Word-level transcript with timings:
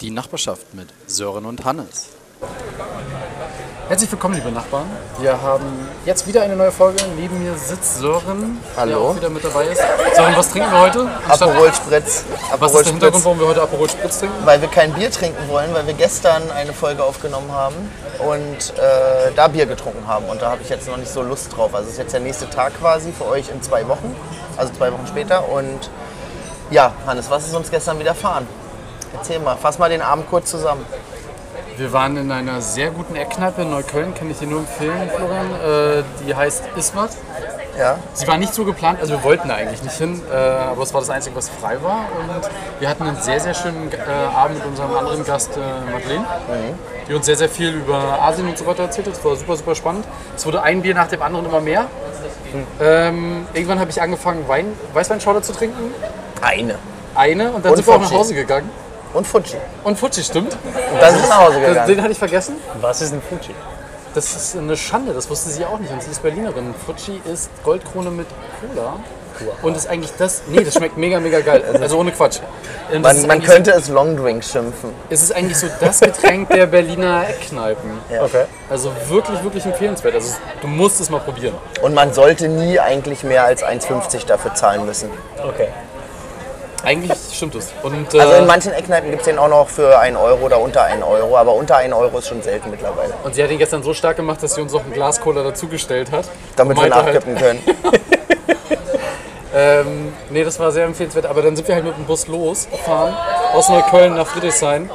Die 0.00 0.10
Nachbarschaft 0.10 0.74
mit 0.74 0.88
Sören 1.06 1.44
und 1.44 1.64
Hannes. 1.64 2.06
Herzlich 3.88 4.12
willkommen, 4.12 4.34
liebe 4.34 4.52
Nachbarn. 4.52 4.84
Wir 5.18 5.40
haben 5.40 5.64
jetzt 6.04 6.26
wieder 6.26 6.42
eine 6.42 6.54
neue 6.54 6.70
Folge. 6.70 7.02
Neben 7.16 7.42
mir 7.42 7.56
sitzt 7.56 7.98
Sören, 7.98 8.60
der 8.76 8.82
Hallo. 8.82 9.08
auch 9.08 9.16
wieder 9.16 9.30
mit 9.30 9.42
dabei 9.42 9.66
ist. 9.66 9.80
Sören, 10.14 10.36
was 10.36 10.50
trinken 10.50 10.70
wir 10.70 10.80
heute? 10.80 11.08
Anstatt- 11.26 11.48
Aperol 11.48 11.72
Spritz. 11.72 12.24
was 12.30 12.52
Aperol 12.52 12.68
ist 12.68 12.84
der 12.84 12.92
Hintergrund, 12.92 13.24
warum 13.24 13.40
wir 13.40 13.46
heute 13.48 13.62
Aperol 13.62 13.88
Spritz 13.88 14.18
trinken? 14.20 14.36
Weil 14.46 14.60
wir 14.60 14.68
kein 14.68 14.92
Bier 14.92 15.10
trinken 15.10 15.48
wollen, 15.48 15.72
weil 15.74 15.86
wir 15.86 15.94
gestern 15.94 16.50
eine 16.50 16.72
Folge 16.74 17.02
aufgenommen 17.02 17.50
haben 17.50 17.74
und 18.18 18.78
äh, 18.78 19.32
da 19.34 19.48
Bier 19.48 19.66
getrunken 19.66 20.06
haben. 20.06 20.26
Und 20.26 20.42
da 20.42 20.50
habe 20.50 20.62
ich 20.62 20.68
jetzt 20.68 20.86
noch 20.86 20.98
nicht 20.98 21.10
so 21.10 21.22
Lust 21.22 21.56
drauf. 21.56 21.74
Also 21.74 21.86
es 21.86 21.92
ist 21.94 21.98
jetzt 21.98 22.12
der 22.12 22.20
nächste 22.20 22.48
Tag 22.50 22.78
quasi 22.78 23.10
für 23.10 23.24
euch 23.26 23.48
in 23.48 23.62
zwei 23.62 23.88
Wochen, 23.88 24.14
also 24.56 24.72
zwei 24.74 24.92
Wochen 24.92 25.06
später. 25.08 25.48
Und 25.48 25.90
ja, 26.70 26.92
Hannes, 27.06 27.30
was 27.30 27.46
ist 27.48 27.54
uns 27.54 27.70
gestern 27.70 27.98
widerfahren? 27.98 28.46
Erzähl 29.14 29.38
mal, 29.40 29.56
fass 29.56 29.78
mal 29.78 29.88
den 29.90 30.02
Abend 30.02 30.28
kurz 30.28 30.50
zusammen. 30.50 30.84
Wir 31.76 31.92
waren 31.92 32.16
in 32.16 32.30
einer 32.32 32.60
sehr 32.60 32.90
guten 32.90 33.14
Eckkneipe 33.14 33.62
in 33.62 33.70
Neukölln, 33.70 34.12
kann 34.14 34.28
ich 34.30 34.38
dir 34.38 34.48
nur 34.48 34.60
empfehlen, 34.60 35.10
Florian. 35.14 35.46
Äh, 36.00 36.02
die 36.26 36.34
heißt 36.34 36.64
Iswat. 36.76 37.10
Ja, 37.78 37.96
Sie 38.12 38.26
war 38.26 38.36
nicht 38.38 38.52
so 38.52 38.64
geplant, 38.64 38.98
also 39.00 39.12
wir 39.12 39.22
wollten 39.22 39.52
eigentlich 39.52 39.80
nicht 39.84 39.96
hin, 39.96 40.20
äh, 40.32 40.34
aber 40.34 40.82
es 40.82 40.92
war 40.92 41.00
das 41.00 41.10
Einzige, 41.10 41.36
was 41.36 41.48
frei 41.48 41.80
war. 41.80 42.06
Und 42.18 42.50
wir 42.80 42.88
hatten 42.88 43.04
einen 43.04 43.20
sehr, 43.22 43.38
sehr 43.38 43.54
schönen 43.54 43.92
äh, 43.92 44.36
Abend 44.36 44.58
mit 44.58 44.66
unserem 44.66 44.96
anderen 44.96 45.24
Gast, 45.24 45.50
äh, 45.56 45.60
Madeleine, 45.92 46.24
die 47.08 47.14
uns 47.14 47.26
sehr, 47.26 47.36
sehr 47.36 47.48
viel 47.48 47.74
über 47.74 48.20
Asien 48.20 48.48
und 48.48 48.58
so 48.58 48.66
weiter 48.66 48.82
erzählt 48.82 49.06
hat. 49.06 49.14
Es 49.14 49.24
war 49.24 49.36
super, 49.36 49.56
super 49.56 49.74
spannend. 49.76 50.04
Es 50.36 50.44
wurde 50.44 50.60
ein 50.62 50.82
Bier 50.82 50.94
nach 50.96 51.06
dem 51.06 51.22
anderen 51.22 51.46
immer 51.46 51.60
mehr. 51.60 51.86
Ähm, 52.80 53.46
irgendwann 53.54 53.78
habe 53.78 53.90
ich 53.90 54.02
angefangen, 54.02 54.48
Wein, 54.48 54.72
Weißweinschorle 54.94 55.42
zu 55.42 55.52
trinken. 55.52 55.94
eine. 56.42 56.74
Eine 57.14 57.52
und 57.52 57.64
dann 57.64 57.70
Und 57.70 57.76
sind 57.76 57.86
wir 57.86 57.94
auch 57.94 58.00
nach. 58.00 58.10
Hause 58.10 58.34
gegangen. 58.34 58.68
Und 59.14 59.26
Fuji. 59.26 59.56
Und 59.84 59.98
Fuji, 59.98 60.22
stimmt. 60.22 60.52
Und 60.52 61.00
dann 61.00 61.12
sind 61.14 61.22
wir 61.22 61.28
nach 61.28 61.46
Hause 61.46 61.60
gegangen. 61.60 61.88
den 61.88 62.02
hatte 62.02 62.12
ich 62.12 62.18
vergessen. 62.18 62.56
Was 62.80 63.00
ist 63.00 63.12
ein 63.12 63.22
Fuji? 63.22 63.54
Das 64.14 64.34
ist 64.34 64.56
eine 64.56 64.76
Schande, 64.76 65.12
das 65.12 65.28
wusste 65.28 65.50
sie 65.50 65.64
auch 65.64 65.78
nicht. 65.78 65.92
Und 65.92 66.02
sie 66.02 66.10
ist 66.10 66.22
Berlinerin. 66.22 66.74
Fuji 66.86 67.20
ist 67.30 67.50
Goldkrone 67.62 68.10
mit 68.10 68.26
Cola. 68.60 68.94
Und 69.62 69.76
ist 69.76 69.88
eigentlich 69.88 70.12
das. 70.18 70.42
Nee, 70.48 70.64
das 70.64 70.74
schmeckt 70.74 70.96
mega, 70.96 71.20
mega 71.20 71.40
geil. 71.40 71.62
Also 71.80 71.98
ohne 71.98 72.12
Quatsch. 72.12 72.40
Man, 73.00 73.26
man 73.26 73.42
könnte 73.42 73.70
es 73.72 73.88
Longdrink 73.88 74.42
schimpfen. 74.42 74.90
So, 74.90 74.94
es 75.10 75.22
ist 75.22 75.34
eigentlich 75.34 75.58
so 75.58 75.68
das 75.80 76.00
Getränk 76.00 76.48
der 76.48 76.66
Berliner 76.66 77.28
Eckkneipen. 77.28 77.90
Okay. 78.20 78.44
Also 78.68 78.90
wirklich, 79.08 79.42
wirklich 79.42 79.64
empfehlenswert. 79.64 80.14
Also 80.14 80.34
du 80.60 80.66
musst 80.66 81.00
es 81.00 81.10
mal 81.10 81.20
probieren. 81.20 81.54
Und 81.82 81.94
man 81.94 82.12
sollte 82.12 82.48
nie 82.48 82.80
eigentlich 82.80 83.22
mehr 83.22 83.44
als 83.44 83.62
1,50 83.62 84.26
dafür 84.26 84.54
zahlen 84.54 84.86
müssen. 84.86 85.10
Okay. 85.46 85.68
Eigentlich 86.88 87.18
stimmt 87.32 87.54
es. 87.54 87.70
Und 87.82 88.14
äh, 88.14 88.20
Also 88.20 88.34
in 88.34 88.46
manchen 88.46 88.72
Eckkneipen 88.72 89.10
gibt 89.10 89.20
es 89.20 89.26
den 89.26 89.38
auch 89.38 89.48
noch 89.48 89.68
für 89.68 89.98
1 89.98 90.16
Euro 90.16 90.46
oder 90.46 90.58
unter 90.58 90.84
1 90.84 91.02
Euro, 91.02 91.36
aber 91.36 91.52
unter 91.54 91.76
1 91.76 91.92
Euro 91.92 92.18
ist 92.18 92.28
schon 92.28 92.40
selten 92.40 92.70
mittlerweile. 92.70 93.12
und 93.24 93.34
sie 93.34 93.42
hat 93.42 93.50
ihn 93.50 93.58
gestern 93.58 93.82
so 93.82 93.92
stark 93.92 94.16
gemacht, 94.16 94.42
dass 94.42 94.54
sie 94.54 94.62
uns 94.62 94.72
noch 94.72 94.84
ein 94.84 94.92
Glas 94.92 95.20
Cola 95.20 95.42
dazugestellt 95.42 96.10
hat. 96.10 96.24
Damit 96.56 96.78
wir 96.78 96.88
meinte 96.88 96.98
nachkippen 96.98 97.34
können. 97.36 97.62
Ähm, 99.54 100.12
nee, 100.30 100.44
das 100.44 100.60
war 100.60 100.70
sehr 100.70 100.84
empfehlenswert. 100.84 101.26
Aber 101.26 101.42
dann 101.42 101.56
sind 101.56 101.66
wir 101.66 101.74
halt 101.74 101.84
mit 101.84 101.96
dem 101.96 102.04
Bus 102.04 102.28
losgefahren 102.28 103.16
aus 103.54 103.68
Neukölln 103.68 104.14
nach 104.14 104.26
Friedrichshain. 104.26 104.88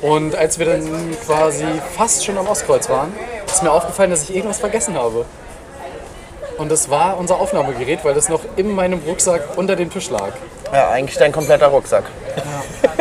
Und 0.00 0.34
als 0.34 0.58
wir 0.58 0.66
dann 0.66 1.16
quasi 1.24 1.66
fast 1.96 2.24
schon 2.24 2.36
am 2.38 2.48
Ostkreuz 2.48 2.88
waren, 2.88 3.12
ist 3.46 3.62
mir 3.62 3.70
aufgefallen, 3.70 4.10
dass 4.10 4.22
ich 4.24 4.34
irgendwas 4.34 4.58
vergessen 4.58 4.96
habe. 4.96 5.26
Und 6.60 6.70
das 6.70 6.90
war 6.90 7.16
unser 7.16 7.40
Aufnahmegerät, 7.40 8.04
weil 8.04 8.12
das 8.12 8.28
noch 8.28 8.42
in 8.56 8.74
meinem 8.74 9.00
Rucksack 9.06 9.56
unter 9.56 9.76
dem 9.76 9.90
Tisch 9.90 10.10
lag. 10.10 10.32
Ja, 10.70 10.90
eigentlich 10.90 11.16
dein 11.16 11.32
kompletter 11.32 11.68
Rucksack. 11.68 12.04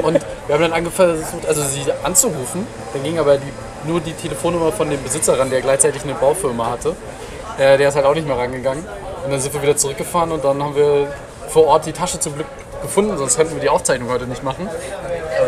Und 0.01 0.13
wir 0.47 0.55
haben 0.55 0.61
dann 0.61 0.71
angefangen, 0.71 1.21
also 1.45 1.61
sie 1.63 1.83
anzurufen. 2.01 2.65
Dann 2.93 3.03
ging 3.03 3.19
aber 3.19 3.35
die, 3.35 3.51
nur 3.85 3.99
die 3.99 4.13
Telefonnummer 4.13 4.71
von 4.71 4.89
dem 4.89 5.03
Besitzer 5.03 5.37
ran, 5.37 5.49
der 5.49 5.59
gleichzeitig 5.59 6.03
eine 6.03 6.13
Baufirma 6.13 6.71
hatte. 6.71 6.95
Äh, 7.57 7.77
der 7.77 7.89
ist 7.89 7.95
halt 7.95 8.05
auch 8.05 8.13
nicht 8.13 8.25
mehr 8.25 8.37
rangegangen. 8.37 8.85
Und 9.25 9.31
dann 9.31 9.41
sind 9.41 9.53
wir 9.53 9.61
wieder 9.61 9.75
zurückgefahren 9.75 10.31
und 10.31 10.45
dann 10.45 10.63
haben 10.63 10.77
wir 10.77 11.11
vor 11.49 11.67
Ort 11.67 11.85
die 11.85 11.91
Tasche 11.91 12.17
zum 12.17 12.35
Glück 12.35 12.47
gefunden, 12.81 13.17
sonst 13.17 13.35
könnten 13.35 13.55
wir 13.55 13.61
die 13.61 13.69
Aufzeichnung 13.69 14.09
heute 14.09 14.25
nicht 14.25 14.41
machen. 14.41 14.69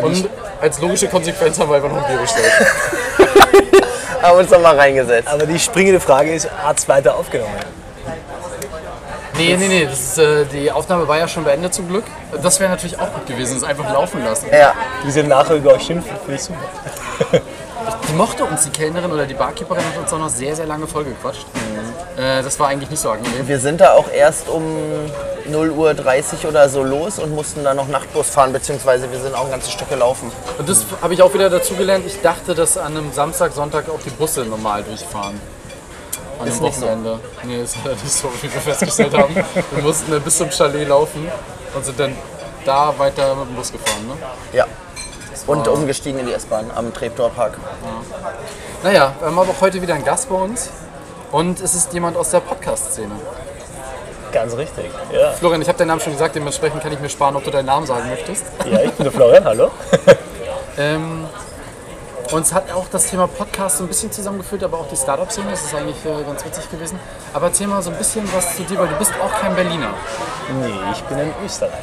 Und 0.02 0.28
als 0.60 0.82
logische 0.82 1.08
Konsequenz 1.08 1.58
haben 1.58 1.70
wir 1.70 1.78
einfach 1.78 1.90
noch 1.90 2.04
ein 2.04 2.08
Bier 2.12 2.22
bestellt. 2.22 2.52
Haben 4.22 4.38
uns 4.38 4.52
noch 4.52 4.62
mal 4.62 4.78
reingesetzt. 4.78 5.30
Aber 5.30 5.46
die 5.46 5.58
springende 5.58 6.02
Frage 6.02 6.34
ist, 6.34 6.52
hat 6.52 6.78
es 6.78 6.90
weiter 6.90 7.16
aufgenommen? 7.16 7.81
Nee, 9.42 9.58
nee, 9.58 9.68
nee, 9.68 9.86
das 9.86 10.18
äh, 10.20 10.46
die 10.46 10.72
Aufnahme 10.72 11.08
war 11.08 11.18
ja 11.18 11.28
schon 11.28 11.44
beendet 11.44 11.74
zum 11.74 11.88
Glück. 11.88 12.04
Das 12.44 12.60
wäre 12.60 12.70
natürlich 12.70 13.00
auch 13.00 13.12
gut 13.12 13.26
gewesen, 13.26 13.58
es 13.58 13.64
einfach 13.64 13.92
laufen 13.92 14.24
lassen. 14.24 14.48
Ja, 14.52 14.74
Wie 15.04 15.10
sie 15.10 15.24
nachher 15.24 15.56
über 15.56 15.74
euch 15.74 15.82
schimpfen, 15.84 16.16
finde 16.26 16.36
ich 16.36 16.44
super. 16.44 17.42
Die 18.08 18.14
mochte 18.14 18.44
uns, 18.46 18.64
die 18.64 18.70
Kellnerin 18.70 19.12
oder 19.12 19.26
die 19.26 19.34
Barkeeperin 19.34 19.84
hat 19.84 19.98
uns 19.98 20.12
auch 20.14 20.20
noch 20.20 20.30
sehr, 20.30 20.56
sehr 20.56 20.66
lange 20.66 20.86
vollgequatscht. 20.86 21.46
Äh, 22.18 22.44
das 22.44 22.60
war 22.60 22.68
eigentlich 22.68 22.90
nicht 22.90 23.00
so 23.00 23.10
angenehm. 23.10 23.48
wir 23.48 23.60
sind 23.60 23.82
da 23.82 23.94
auch 23.94 24.12
erst 24.12 24.50
um 24.50 24.64
0.30 25.50 26.44
Uhr 26.44 26.50
oder 26.50 26.70
so 26.70 26.84
los 26.84 27.20
und 27.20 27.34
mussten 27.34 27.64
dann 27.64 27.78
noch 27.78 27.88
Nachtbus 27.88 28.30
fahren, 28.30 28.54
beziehungsweise 28.54 29.12
wir 29.12 29.20
sind 29.20 29.34
auch 29.34 29.46
ein 29.46 29.52
ganzes 29.52 29.72
Stück 29.72 29.90
gelaufen. 29.90 30.32
Und 30.58 30.70
das 30.70 30.86
habe 31.02 31.14
ich 31.14 31.22
auch 31.22 31.34
wieder 31.34 31.50
dazu 31.50 31.74
gelernt. 31.76 32.06
Ich 32.06 32.22
dachte, 32.22 32.54
dass 32.54 32.78
an 32.78 32.98
einem 32.98 33.12
Samstag, 33.14 33.54
Sonntag 33.54 33.90
auch 33.90 34.02
die 34.04 34.12
Busse 34.12 34.46
normal 34.46 34.84
durchfahren. 34.84 35.40
An 36.42 36.48
Ist 36.48 36.56
einem 36.56 36.64
nicht 36.66 36.76
so. 36.76 36.86
Wochenende. 36.86 37.20
Nee, 37.44 37.62
ist 37.62 37.78
leider 37.84 37.96
nicht 37.96 38.12
so, 38.12 38.30
wie 38.42 38.54
wir 38.54 38.62
festgestellt 38.62 39.18
haben. 39.18 39.36
Wir 39.72 39.84
mussten 39.84 40.22
bis 40.22 40.38
zum 40.38 40.50
Chalet 40.50 40.88
laufen 40.88 41.28
und 41.76 41.86
sind 41.86 42.00
dann 42.00 42.16
da 42.66 42.94
weiter 42.98 43.36
mit 43.36 43.50
dem 43.50 43.56
Bus 43.56 43.72
gefahren. 43.72 44.08
Ne? 44.08 44.14
Ja. 44.54 44.66
Und 45.48 45.68
umgestiegen 45.68 46.20
in 46.20 46.28
die 46.28 46.34
S-Bahn 46.34 46.70
am 46.76 46.94
Treptower 46.94 47.30
Park. 47.30 47.58
Naja, 48.84 49.14
wir 49.20 49.28
haben 49.28 49.40
aber 49.40 49.50
auch 49.52 49.62
heute 49.62 49.82
wieder 49.82 49.94
einen 49.96 50.06
Gast 50.06 50.30
bei 50.30 50.36
uns. 50.36 50.70
Und 51.32 51.62
es 51.62 51.74
ist 51.76 51.94
jemand 51.94 52.18
aus 52.18 52.30
der 52.32 52.42
Podcast-Szene. 52.42 53.14
Ganz 54.32 54.56
richtig. 54.56 54.92
Ja. 55.12 55.32
Florian, 55.32 55.62
ich 55.62 55.68
habe 55.68 55.78
deinen 55.78 55.90
Namen 55.90 56.02
schon 56.02 56.14
gesagt, 56.14 56.36
dementsprechend 56.36 56.82
kann 56.82 56.92
ich 56.92 57.00
mir 57.00 57.10
sparen, 57.10 57.36
ob 57.36 57.44
du 57.44 57.52
deinen 57.52 57.66
Namen 57.66 57.86
sagen 57.86 58.08
möchtest. 58.10 58.46
ja, 58.70 58.82
ich 58.82 58.92
bin 58.92 59.04
der 59.06 59.12
Florian, 59.12 59.46
hallo. 59.46 59.70
Ähm, 60.78 61.26
uns 62.32 62.54
hat 62.54 62.72
auch 62.72 62.88
das 62.90 63.08
Thema 63.08 63.28
Podcast 63.28 63.78
so 63.78 63.84
ein 63.84 63.88
bisschen 63.88 64.12
zusammengeführt, 64.12 64.64
aber 64.64 64.80
auch 64.80 64.88
die 64.88 64.96
Startup-Szene. 64.96 65.52
Das 65.52 65.64
ist 65.64 65.76
eigentlich 65.76 65.98
äh, 66.06 66.24
ganz 66.24 66.46
witzig 66.46 66.70
gewesen. 66.70 67.00
Aber 67.34 67.48
erzähl 67.48 67.68
mal 67.68 67.82
so 67.82 67.92
ein 67.92 67.98
bisschen 67.98 68.28
was 68.34 68.56
zu 68.56 68.64
dir, 68.64 68.78
weil 68.80 68.88
du 68.88 68.96
bist 68.96 69.12
auch 69.22 69.42
kein 69.42 69.56
Berliner. 69.56 69.94
Nee, 70.62 70.74
ich 70.94 71.02
bin 71.04 71.20
ein 71.20 71.34
Österreicher. 71.46 71.78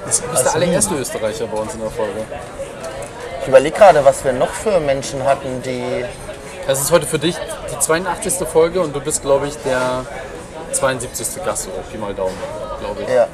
Du 0.00 0.06
bist 0.06 0.22
Aus 0.32 0.42
der 0.42 0.54
allererste 0.54 0.94
Österreicher 0.94 1.46
bei 1.46 1.58
uns 1.58 1.74
in 1.74 1.80
der 1.80 1.90
Folge. 1.90 2.24
Ich 3.42 3.48
überlege 3.48 3.76
gerade, 3.76 4.04
was 4.04 4.24
wir 4.24 4.32
noch 4.32 4.50
für 4.50 4.80
Menschen 4.80 5.24
hatten, 5.24 5.62
die. 5.62 6.04
Es 6.66 6.80
ist 6.80 6.92
heute 6.92 7.06
für 7.06 7.18
dich 7.18 7.36
die 7.72 7.78
82. 7.78 8.46
Folge 8.46 8.80
und 8.80 8.94
du 8.94 9.00
bist, 9.00 9.22
glaube 9.22 9.48
ich, 9.48 9.56
der 9.62 10.04
72. 10.72 11.42
Gast, 11.44 11.64
so 11.64 11.70
Pi 11.90 11.98
mal 11.98 12.14
Daumen, 12.14 12.36
glaube 12.80 13.02
ich. 13.02 13.08
Ja. 13.08 13.26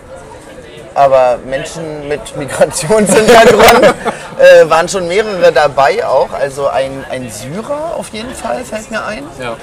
Aber 0.94 1.38
Menschen 1.44 2.08
mit 2.08 2.36
Migrationshintergrund 2.36 3.94
äh, 4.38 4.69
waren 4.69 4.88
schon 4.88 5.08
mehrere 5.08 5.52
dabei 5.52 6.04
auch. 6.06 6.32
Also 6.32 6.69
ein, 6.69 7.04
ein 7.10 7.30
Syrer 7.30 7.94
auf 7.97 8.08
jeden 8.10 8.34
Fall 8.34 8.64
fällt 8.64 8.91
mir 8.91 9.04
ein. 9.04 9.24
Ja. 9.41 9.56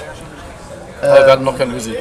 Aber 1.01 1.25
wir 1.25 1.31
hatten 1.34 1.44
noch 1.44 1.57
kein 1.57 1.72
Ösi. 1.75 1.97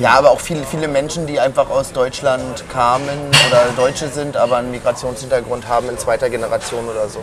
Ja, 0.00 0.14
aber 0.14 0.32
auch 0.32 0.40
viele, 0.40 0.64
viele 0.64 0.88
Menschen, 0.88 1.26
die 1.26 1.38
einfach 1.38 1.70
aus 1.70 1.92
Deutschland 1.92 2.64
kamen 2.68 3.30
oder 3.48 3.64
Deutsche 3.76 4.08
sind, 4.08 4.36
aber 4.36 4.56
einen 4.56 4.72
Migrationshintergrund 4.72 5.68
haben 5.68 5.88
in 5.88 5.96
zweiter 5.98 6.28
Generation 6.30 6.88
oder 6.88 7.08
so. 7.08 7.22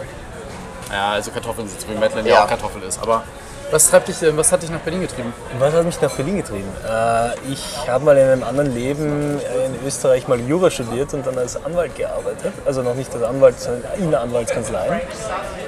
Ja, 0.89 1.11
also 1.11 1.31
Kartoffeln 1.31 1.67
sind 1.67 1.81
so 1.81 1.89
wie 1.89 1.95
Madeline 1.95 2.29
ja 2.29 2.35
Ja. 2.35 2.43
auch 2.43 2.47
Kartoffel 2.47 2.83
ist. 2.83 3.01
Aber 3.01 3.23
was, 3.71 3.89
treibt 3.89 4.07
dich, 4.07 4.19
denn- 4.19 4.37
was 4.37 4.51
hat 4.51 4.61
dich 4.63 4.69
nach 4.69 4.79
Berlin 4.79 5.01
getrieben? 5.01 5.33
Was 5.59 5.73
hat 5.73 5.85
mich 5.85 5.99
nach 6.01 6.11
Berlin 6.11 6.37
getrieben? 6.37 6.69
Äh, 6.87 7.51
ich 7.51 7.87
habe 7.87 8.05
mal 8.05 8.17
in 8.17 8.27
einem 8.27 8.43
anderen 8.43 8.73
Leben 8.73 9.39
in 9.39 9.87
Österreich 9.87 10.27
mal 10.27 10.39
Jura 10.39 10.69
studiert 10.69 11.13
und 11.13 11.25
dann 11.25 11.37
als 11.37 11.63
Anwalt 11.63 11.95
gearbeitet. 11.95 12.53
Also 12.65 12.81
noch 12.81 12.95
nicht 12.95 13.13
als 13.13 13.23
Anwalt, 13.23 13.59
sondern 13.59 13.83
in 13.97 14.11
der 14.11 14.21
Anwaltskanzlei. 14.21 15.01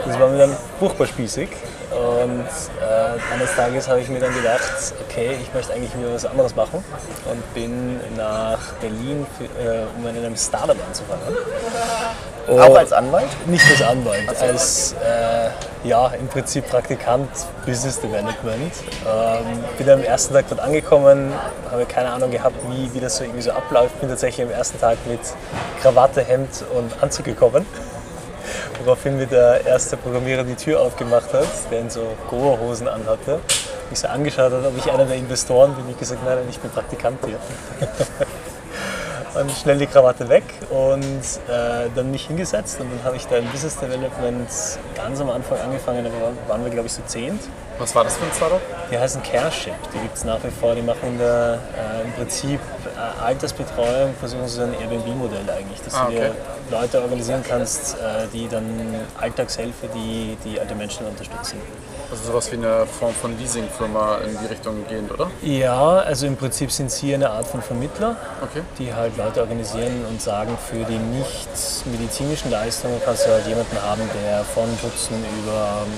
Das 0.06 0.20
war 0.20 0.28
mir 0.30 0.38
dann 0.40 0.56
furchtbar 0.80 1.08
spießig. 1.08 1.50
Und 1.92 2.46
äh, 2.82 3.34
eines 3.34 3.56
Tages 3.56 3.88
habe 3.88 4.00
ich 4.02 4.10
mir 4.10 4.20
dann 4.20 4.34
gedacht, 4.34 4.62
okay, 5.08 5.38
ich 5.42 5.54
möchte 5.54 5.74
eigentlich 5.74 5.96
wieder 5.96 6.14
was 6.14 6.26
anderes 6.26 6.56
machen 6.56 6.84
und 7.30 7.54
bin 7.54 8.00
nach 8.18 8.60
Berlin, 8.82 9.28
für, 9.38 9.44
äh, 9.44 9.84
um 9.96 10.08
in 10.08 10.18
einem 10.18 10.36
Startup 10.36 10.76
anzufangen. 10.88 11.22
Auch 12.48 12.76
als 12.76 12.92
Anwalt? 12.92 13.30
Nicht 13.48 13.66
als 13.70 13.82
Anwalt, 13.82 14.42
als 14.42 14.94
äh, 14.94 15.88
ja, 15.88 16.08
im 16.08 16.28
Prinzip 16.28 16.70
Praktikant 16.70 17.30
Business 17.66 18.02
Development. 18.02 18.74
Ähm, 19.06 19.64
bin 19.78 19.90
am 19.90 20.04
ersten 20.04 20.34
Tag 20.34 20.46
dort 20.50 20.62
angekommen, 20.62 21.32
habe 21.72 21.86
keine 21.86 22.10
Ahnung 22.12 22.32
gehabt, 22.32 22.56
wie, 22.70 22.94
wie 22.94 23.00
das 23.00 23.18
so 23.18 23.24
irgendwie 23.24 23.42
so 23.42 23.52
abläuft. 23.52 24.00
Bin 24.00 24.10
tatsächlich 24.10 24.46
am 24.46 24.52
ersten 24.52 24.80
Tag 24.80 24.98
mit 25.08 25.20
Krawatte, 25.82 26.22
Hemd 26.22 26.66
und 26.76 26.92
Anzug 27.02 27.26
gekommen. 27.26 27.66
Woraufhin 28.84 29.18
mir 29.18 29.28
der 29.28 29.66
erste 29.66 29.96
Programmierer 29.96 30.44
die 30.44 30.56
Tür 30.56 30.82
aufgemacht 30.82 31.32
hat, 31.34 31.48
der 31.72 31.80
in 31.80 31.90
so 31.90 32.02
Goa-Hosen 32.30 32.88
anhatte. 32.88 33.40
Mich 33.90 34.00
so 34.00 34.08
angeschaut 34.08 34.52
hat, 34.52 34.66
ob 34.66 34.78
ich 34.78 34.92
einer 34.92 35.06
der 35.06 35.16
Investoren 35.16 35.74
bin. 35.76 35.90
Ich 35.90 35.98
gesagt, 35.98 36.24
nein, 36.26 36.36
nein, 36.38 36.48
ich 36.50 36.60
bin 36.60 36.72
Praktikant 36.72 37.20
hier. 37.26 37.38
dann 39.34 39.50
schnell 39.50 39.78
die 39.78 39.88
Krawatte 39.88 40.30
weg 40.30 40.44
und 40.70 41.02
äh, 41.48 41.90
dann 41.96 42.12
mich 42.12 42.28
hingesetzt 42.28 42.80
und 42.80 42.90
dann 42.92 43.04
habe 43.04 43.16
ich 43.18 43.26
da 43.28 43.38
im 43.38 43.46
Business 43.48 43.78
Development 43.78 44.48
ganz 44.96 45.20
am 45.22 45.30
Anfang 45.30 45.60
angefangen, 45.60 46.04
da 46.06 46.12
waren 46.52 46.64
wir 46.64 46.72
glaube 46.72 46.88
ich 46.88 46.94
so 46.94 47.02
zehnt. 47.06 47.42
Was 47.80 47.96
war 47.96 48.04
das 48.04 48.18
für 48.18 48.26
ein 48.26 48.32
Startup? 48.36 48.62
Die 48.92 48.98
heißen 48.98 49.24
Careship, 49.24 49.74
die 49.94 50.00
gibt 50.00 50.16
es 50.16 50.24
nach 50.24 50.38
wie 50.44 50.52
vor, 50.52 50.76
die 50.76 50.84
machen 50.84 51.18
da 51.18 51.56
äh, 51.56 51.58
im 52.06 52.12
Prinzip 52.14 52.60
äh, 52.96 53.24
Altersbetreuung, 53.24 54.14
versuchen 54.20 54.48
sie 54.48 54.56
so 54.58 54.62
ein 54.64 54.74
Airbnb-Modell 54.80 55.50
eigentlich, 55.50 55.82
dass 55.84 55.96
Ah, 55.96 56.06
du 56.06 56.18
okay. 56.18 56.32
dir 56.70 56.78
Leute 56.78 57.02
organisieren 57.02 57.44
kannst, 57.48 57.96
äh, 57.96 58.28
die 58.32 58.48
dann 58.48 58.64
Alltagshilfe, 59.20 59.88
die, 59.96 60.38
die 60.46 60.60
alte 60.60 60.76
Menschen 60.76 61.08
unterstützen. 61.08 61.60
Also 62.14 62.32
sowas 62.32 62.52
wie 62.52 62.58
eine 62.58 62.86
Form 62.86 63.12
von 63.14 63.36
Leasingfirma 63.40 64.18
in 64.20 64.38
die 64.40 64.46
Richtung 64.46 64.86
gehend, 64.88 65.12
oder? 65.12 65.32
Ja, 65.42 65.98
also 65.98 66.28
im 66.28 66.38
Prinzip 66.38 66.72
sind 66.72 66.92
sie 66.92 67.12
eine 67.16 67.28
Art 67.32 67.48
von 67.48 67.62
Vermittler, 67.64 68.16
Okay. 68.40 68.62
die 68.78 68.94
halt 68.94 69.18
Leute 69.18 69.42
organisieren 69.42 70.06
und 70.08 70.22
sagen, 70.22 70.56
für 70.70 70.86
die 70.86 70.98
nicht 71.00 71.50
medizinischen 71.86 72.52
Leistungen 72.52 73.02
kannst 73.04 73.26
du 73.26 73.32
halt 73.32 73.48
jemanden 73.48 73.76
haben, 73.82 74.02
der 74.24 74.44
von 74.44 74.66
Putzen 74.78 75.16
über 75.44 75.82
ähm, 75.88 75.94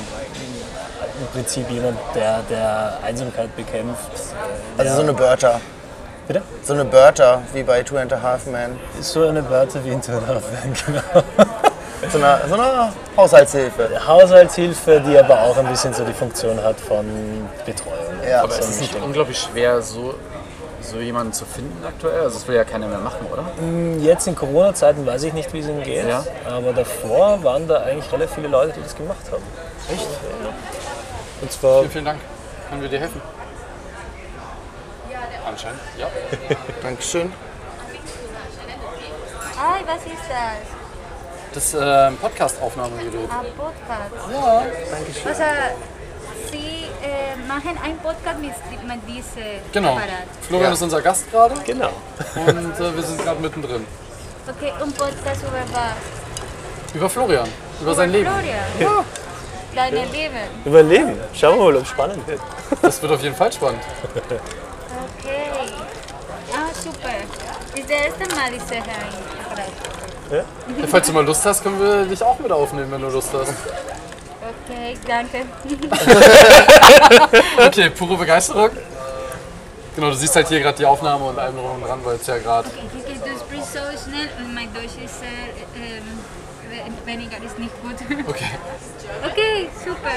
im 1.20 1.28
Prinzip 1.34 1.70
jemand, 1.70 1.98
der, 2.16 2.44
der 2.50 2.98
Einsamkeit 3.04 3.54
bekämpft. 3.58 4.10
äh, 4.78 4.82
Also 4.82 4.84
der, 4.84 4.96
so 4.96 5.02
eine 5.02 5.14
Börter. 5.14 5.60
Bitte? 6.28 6.42
So 6.64 6.74
eine 6.74 6.86
Börter 6.86 7.42
wie 7.54 7.64
bei 7.64 7.84
Two 7.84 7.98
and 7.98 8.14
a 8.14 8.22
Half 8.22 8.46
Men. 8.48 8.80
So 9.02 9.28
eine 9.28 9.48
Wörter 9.50 9.84
wie 9.84 9.90
Internet, 9.90 10.24
genau. 10.86 11.02
So 12.12 12.18
eine, 12.18 12.42
so 12.48 12.54
eine 12.56 12.92
Haushaltshilfe. 13.18 13.90
Haushaltshilfe, 14.08 15.02
die 15.02 15.18
aber 15.18 15.42
auch 15.42 15.58
ein 15.58 15.68
bisschen 15.68 15.94
so 15.94 16.04
die 16.04 16.14
Funktion 16.14 16.62
hat 16.64 16.80
von 16.80 17.06
Betreuung. 17.66 17.96
Ja. 18.28 18.44
Aber 18.44 18.52
So 18.54 18.60
ist 18.60 18.70
es 18.70 18.80
nicht 18.82 18.94
Ding. 18.94 19.04
unglaublich 19.04 19.40
schwer, 19.40 19.82
so, 19.82 20.14
so 20.82 20.98
jemanden 20.98 21.34
zu 21.34 21.46
finden 21.46 21.84
aktuell? 21.86 22.22
Also 22.22 22.38
das 22.38 22.48
will 22.48 22.56
ja 22.56 22.64
keiner 22.64 22.88
mehr 22.88 23.00
machen, 23.00 23.26
oder? 23.32 23.44
Jetzt 24.04 24.28
in 24.28 24.36
Corona-Zeiten 24.36 25.06
weiß 25.06 25.24
ich 25.24 25.34
nicht, 25.34 25.52
wie 25.54 25.60
es 25.60 25.68
ihnen 25.68 25.84
geht, 25.84 26.08
Ja. 26.08 26.24
aber 26.48 26.74
davor 26.74 27.44
waren 27.44 27.68
da 27.68 27.78
eigentlich 27.84 28.12
relativ 28.12 28.36
viele 28.36 28.50
Leute, 28.50 28.74
die 28.74 28.84
das 28.84 28.96
gemacht 28.96 29.18
haben. 29.32 29.44
Echt? 29.92 30.08
Und 31.42 31.52
zwar 31.52 31.80
Vielen, 31.80 31.92
vielen 31.92 32.06
Dank. 32.06 32.20
Können 32.70 32.82
wir 32.82 32.90
dir 32.90 33.00
helfen? 33.00 33.22
Anscheinend, 35.48 35.80
ja. 35.98 36.08
Dankeschön. 36.84 37.32
Ay, 39.58 39.82
was 39.88 39.98
ist 40.06 40.24
das? 40.30 40.75
Das 41.56 41.64
ist 41.68 41.74
äh, 41.74 42.12
Podcast-Aufnahmegerät. 42.22 43.14
Ein 43.14 43.54
Podcast. 43.56 44.12
Ja, 44.32 44.64
Dankeschön. 44.92 45.28
Also, 45.28 45.44
Sie 46.52 46.84
äh, 47.02 47.36
machen 47.48 47.78
einen 47.82 47.98
Podcast 48.00 48.40
mit, 48.42 48.52
mit 48.86 49.08
diesem 49.08 49.44
Genau. 49.72 49.92
Apparat. 49.94 50.28
Florian 50.42 50.68
Ja. 50.70 50.74
ist 50.74 50.82
unser 50.82 51.02
Gast 51.02 51.32
gerade 51.32 51.56
Genau. 51.66 51.90
und 52.36 52.76
äh, 52.80 52.96
wir 52.96 53.04
sind 53.04 53.24
gerade 53.24 53.40
mittendrin. 53.40 53.88
Okay, 54.48 54.74
un 54.84 54.92
Podcast 54.92 55.42
über 55.44 55.64
was? 55.74 56.94
Über 56.94 57.10
Florian, 57.10 57.48
über 57.82 57.96
sein 57.96 58.12
Leben. 58.12 58.30
Florian. 58.30 58.66
Ja. 58.80 59.04
Deine 59.74 60.06
Leben. 60.12 60.36
Überleben. 60.66 61.18
Schauen 61.34 61.58
wir 61.58 61.66
mal, 61.66 61.76
ob 61.78 61.84
es 61.84 61.88
spannend 61.90 62.28
wird. 62.28 62.40
Das 62.82 63.02
wird 63.02 63.12
auf 63.14 63.22
jeden 63.22 63.36
Fall 63.36 63.52
spannend. 63.52 63.82
Okay. 64.14 64.40
Ah, 66.54 66.74
super. 66.74 67.78
Ist 67.80 67.90
der 67.90 68.06
erste 68.08 68.36
Mal 68.36 68.52
diese 68.54 68.78
Apparat. 68.78 69.85
Ja, 70.32 70.44
falls 70.88 71.08
du 71.08 71.14
mal 71.14 71.24
Lust 71.26 71.46
hast, 71.46 71.62
können 71.64 71.80
wir 71.80 72.06
dich 72.06 72.22
auch 72.24 72.40
mit 72.40 72.52
aufnehmen, 72.52 72.92
wenn 72.92 73.02
du 73.02 73.10
Lust 73.10 73.30
hast. 73.34 73.54
Okay, 74.68 74.98
danke. 75.08 75.46
Okay, 77.68 77.90
pure 77.92 78.18
Begeisterung. 78.18 78.70
Genau, 79.96 80.10
du 80.10 80.16
siehst 80.16 80.36
halt 80.36 80.48
hier 80.50 80.60
gerade 80.60 80.78
die 80.78 80.86
Aufnahme 80.86 81.26
und 81.26 81.40
allem 81.40 81.56
drum 81.56 81.72
und 81.76 81.82
dran, 81.88 82.00
weil 82.04 82.16
es 82.16 82.28
ja 82.28 82.38
gerade. 82.38 82.68
Okay, 82.68 83.16
du 83.24 83.40
sprichst 83.40 83.74
so 83.74 83.80
schnell 84.10 84.30
und 84.40 84.54
mein 84.54 84.74
Deutsch 84.74 84.98
ist 85.04 85.22
äh, 85.24 85.56
ähm, 85.80 86.04
we- 86.70 87.08
weniger, 87.12 87.38
ist 87.46 87.58
nicht 87.58 87.72
gut. 87.82 87.96
Okay. 88.28 88.50
Okay, 89.24 89.70
super. 89.86 90.12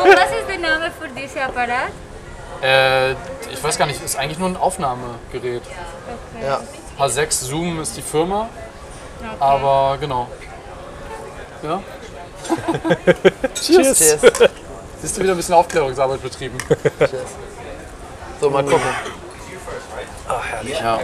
und 0.02 0.16
was 0.16 0.30
ist 0.30 0.48
der 0.48 0.58
Name 0.58 0.90
für 0.98 1.08
diesen 1.08 1.40
Apparat? 1.42 1.90
Äh, 2.62 3.12
ich 3.52 3.62
weiß 3.62 3.76
gar 3.76 3.86
nicht, 3.86 4.02
ist 4.02 4.16
eigentlich 4.16 4.38
nur 4.38 4.48
ein 4.48 4.56
Aufnahmegerät. 4.56 5.62
Okay. 5.62 6.46
Ja. 6.46 6.60
H6 6.98 7.44
Zoom 7.44 7.80
ist 7.80 7.96
die 7.96 8.02
Firma, 8.02 8.48
okay. 9.20 9.28
aber 9.38 9.98
genau. 9.98 10.28
Ja? 11.62 11.82
Cheers. 13.54 13.98
Cheers. 13.98 14.50
Siehst 15.02 15.16
du 15.16 15.22
wieder 15.22 15.34
ein 15.34 15.36
bisschen 15.36 15.54
Aufklärungsarbeit 15.54 16.22
betrieben. 16.22 16.56
So, 18.40 18.50
mal 18.50 18.62
gucken. 18.64 18.80
Ja. 20.80 21.00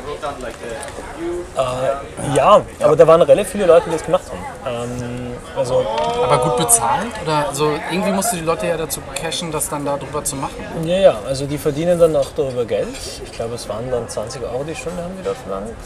Ja, 2.35 2.65
aber 2.81 2.97
da 2.97 3.07
waren 3.07 3.23
relativ 3.23 3.53
viele 3.53 3.67
Leute, 3.67 3.87
die 3.87 3.93
das 3.93 4.05
gemacht 4.05 4.25
haben. 4.65 4.91
Ähm, 4.91 5.32
also, 5.57 5.85
Aber 6.23 6.39
gut 6.39 6.57
bezahlt? 6.57 7.09
Oder 7.23 7.49
also 7.49 7.73
irgendwie 7.91 8.13
musst 8.13 8.33
du 8.33 8.37
die 8.37 8.45
Leute 8.45 8.67
ja 8.67 8.77
dazu 8.77 9.01
cashen, 9.15 9.53
das 9.53 9.69
dann 9.69 9.85
darüber 9.85 10.25
zu 10.25 10.37
machen. 10.37 10.57
ja, 10.85 10.99
ja, 10.99 11.19
also 11.27 11.47
die 11.47 11.59
verdienen 11.59 11.99
dann 11.99 12.15
auch 12.17 12.31
darüber 12.37 12.65
Geld. 12.65 12.89
Ich 13.25 13.33
glaube, 13.33 13.55
es 13.55 13.69
waren 13.69 13.91
dann 13.91 14.09
20 14.09 14.43
Euro 14.43 14.65
die 14.65 14.75
Stunde, 14.75 15.03
haben 15.03 15.17
die 15.19 15.25
dort 15.25 15.37
verlangt. 15.39 15.77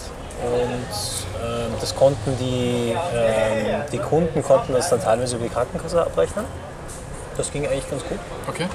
Und 0.43 1.43
ähm, 1.43 1.73
das 1.81 1.95
konnten 1.95 2.37
die, 2.39 2.95
ähm, 3.15 3.83
die 3.91 3.99
Kunden 3.99 4.43
konnten 4.43 4.75
das 4.75 4.91
dann 4.91 5.01
teilweise 5.01 5.37
über 5.37 5.47
die 5.47 5.53
Krankenkasse 5.53 6.03
abrechnen. 6.03 6.45
Das 7.37 7.51
ging 7.51 7.67
eigentlich 7.67 7.89
ganz 7.91 8.03
gut. 8.05 8.19
Okay. 8.49 8.67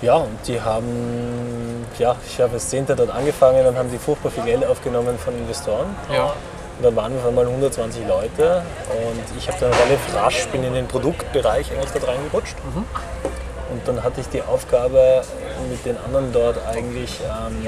Ja, 0.00 0.14
und 0.14 0.38
die 0.46 0.60
haben, 0.60 1.86
ja, 1.98 2.14
ich 2.26 2.40
habe 2.40 2.54
als 2.54 2.68
Zehnter 2.68 2.94
dort 2.94 3.10
angefangen 3.10 3.66
und 3.66 3.76
haben 3.76 3.90
die 3.90 3.98
furchtbar 3.98 4.30
viel 4.30 4.44
Geld 4.44 4.64
aufgenommen 4.64 5.18
von 5.18 5.36
Investoren. 5.36 5.94
Ja. 6.12 6.32
Und 6.78 6.84
dann 6.84 6.96
waren 6.96 7.12
wir 7.12 7.20
auf 7.20 7.26
einmal 7.26 7.44
120 7.44 8.06
Leute 8.06 8.62
und 8.88 9.36
ich 9.36 9.48
habe 9.48 9.58
dann 9.58 9.72
relativ 9.72 10.14
rasch, 10.14 10.46
bin 10.48 10.62
in 10.62 10.74
den 10.74 10.86
Produktbereich 10.86 11.72
eigentlich 11.72 11.90
dort 11.90 12.06
reingerutscht. 12.06 12.56
Und 13.70 13.86
dann 13.86 14.04
hatte 14.04 14.20
ich 14.20 14.28
die 14.28 14.42
Aufgabe, 14.42 15.22
mit 15.68 15.84
den 15.84 15.96
anderen 15.98 16.32
dort 16.32 16.56
eigentlich 16.68 17.20
ähm, 17.20 17.66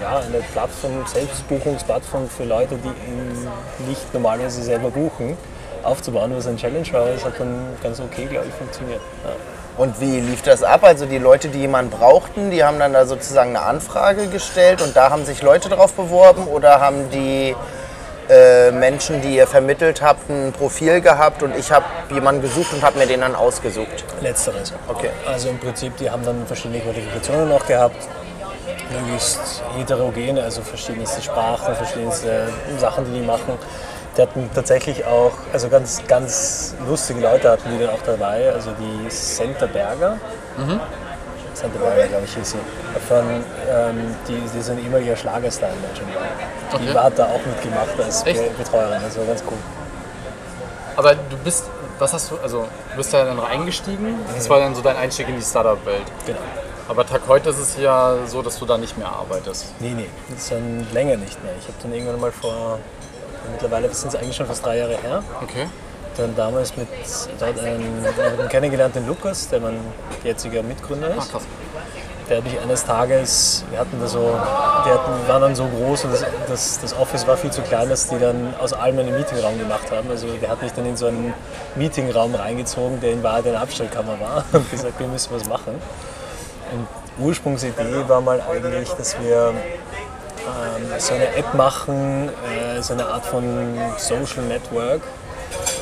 ja, 0.00 0.18
eine 0.18 0.38
Plattform, 0.52 1.04
Selbstbuchungsplattform 1.04 2.28
für 2.28 2.44
Leute, 2.44 2.76
die 2.76 3.88
nicht 3.88 4.14
normalerweise 4.14 4.62
selber 4.62 4.90
buchen, 4.90 5.36
aufzubauen, 5.82 6.32
was 6.36 6.46
ein 6.46 6.56
Challenge 6.56 6.90
war. 6.92 7.06
Das 7.06 7.24
hat 7.24 7.40
dann 7.40 7.76
ganz 7.82 7.98
okay, 7.98 8.26
glaube 8.26 8.46
ich, 8.48 8.54
funktioniert. 8.54 9.00
Ja. 9.24 9.32
Und 9.76 10.00
wie 10.00 10.20
lief 10.20 10.42
das 10.42 10.62
ab? 10.62 10.84
Also 10.84 11.06
die 11.06 11.18
Leute, 11.18 11.48
die 11.48 11.58
jemanden 11.58 11.90
brauchten, 11.90 12.52
die 12.52 12.62
haben 12.62 12.78
dann 12.78 12.92
da 12.92 13.04
sozusagen 13.06 13.56
eine 13.56 13.66
Anfrage 13.66 14.28
gestellt 14.28 14.80
und 14.80 14.94
da 14.96 15.10
haben 15.10 15.24
sich 15.24 15.42
Leute 15.42 15.68
drauf 15.68 15.92
beworben 15.94 16.46
oder 16.46 16.80
haben 16.80 17.10
die 17.10 17.56
äh, 18.28 18.70
Menschen, 18.70 19.20
die 19.20 19.36
ihr 19.36 19.46
vermittelt 19.46 20.02
habt, 20.02 20.28
ein 20.30 20.52
Profil 20.52 21.00
gehabt 21.00 21.42
und 21.42 21.56
ich 21.56 21.70
habe 21.70 21.84
jemanden 22.10 22.42
gesucht 22.42 22.72
und 22.72 22.82
habe 22.82 22.98
mir 22.98 23.06
den 23.06 23.20
dann 23.20 23.34
ausgesucht. 23.34 24.04
Letzteres. 24.20 24.72
Okay. 24.88 25.10
Also 25.26 25.48
im 25.48 25.58
Prinzip, 25.58 25.96
die 25.96 26.10
haben 26.10 26.24
dann 26.24 26.46
verschiedene 26.46 26.80
Qualifikationen 26.80 27.48
noch 27.48 27.66
gehabt. 27.66 27.96
Möglichst 28.90 29.62
heterogene, 29.76 30.42
also 30.42 30.62
verschiedenste 30.62 31.22
Sprachen, 31.22 31.74
verschiedenste 31.74 32.48
Sachen, 32.78 33.04
die 33.06 33.20
die 33.20 33.26
machen. 33.26 33.58
Die 34.16 34.22
hatten 34.22 34.48
tatsächlich 34.54 35.04
auch, 35.04 35.32
also 35.52 35.68
ganz, 35.68 36.02
ganz 36.06 36.74
lustige 36.88 37.20
Leute 37.20 37.50
hatten 37.50 37.68
die 37.72 37.84
dann 37.84 37.94
auch 37.94 38.02
dabei. 38.06 38.52
Also 38.52 38.70
die 38.78 39.10
Senta 39.10 39.66
Berger. 39.66 40.18
Senta 41.54 41.78
Berger, 41.78 42.08
glaube 42.08 42.24
ich, 42.24 42.34
hieß 42.34 42.50
sie. 42.52 42.58
Von, 43.08 43.24
ähm, 43.70 44.14
die, 44.28 44.40
die 44.52 44.58
ist 44.58 44.70
ein 44.70 44.78
ehemaliger 44.84 45.16
Schlagerstyle-Legend. 45.16 46.08
Die 46.72 46.74
Okay. 46.90 46.98
hat 46.98 47.18
da 47.18 47.26
auch 47.26 47.46
mitgemacht 47.46 47.98
als 48.02 48.24
Echt? 48.26 48.42
Be 48.42 48.50
Betreuerin. 48.64 49.00
Das 49.04 49.16
war 49.16 49.24
ganz 49.24 49.42
cool. 49.46 49.56
Aber 50.96 51.14
du 51.14 51.36
bist, 51.44 51.64
was 51.98 52.12
hast 52.12 52.30
du, 52.30 52.36
also 52.42 52.66
du 52.90 52.96
bist 52.96 53.12
da 53.14 53.24
dann 53.24 53.38
reingestiegen. 53.38 54.16
Das 54.34 54.48
war 54.50 54.58
dann 54.60 54.74
so 54.74 54.82
dein 54.82 54.96
Einstieg 54.96 55.28
in 55.28 55.36
die 55.36 55.42
Startup-Welt. 55.42 56.02
Genau. 56.26 56.38
Aber 56.88 57.06
Tag 57.06 57.22
heute 57.28 57.50
ist 57.50 57.58
es 57.58 57.76
ja 57.78 58.14
so, 58.26 58.42
dass 58.42 58.58
du 58.58 58.66
da 58.66 58.76
nicht 58.76 58.98
mehr 58.98 59.08
arbeitest. 59.08 59.66
Nee, 59.80 59.94
nee, 59.96 60.08
das 60.28 60.38
ist 60.42 60.52
dann 60.52 60.86
länger 60.92 61.16
nicht 61.16 61.42
mehr. 61.42 61.52
Ich 61.58 61.64
habe 61.66 61.76
dann 61.82 61.92
irgendwann 61.94 62.20
mal 62.20 62.32
vor, 62.32 62.78
mittlerweile 63.52 63.92
sind 63.94 64.08
es 64.12 64.16
eigentlich 64.16 64.36
schon 64.36 64.46
fast 64.46 64.64
drei 64.66 64.78
Jahre 64.78 64.96
her, 64.96 65.22
Okay. 65.42 65.66
Dann 66.16 66.34
damals 66.36 66.76
mit 66.76 66.88
dort 67.38 67.58
einen, 67.58 68.04
einen 68.04 68.48
kennengelernten 68.48 69.06
Lukas, 69.06 69.48
der 69.48 69.60
mein 69.60 69.78
jetziger 70.22 70.62
Mitgründer 70.62 71.14
ist. 71.16 71.32
Der 72.28 72.38
hat 72.38 72.44
mich 72.44 72.58
eines 72.58 72.86
Tages, 72.86 73.64
wir 73.70 73.78
hatten 73.78 74.00
da 74.00 74.06
so, 74.06 74.34
die 74.86 74.90
hatten, 74.90 75.28
waren 75.28 75.42
dann 75.42 75.54
so 75.54 75.66
groß 75.66 76.06
und 76.06 76.12
das, 76.12 76.24
das, 76.48 76.80
das 76.80 76.98
Office 76.98 77.26
war 77.26 77.36
viel 77.36 77.50
zu 77.50 77.60
klein, 77.60 77.90
dass 77.90 78.08
die 78.08 78.18
dann 78.18 78.54
aus 78.58 78.72
allem 78.72 78.98
einen 78.98 79.14
Meetingraum 79.14 79.58
gemacht 79.58 79.90
haben. 79.90 80.08
Also 80.08 80.28
der 80.40 80.48
hat 80.48 80.62
mich 80.62 80.72
dann 80.72 80.86
in 80.86 80.96
so 80.96 81.06
einen 81.06 81.34
Meetingraum 81.74 82.34
reingezogen, 82.34 82.98
der 83.00 83.12
in 83.12 83.22
Wahrheit 83.22 83.46
eine 83.46 83.60
Abstellkammer 83.60 84.18
war 84.20 84.44
und 84.52 84.70
gesagt, 84.70 84.98
wir 84.98 85.06
müssen 85.06 85.34
was 85.34 85.46
machen. 85.46 85.74
Und 86.72 86.88
Ursprungsidee 87.22 88.08
war 88.08 88.22
mal 88.22 88.40
eigentlich, 88.40 88.88
dass 88.90 89.20
wir 89.20 89.52
ähm, 90.44 90.98
so 90.98 91.14
eine 91.14 91.26
App 91.36 91.52
machen, 91.52 92.28
äh, 92.28 92.82
so 92.82 92.94
eine 92.94 93.06
Art 93.06 93.26
von 93.26 93.44
Social 93.98 94.44
Network 94.44 95.02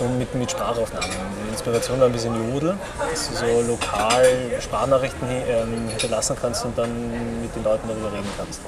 und 0.02 0.18
mit, 0.18 0.34
mit 0.34 0.50
Sprachaufnahmen. 0.50 1.08
Die 1.46 1.52
Inspiration 1.52 1.98
war 2.00 2.06
ein 2.06 2.12
bisschen 2.12 2.52
Jodel, 2.52 2.76
dass 3.10 3.28
du 3.28 3.34
so 3.34 3.60
lokal 3.66 4.26
Sprachnachrichten 4.60 5.28
hi- 5.28 5.44
ähm, 5.48 5.88
hinterlassen 5.88 6.36
kannst 6.40 6.64
und 6.64 6.76
dann 6.76 6.90
mit 7.42 7.54
den 7.54 7.64
Leuten 7.64 7.88
darüber 7.88 8.12
reden 8.12 8.30
kannst. 8.36 8.60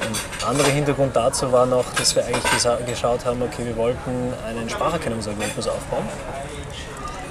Und 0.00 0.48
andere 0.48 0.68
Hintergrund 0.70 1.14
dazu 1.14 1.52
war 1.52 1.66
noch, 1.66 1.84
dass 1.94 2.14
wir 2.16 2.24
eigentlich 2.24 2.86
geschaut 2.86 3.24
haben, 3.24 3.40
okay, 3.42 3.64
wir 3.64 3.76
wollten 3.76 4.32
einen 4.46 4.68
Spracherkennungsalgorithmus 4.68 5.68
aufbauen. 5.68 6.08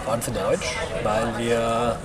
Vor 0.06 0.13
allem 0.13 0.22
für 0.22 0.32
Deutsch, 0.32 0.77
weil 1.03 1.38
wir 1.38 1.98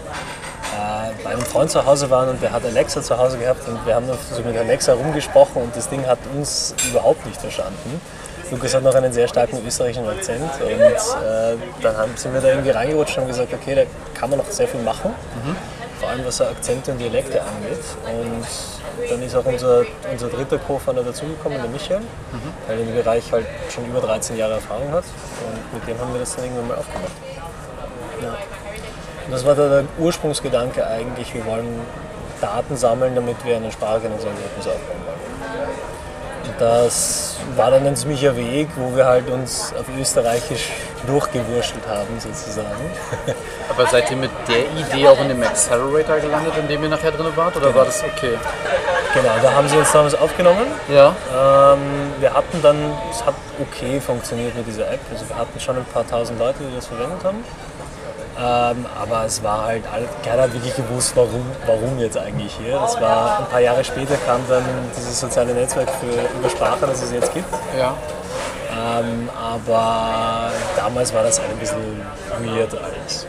äh, 0.75 1.23
bei 1.25 1.31
einem 1.31 1.43
Freund 1.43 1.71
zu 1.71 1.85
Hause 1.87 2.11
waren 2.11 2.29
und 2.31 2.43
der 2.43 2.53
hat 2.53 2.65
Alexa 2.65 3.01
zu 3.03 3.17
Hause 3.17 3.39
gehabt 3.39 3.67
und 3.69 3.87
wir 3.87 3.95
haben 3.95 4.07
so 4.07 4.43
mit 4.43 4.57
Alexa 4.57 4.93
rumgesprochen 4.95 5.63
und 5.63 5.77
das 5.77 5.89
Ding 5.89 6.05
hat 6.07 6.19
uns 6.35 6.75
überhaupt 6.91 7.25
nicht 7.25 7.41
verstanden. 7.41 8.01
Lukas 8.51 8.75
hat 8.75 8.83
noch 8.83 8.95
einen 8.95 9.13
sehr 9.13 9.27
starken 9.27 9.59
österreichischen 9.67 10.09
Akzent 10.09 10.51
und 10.61 10.69
äh, 10.71 11.57
dann 11.83 11.97
haben, 11.97 12.13
sind 12.17 12.33
wir 12.33 12.41
da 12.41 12.49
irgendwie 12.49 12.71
reingerutscht 12.71 13.17
und 13.17 13.23
haben 13.25 13.29
gesagt, 13.29 13.53
okay, 13.53 13.75
da 13.75 13.83
kann 14.19 14.31
man 14.31 14.39
noch 14.39 14.51
sehr 14.51 14.69
viel 14.69 14.81
machen, 14.83 15.13
vor 15.99 16.09
allem 16.09 16.25
was 16.25 16.41
Akzente 16.41 16.93
und 16.93 16.99
Dialekte 16.99 17.41
angeht. 17.41 17.85
Und 18.07 19.11
dann 19.11 19.23
ist 19.23 19.35
auch 19.35 19.45
unser, 19.45 19.85
unser 20.11 20.29
dritter 20.29 20.59
Co-Founder 20.59 21.03
dazugekommen, 21.03 21.61
der 21.61 21.71
Michael, 21.71 22.03
der 22.69 22.79
im 22.79 22.95
Bereich 22.95 23.31
halt 23.33 23.47
schon 23.69 23.85
über 23.87 24.01
13 24.01 24.37
Jahre 24.37 24.55
Erfahrung 24.55 24.91
hat 24.93 25.05
und 25.45 25.75
mit 25.75 25.89
dem 25.89 26.01
haben 26.01 26.13
wir 26.13 26.21
das 26.21 26.35
dann 26.37 26.45
irgendwann 26.45 26.69
mal 26.69 26.79
aufgemacht. 26.79 27.13
Ja. 28.23 28.37
Und 29.27 29.33
das 29.33 29.45
war 29.45 29.55
der, 29.57 29.69
der 29.69 29.85
Ursprungsgedanke 29.99 30.87
eigentlich, 30.87 31.35
wir 31.35 31.45
wollen 31.47 31.81
Daten 32.41 32.77
sammeln, 32.77 33.15
damit 33.15 33.45
wir 33.45 33.57
einen 33.57 33.73
Spracherkennungsalgorithmus 33.73 34.67
aufbauen 34.67 35.01
wollen. 35.05 35.16
Das 36.59 37.37
war 37.57 37.71
dann 37.71 37.87
ein 37.87 37.97
ziemlicher 37.97 38.37
Weg, 38.37 38.69
wo 38.77 38.97
wir 38.97 39.07
halt 39.07 39.29
uns 39.31 39.73
auf 39.79 39.87
Österreichisch 39.99 40.71
durchgewurschtelt 41.07 41.87
haben 41.87 42.19
sozusagen. 42.19 42.91
Aber 43.69 43.87
seid 43.87 44.11
ihr 44.11 44.17
mit 44.17 44.31
der 44.49 44.65
Idee 44.81 45.09
auch 45.09 45.21
in 45.21 45.29
dem 45.29 45.43
Accelerator 45.43 46.19
gelandet, 46.19 46.55
in 46.59 46.69
dem 46.69 46.83
ihr 46.83 46.89
nachher 46.89 47.13
drin 47.13 47.27
wart? 47.35 47.57
Oder 47.57 47.75
war 47.75 47.85
das 47.85 48.03
okay? 48.03 48.39
Genau, 49.15 49.33
da 49.43 49.53
haben 49.53 49.69
sie 49.69 49.77
uns 49.77 49.93
damals 49.93 50.15
aufgenommen. 50.15 50.67
Ja. 50.89 51.15
Ähm, 51.33 52.13
wir 52.21 52.33
hatten 52.33 52.61
dann, 52.63 52.77
es 53.11 53.25
hat 53.25 53.35
okay 53.61 54.01
funktioniert 54.01 54.55
mit 54.57 54.67
dieser 54.67 54.91
App. 54.91 55.01
Also 55.13 55.29
wir 55.29 55.37
hatten 55.37 55.59
schon 55.61 55.77
ein 55.77 55.85
paar 55.87 56.07
tausend 56.07 56.39
Leute, 56.39 56.59
die 56.61 56.75
das 56.75 56.87
verwendet 56.87 57.25
haben. 57.25 57.45
Ähm, 58.39 58.85
aber 59.01 59.25
es 59.25 59.43
war 59.43 59.65
halt, 59.65 59.85
keiner 60.23 60.43
hat 60.43 60.53
wirklich 60.53 60.77
gewusst, 60.77 61.13
warum, 61.17 61.45
warum 61.65 61.99
jetzt 61.99 62.19
eigentlich 62.19 62.55
hier. 62.63 62.75
Das 62.75 63.01
war 63.01 63.39
ein 63.39 63.47
paar 63.47 63.61
Jahre 63.61 63.83
später 63.83 64.17
kam 64.27 64.41
dann 64.49 64.63
dieses 64.95 65.19
soziale 65.19 65.55
Netzwerk 65.55 65.89
für 65.91 66.39
über 66.39 66.51
Sprache, 66.51 66.87
das 66.87 67.03
es 67.03 67.13
jetzt 67.13 67.33
gibt. 67.33 67.49
Ja. 67.79 67.95
Ähm, 68.71 69.31
aber 69.35 70.51
damals 70.77 71.15
war 71.15 71.23
das 71.23 71.39
halt 71.39 71.51
ein 71.51 71.59
bisschen 71.59 72.03
weird 72.41 72.75
alles. 72.75 73.27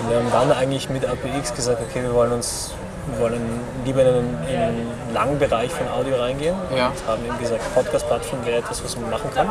Und 0.00 0.10
wir 0.10 0.18
haben 0.18 0.30
dann 0.30 0.52
eigentlich 0.52 0.88
mit 0.88 1.04
APX 1.04 1.52
gesagt, 1.54 1.80
okay, 1.80 2.02
wir 2.02 2.14
wollen 2.14 2.32
uns 2.32 2.74
wir 3.06 3.20
wollen 3.20 3.60
lieber 3.84 4.02
in 4.02 4.08
einen, 4.08 4.38
in 4.48 4.56
einen 4.60 4.90
langen 5.12 5.38
Bereich 5.38 5.70
von 5.70 5.86
Audio 5.88 6.16
reingehen 6.16 6.56
Ja. 6.76 6.88
und 6.88 7.06
haben 7.08 7.24
eben 7.24 7.38
gesagt, 7.38 7.60
Podcast-Plattform 7.74 8.44
wäre 8.46 8.58
etwas, 8.58 8.82
was 8.84 8.96
man 8.96 9.10
machen 9.10 9.30
kann. 9.34 9.48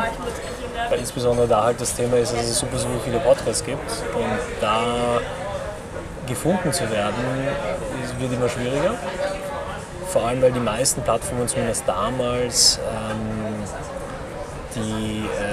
Weil 0.90 1.00
insbesondere 1.00 1.48
da 1.48 1.64
halt 1.64 1.80
das 1.80 1.96
Thema 1.96 2.18
ist, 2.18 2.34
dass 2.34 2.44
es 2.44 2.60
super, 2.60 2.78
super 2.78 3.00
viele 3.06 3.20
Podcasts 3.20 3.64
gibt 3.64 3.90
und 4.16 4.26
da 4.62 4.82
gefunden 6.28 6.72
zu 6.72 6.90
werden, 6.92 7.16
wird 8.20 8.34
immer 8.34 8.50
schwieriger. 8.50 8.94
Vor 10.08 10.26
allem, 10.28 10.42
weil 10.42 10.52
die 10.52 10.60
meisten 10.60 11.02
Plattformen 11.02 11.48
zumindest 11.48 11.84
damals 11.88 12.80
ähm, 12.80 13.56
die, 14.76 15.26
ähm, 15.42 15.53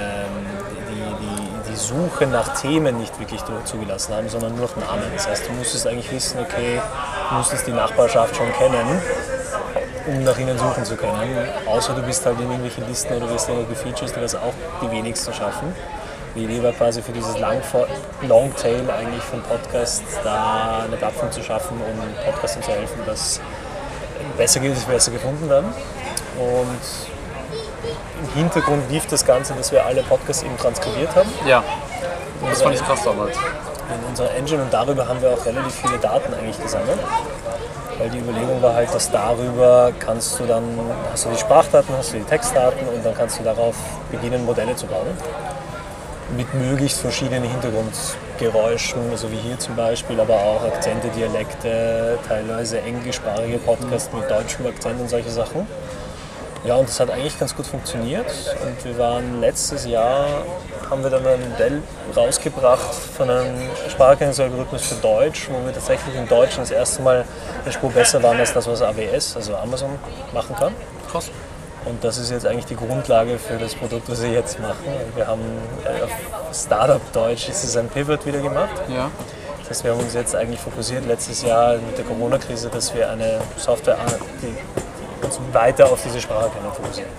die, 1.71 1.75
Suche 1.77 2.27
nach 2.27 2.59
Themen 2.59 2.97
nicht 2.97 3.19
wirklich 3.19 3.41
zugelassen 3.65 4.13
haben, 4.13 4.29
sondern 4.29 4.55
nur 4.55 4.67
nach 4.67 4.75
Namen. 4.75 5.03
Das 5.15 5.27
heißt, 5.27 5.47
du 5.47 5.53
musstest 5.53 5.87
eigentlich 5.87 6.11
wissen, 6.11 6.39
okay, 6.39 6.81
du 7.29 7.35
musstest 7.35 7.67
die 7.67 7.71
Nachbarschaft 7.71 8.35
schon 8.35 8.51
kennen, 8.53 9.01
um 10.07 10.23
nach 10.23 10.37
ihnen 10.37 10.57
suchen 10.57 10.85
zu 10.85 10.95
können. 10.95 11.47
Außer 11.65 11.93
du 11.93 12.01
bist 12.01 12.25
halt 12.25 12.37
in 12.37 12.43
irgendwelchen 12.43 12.87
Listen 12.87 13.13
oder 13.13 13.29
wirst 13.29 13.49
irgendwo 13.49 13.69
gefeatured, 13.69 14.15
die 14.15 14.19
das 14.19 14.35
auch 14.35 14.53
die 14.81 14.91
wenigsten 14.91 15.33
schaffen. 15.33 15.73
Die 16.35 16.45
Idee 16.45 16.63
war 16.63 16.71
quasi 16.71 17.01
für 17.01 17.11
dieses 17.11 17.35
Longtail 17.37 18.89
eigentlich 18.89 19.23
von 19.23 19.41
Podcasts 19.41 20.17
da 20.23 20.83
eine 20.85 20.95
Plattform 20.95 21.31
zu 21.31 21.43
schaffen, 21.43 21.77
um 21.77 22.25
Podcastern 22.25 22.63
zu 22.63 22.71
helfen, 22.71 22.99
dass 23.05 23.41
besser 24.37 24.59
besser 24.59 25.11
gefunden 25.11 25.49
werden. 25.49 25.73
Und 26.39 27.10
im 28.21 28.33
Hintergrund 28.33 28.89
lief 28.89 29.05
das 29.07 29.25
Ganze, 29.25 29.53
dass 29.53 29.71
wir 29.71 29.85
alle 29.85 30.03
Podcasts 30.03 30.43
eben 30.43 30.57
transkribiert 30.57 31.15
haben 31.15 31.29
Ja. 31.45 31.63
Das 32.47 32.61
fand 32.61 32.75
ich 32.75 32.81
krass 32.83 33.03
damals. 33.03 33.37
in 33.37 34.09
unserer 34.09 34.31
Engine 34.35 34.61
und 34.61 34.73
darüber 34.73 35.07
haben 35.07 35.21
wir 35.21 35.31
auch 35.31 35.45
relativ 35.45 35.75
viele 35.75 35.97
Daten 35.97 36.33
eigentlich 36.33 36.61
gesammelt. 36.61 36.99
Weil 37.99 38.09
die 38.09 38.19
Überlegung 38.19 38.61
war 38.61 38.73
halt, 38.73 38.93
dass 38.93 39.11
darüber 39.11 39.91
kannst 39.99 40.39
du 40.39 40.45
dann, 40.45 40.63
hast 41.11 41.25
du 41.25 41.29
die 41.29 41.37
Sprachdaten, 41.37 41.93
hast 41.97 42.13
du 42.13 42.17
die 42.17 42.23
Textdaten 42.23 42.87
und 42.87 43.05
dann 43.05 43.13
kannst 43.15 43.39
du 43.39 43.43
darauf 43.43 43.75
beginnen, 44.09 44.45
Modelle 44.45 44.75
zu 44.75 44.87
bauen. 44.87 45.07
Mit 46.35 46.51
möglichst 46.53 47.01
verschiedenen 47.01 47.43
Hintergrundgeräuschen, 47.43 49.17
so 49.17 49.29
wie 49.31 49.35
hier 49.35 49.59
zum 49.59 49.75
Beispiel, 49.75 50.19
aber 50.19 50.35
auch 50.35 50.63
Akzente, 50.63 51.09
Dialekte, 51.09 52.17
teilweise 52.27 52.81
englischsprachige 52.81 53.57
Podcasts 53.57 54.09
mit 54.13 54.31
deutschem 54.31 54.65
Akzent 54.65 54.99
und 54.99 55.09
solche 55.09 55.29
Sachen. 55.29 55.67
Ja, 56.63 56.75
und 56.75 56.87
das 56.87 56.99
hat 56.99 57.09
eigentlich 57.09 57.39
ganz 57.39 57.55
gut 57.55 57.65
funktioniert. 57.65 58.27
Und 58.63 58.85
wir 58.85 58.97
waren 58.99 59.41
letztes 59.41 59.85
Jahr, 59.87 60.25
haben 60.89 61.01
wir 61.03 61.09
dann 61.09 61.25
ein 61.25 61.49
Modell 61.49 61.81
rausgebracht 62.15 62.93
von 63.17 63.29
einem 63.29 63.55
Spracherkennungsalgorithmus 63.89 64.83
für 64.83 64.95
Deutsch, 64.95 65.49
wo 65.51 65.65
wir 65.65 65.73
tatsächlich 65.73 66.15
im 66.15 66.27
Deutschen 66.27 66.59
das 66.59 66.69
erste 66.71 67.01
Mal 67.01 67.25
eine 67.63 67.71
Spur 67.73 67.89
besser 67.91 68.21
waren 68.21 68.37
als 68.39 68.53
das, 68.53 68.67
was 68.67 68.81
AWS, 68.81 69.35
also 69.37 69.55
Amazon, 69.55 69.89
machen 70.33 70.55
kann. 70.55 70.73
Krass. 71.11 71.31
Und 71.85 72.03
das 72.03 72.19
ist 72.19 72.29
jetzt 72.29 72.45
eigentlich 72.45 72.65
die 72.67 72.75
Grundlage 72.75 73.39
für 73.39 73.57
das 73.57 73.73
Produkt, 73.73 74.07
was 74.07 74.21
wir 74.21 74.29
jetzt 74.29 74.59
machen. 74.59 74.85
Wir 75.15 75.25
haben 75.25 75.41
äh, 75.83 76.03
auf 76.03 76.11
Startup-Deutsch 76.53 77.49
ist 77.49 77.63
es 77.63 77.75
ein 77.75 77.87
Pivot 77.89 78.23
wieder 78.27 78.39
gemacht. 78.39 78.69
Ja. 78.87 79.09
Das 79.61 79.69
heißt, 79.71 79.83
wir 79.85 79.91
haben 79.93 79.99
uns 80.01 80.13
jetzt 80.13 80.35
eigentlich 80.35 80.59
fokussiert 80.59 81.07
letztes 81.07 81.41
Jahr 81.41 81.77
mit 81.77 81.97
der 81.97 82.05
Corona-Krise, 82.05 82.69
dass 82.69 82.93
wir 82.93 83.09
eine 83.09 83.39
Software 83.57 83.95
an- 83.99 84.13
die 84.43 84.55
uns 85.23 85.39
weiter 85.51 85.85
auf 85.91 86.01
diese 86.03 86.19
Spracherkennung 86.21 86.73
fokussieren. 86.73 87.09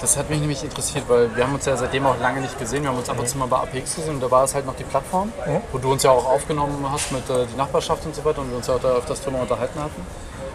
Das 0.00 0.16
hat 0.16 0.30
mich 0.30 0.40
nämlich 0.40 0.64
interessiert, 0.64 1.04
weil 1.08 1.34
wir 1.36 1.44
haben 1.44 1.54
uns 1.54 1.66
ja 1.66 1.76
seitdem 1.76 2.06
auch 2.06 2.18
lange 2.18 2.40
nicht 2.40 2.58
gesehen. 2.58 2.82
Wir 2.82 2.90
haben 2.90 2.96
uns 2.96 3.10
ab 3.10 3.18
und 3.18 3.28
zu 3.28 3.36
mal 3.36 3.46
bei 3.46 3.58
APX 3.58 3.96
gesehen 3.96 4.14
und 4.14 4.22
da 4.22 4.30
war 4.30 4.44
es 4.44 4.54
halt 4.54 4.64
noch 4.64 4.74
die 4.74 4.84
Plattform, 4.84 5.30
wo 5.72 5.78
du 5.78 5.92
uns 5.92 6.02
ja 6.02 6.10
auch 6.10 6.24
aufgenommen 6.24 6.86
hast 6.90 7.12
mit 7.12 7.28
äh, 7.28 7.44
die 7.52 7.56
Nachbarschaft 7.56 8.06
und 8.06 8.14
so 8.14 8.24
weiter 8.24 8.40
und 8.40 8.48
wir 8.48 8.56
uns 8.56 8.66
ja 8.66 8.76
auch 8.76 8.80
da 8.80 8.92
öfters 8.92 9.20
drüber 9.20 9.42
unterhalten 9.42 9.78
hatten. 9.78 10.06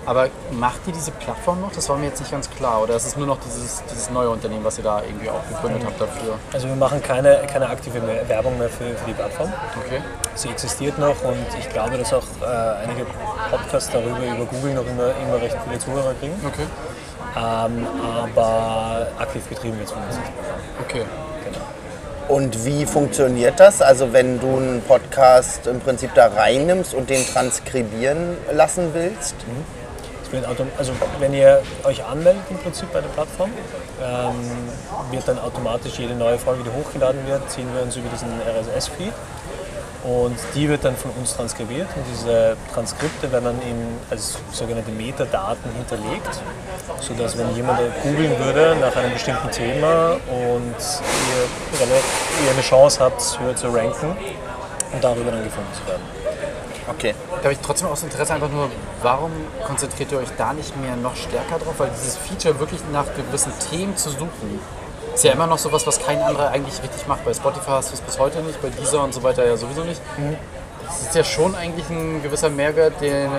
Aber 0.05 0.27
macht 0.51 0.81
ihr 0.85 0.93
diese 0.93 1.11
Plattform 1.11 1.61
noch? 1.61 1.71
Das 1.71 1.89
war 1.89 1.97
mir 1.97 2.05
jetzt 2.07 2.19
nicht 2.19 2.31
ganz 2.31 2.49
klar. 2.49 2.83
Oder 2.83 2.95
ist 2.95 3.07
es 3.07 3.17
nur 3.17 3.25
noch 3.25 3.39
dieses, 3.39 3.81
dieses 3.91 4.09
neue 4.11 4.29
Unternehmen, 4.29 4.63
was 4.63 4.77
ihr 4.77 4.83
da 4.83 5.01
irgendwie 5.01 5.29
auch 5.29 5.41
gegründet 5.49 5.81
habt 5.85 5.99
dafür? 5.99 6.35
Also 6.53 6.67
wir 6.67 6.75
machen 6.75 7.01
keine, 7.01 7.41
keine 7.51 7.67
aktive 7.69 8.01
Werbung 8.27 8.57
mehr 8.59 8.69
für, 8.69 8.95
für 8.95 9.05
die 9.07 9.13
Plattform. 9.13 9.51
Okay. 9.85 10.01
Sie 10.35 10.49
existiert 10.49 10.99
noch 10.99 11.23
und 11.23 11.45
ich 11.59 11.69
glaube, 11.69 11.97
dass 11.97 12.13
auch 12.13 12.23
äh, 12.41 12.83
einige 12.83 13.05
Podcasts 13.49 13.89
darüber 13.91 14.19
über 14.19 14.45
Google 14.45 14.73
noch 14.75 14.85
immer, 14.85 15.11
immer 15.23 15.41
recht 15.41 15.57
viele 15.65 15.79
Zuhörer 15.79 16.13
kriegen. 16.19 16.35
Okay. 16.45 16.67
Ähm, 17.37 17.87
aber 18.33 19.07
aktiv 19.17 19.43
betrieben 19.45 19.77
wird 19.77 19.87
es 19.87 19.93
zumindest 19.93 20.19
nicht. 20.19 20.31
Okay. 20.81 21.05
Und 22.27 22.65
wie 22.65 22.87
funktioniert 22.87 23.59
das? 23.59 23.83
Also 23.83 24.11
wenn 24.11 24.39
du 24.39 24.57
einen 24.57 24.81
Podcast 24.81 25.67
im 25.67 25.79
Prinzip 25.79 26.11
da 26.15 26.27
reinnimmst 26.27 26.95
und 26.95 27.11
den 27.11 27.23
transkribieren 27.25 28.37
lassen 28.51 28.93
willst? 28.93 29.35
Autom- 29.35 29.84
also 30.77 30.93
wenn 31.19 31.33
ihr 31.33 31.61
euch 31.83 32.03
anmeldet 32.03 32.43
im 32.49 32.57
Prinzip 32.57 32.91
bei 32.91 33.01
der 33.01 33.09
Plattform, 33.09 33.51
ähm, 34.01 35.11
wird 35.11 35.27
dann 35.27 35.39
automatisch 35.39 35.99
jede 35.99 36.15
neue 36.15 36.37
Folge, 36.37 36.63
die 36.63 36.71
hochgeladen 36.71 37.25
wird, 37.27 37.49
ziehen 37.49 37.67
wir 37.73 37.83
uns 37.83 37.95
über 37.95 38.09
diesen 38.09 38.29
RSS-Feed 38.41 39.13
und 40.05 40.37
die 40.53 40.69
wird 40.69 40.85
dann 40.85 40.95
von 40.95 41.11
uns 41.11 41.35
transkribiert 41.35 41.87
und 41.95 42.03
diese 42.11 42.55
Transkripte 42.73 43.31
werden 43.31 43.45
dann 43.45 43.61
in, 43.61 43.97
als 44.09 44.37
sogenannte 44.51 44.91
Metadaten 44.91 45.71
hinterlegt, 45.73 46.41
sodass 46.99 47.37
wenn 47.37 47.55
jemand 47.55 47.79
googeln 48.03 48.37
würde 48.39 48.75
nach 48.79 48.95
einem 48.95 49.13
bestimmten 49.13 49.49
Thema 49.49 50.13
und 50.27 50.75
ihr, 50.77 51.87
ihr 52.45 52.51
eine 52.51 52.61
Chance 52.61 52.99
habt, 52.99 53.39
höher 53.39 53.55
zu 53.55 53.67
ranken 53.69 54.15
und 54.93 55.03
darüber 55.03 55.31
dann 55.31 55.43
gefunden 55.43 55.73
zu 55.73 55.87
werden. 55.87 56.24
Okay. 56.87 57.15
Da 57.29 57.43
habe 57.43 57.53
ich 57.53 57.59
trotzdem 57.59 57.87
aus 57.87 58.03
Interesse 58.03 58.33
einfach 58.33 58.49
nur, 58.49 58.69
warum 59.01 59.31
konzentriert 59.65 60.11
ihr 60.11 60.19
euch 60.19 60.29
da 60.37 60.53
nicht 60.53 60.79
mehr 60.79 60.95
noch 60.95 61.15
stärker 61.15 61.57
drauf? 61.57 61.75
Weil 61.77 61.89
dieses 61.89 62.17
Feature 62.17 62.59
wirklich 62.59 62.81
nach 62.91 63.05
gewissen 63.15 63.51
Themen 63.71 63.97
zu 63.97 64.09
suchen, 64.09 64.59
ist 65.13 65.23
ja 65.23 65.31
immer 65.31 65.47
noch 65.47 65.57
sowas, 65.57 65.87
was 65.87 65.99
kein 65.99 66.21
anderer 66.21 66.49
eigentlich 66.49 66.81
richtig 66.83 67.07
macht. 67.07 67.25
Bei 67.25 67.33
Spotify 67.33 67.71
hast 67.71 67.89
du 67.89 67.95
es 67.95 68.01
bis 68.01 68.19
heute 68.19 68.41
nicht, 68.41 68.61
bei 68.61 68.69
Deezer 68.69 69.03
und 69.03 69.13
so 69.13 69.23
weiter 69.23 69.45
ja 69.45 69.57
sowieso 69.57 69.83
nicht. 69.83 70.01
Das 70.85 71.01
ist 71.01 71.15
ja 71.15 71.23
schon 71.23 71.55
eigentlich 71.55 71.89
ein 71.89 72.21
gewisser 72.21 72.49
Mehrwert, 72.49 73.01
den, 73.01 73.31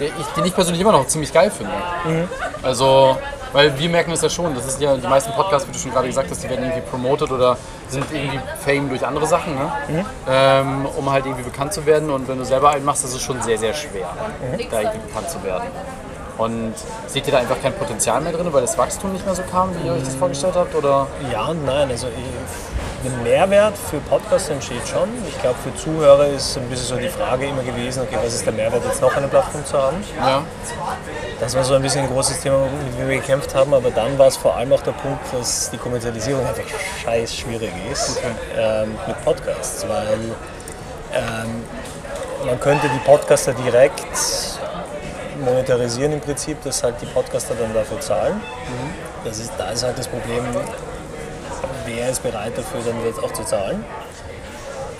der 0.00 0.08
ich, 0.08 0.26
den 0.36 0.44
ich 0.44 0.54
persönlich 0.54 0.80
immer 0.80 0.92
noch 0.92 1.06
ziemlich 1.06 1.32
geil 1.32 1.50
finde. 1.50 1.72
Also, 2.62 3.16
weil 3.52 3.78
wir 3.78 3.88
merken 3.88 4.12
es 4.12 4.22
ja 4.22 4.30
schon, 4.30 4.54
das 4.54 4.66
ist 4.66 4.80
ja 4.80 4.96
die 4.96 5.06
meisten 5.06 5.32
Podcasts, 5.32 5.68
wie 5.68 5.72
du 5.72 5.78
schon 5.78 5.92
gerade 5.92 6.08
gesagt 6.08 6.30
hast, 6.30 6.42
die 6.42 6.48
werden 6.48 6.64
irgendwie 6.64 6.88
promoted 6.88 7.30
oder 7.30 7.56
sind 7.88 8.04
irgendwie 8.12 8.40
Fame 8.64 8.88
durch 8.88 9.04
andere 9.04 9.26
Sachen, 9.26 9.54
ne? 9.54 10.04
ähm, 10.28 10.86
um 10.96 11.10
halt 11.10 11.26
irgendwie 11.26 11.44
bekannt 11.44 11.72
zu 11.72 11.84
werden. 11.84 12.10
Und 12.10 12.28
wenn 12.28 12.38
du 12.38 12.44
selber 12.44 12.70
einen 12.70 12.84
machst, 12.84 13.04
ist 13.04 13.14
es 13.14 13.22
schon 13.22 13.40
sehr, 13.42 13.58
sehr 13.58 13.74
schwer, 13.74 14.08
da 14.70 14.80
irgendwie 14.80 14.98
bekannt 15.06 15.30
zu 15.30 15.42
werden. 15.42 15.68
Und 16.38 16.72
seht 17.06 17.26
ihr 17.26 17.32
da 17.32 17.38
einfach 17.40 17.60
kein 17.60 17.74
Potenzial 17.74 18.20
mehr 18.22 18.32
drin, 18.32 18.46
weil 18.50 18.62
das 18.62 18.78
Wachstum 18.78 19.12
nicht 19.12 19.26
mehr 19.26 19.34
so 19.34 19.42
kam, 19.50 19.70
wie 19.76 19.86
ihr 19.86 19.92
euch 19.92 20.04
das 20.04 20.14
vorgestellt 20.14 20.54
habt? 20.56 20.74
Oder? 20.74 21.06
Ja 21.30 21.46
und 21.46 21.66
nein. 21.66 21.90
Also 21.90 22.06
ein 23.04 23.22
Mehrwert 23.22 23.76
für 23.76 23.98
Podcasts 23.98 24.48
entsteht 24.48 24.86
schon. 24.86 25.08
Ich 25.26 25.40
glaube, 25.40 25.56
für 25.62 25.74
Zuhörer 25.74 26.26
ist 26.26 26.56
ein 26.56 26.68
bisschen 26.68 26.86
so 26.86 26.96
die 26.96 27.08
Frage 27.08 27.46
immer 27.46 27.62
gewesen, 27.62 28.02
okay, 28.02 28.18
was 28.22 28.34
ist 28.34 28.44
der 28.44 28.52
Mehrwert, 28.52 28.84
jetzt 28.84 29.00
noch 29.00 29.16
eine 29.16 29.28
Plattform 29.28 29.64
zu 29.64 29.78
haben? 29.78 30.04
Ja. 30.18 30.42
Das 31.38 31.54
war 31.54 31.64
so 31.64 31.74
ein 31.74 31.82
bisschen 31.82 32.02
ein 32.02 32.08
großes 32.08 32.40
Thema, 32.40 32.58
mit 32.86 32.98
dem 32.98 33.08
wir 33.08 33.16
gekämpft 33.16 33.54
haben, 33.54 33.72
aber 33.72 33.90
dann 33.90 34.18
war 34.18 34.26
es 34.26 34.36
vor 34.36 34.56
allem 34.56 34.72
auch 34.72 34.82
der 34.82 34.92
Punkt, 34.92 35.20
dass 35.32 35.70
die 35.70 35.78
Kommerzialisierung 35.78 36.46
einfach 36.46 36.62
scheiß 37.02 37.34
schwierig 37.34 37.72
ist 37.90 38.20
ähm, 38.56 38.94
mit 39.06 39.24
Podcasts, 39.24 39.86
weil 39.88 40.18
ähm, 41.14 41.64
man 42.44 42.60
könnte 42.60 42.88
die 42.88 42.98
Podcaster 43.00 43.52
direkt 43.54 44.04
monetarisieren 45.42 46.12
im 46.12 46.20
Prinzip, 46.20 46.62
dass 46.64 46.82
halt 46.82 46.96
die 47.00 47.06
Podcaster 47.06 47.54
dann 47.54 47.72
dafür 47.72 48.00
zahlen. 48.00 48.40
Das 49.24 49.38
ist, 49.38 49.52
da 49.56 49.70
ist 49.70 49.82
halt 49.82 49.98
das 49.98 50.08
Problem, 50.08 50.44
wer 51.94 52.10
ist 52.10 52.22
bereit 52.22 52.52
dafür, 52.56 52.80
dann 52.84 53.04
jetzt 53.04 53.22
auch 53.22 53.32
zu 53.32 53.44
zahlen. 53.44 53.84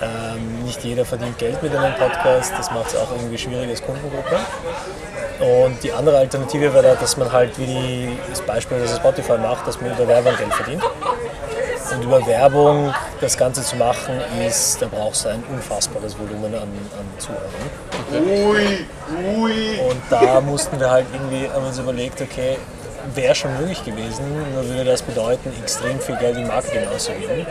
Ähm, 0.02 0.64
nicht 0.64 0.82
jeder 0.82 1.04
verdient 1.04 1.38
Geld 1.38 1.62
mit 1.62 1.76
einem 1.76 1.94
Podcast, 1.94 2.52
das 2.56 2.70
macht 2.70 2.88
es 2.88 2.96
auch 2.96 3.10
irgendwie 3.12 3.36
schwierig 3.36 3.68
als 3.68 3.82
Kundengruppe. 3.82 4.36
Und 5.40 5.82
die 5.82 5.92
andere 5.92 6.18
Alternative 6.18 6.72
wäre, 6.72 6.96
dass 6.98 7.16
man 7.16 7.30
halt 7.30 7.58
wie 7.58 7.66
die, 7.66 8.18
das 8.28 8.40
Beispiel, 8.42 8.78
das 8.80 8.96
Spotify 8.96 9.38
macht, 9.38 9.66
dass 9.66 9.80
man 9.80 9.92
über 9.92 10.08
Werbung 10.08 10.36
Geld 10.36 10.54
verdient. 10.54 10.82
Und 11.94 12.04
über 12.04 12.24
Werbung 12.26 12.94
das 13.20 13.36
Ganze 13.36 13.62
zu 13.62 13.76
machen, 13.76 14.20
ist, 14.46 14.80
da 14.80 14.86
brauchst 14.86 15.24
du 15.24 15.30
ein 15.30 15.42
unfassbares 15.50 16.16
Volumen 16.18 16.54
an, 16.54 16.62
an 16.62 17.18
Zuhörern. 17.18 17.50
Und 19.88 20.02
da 20.08 20.40
mussten 20.40 20.78
wir 20.78 20.90
halt 20.90 21.06
irgendwie 21.12 21.48
haben 21.50 21.66
uns 21.66 21.78
überlegt, 21.78 22.20
okay, 22.22 22.56
wäre 23.14 23.34
schon 23.34 23.56
möglich 23.58 23.84
gewesen, 23.84 24.24
nur 24.54 24.64
würde 24.68 24.84
das 24.84 25.02
bedeuten, 25.02 25.52
extrem 25.60 25.98
viel 26.00 26.16
Geld 26.16 26.36
in 26.36 26.46
Marketing 26.46 26.86
auszugeben. 26.94 27.46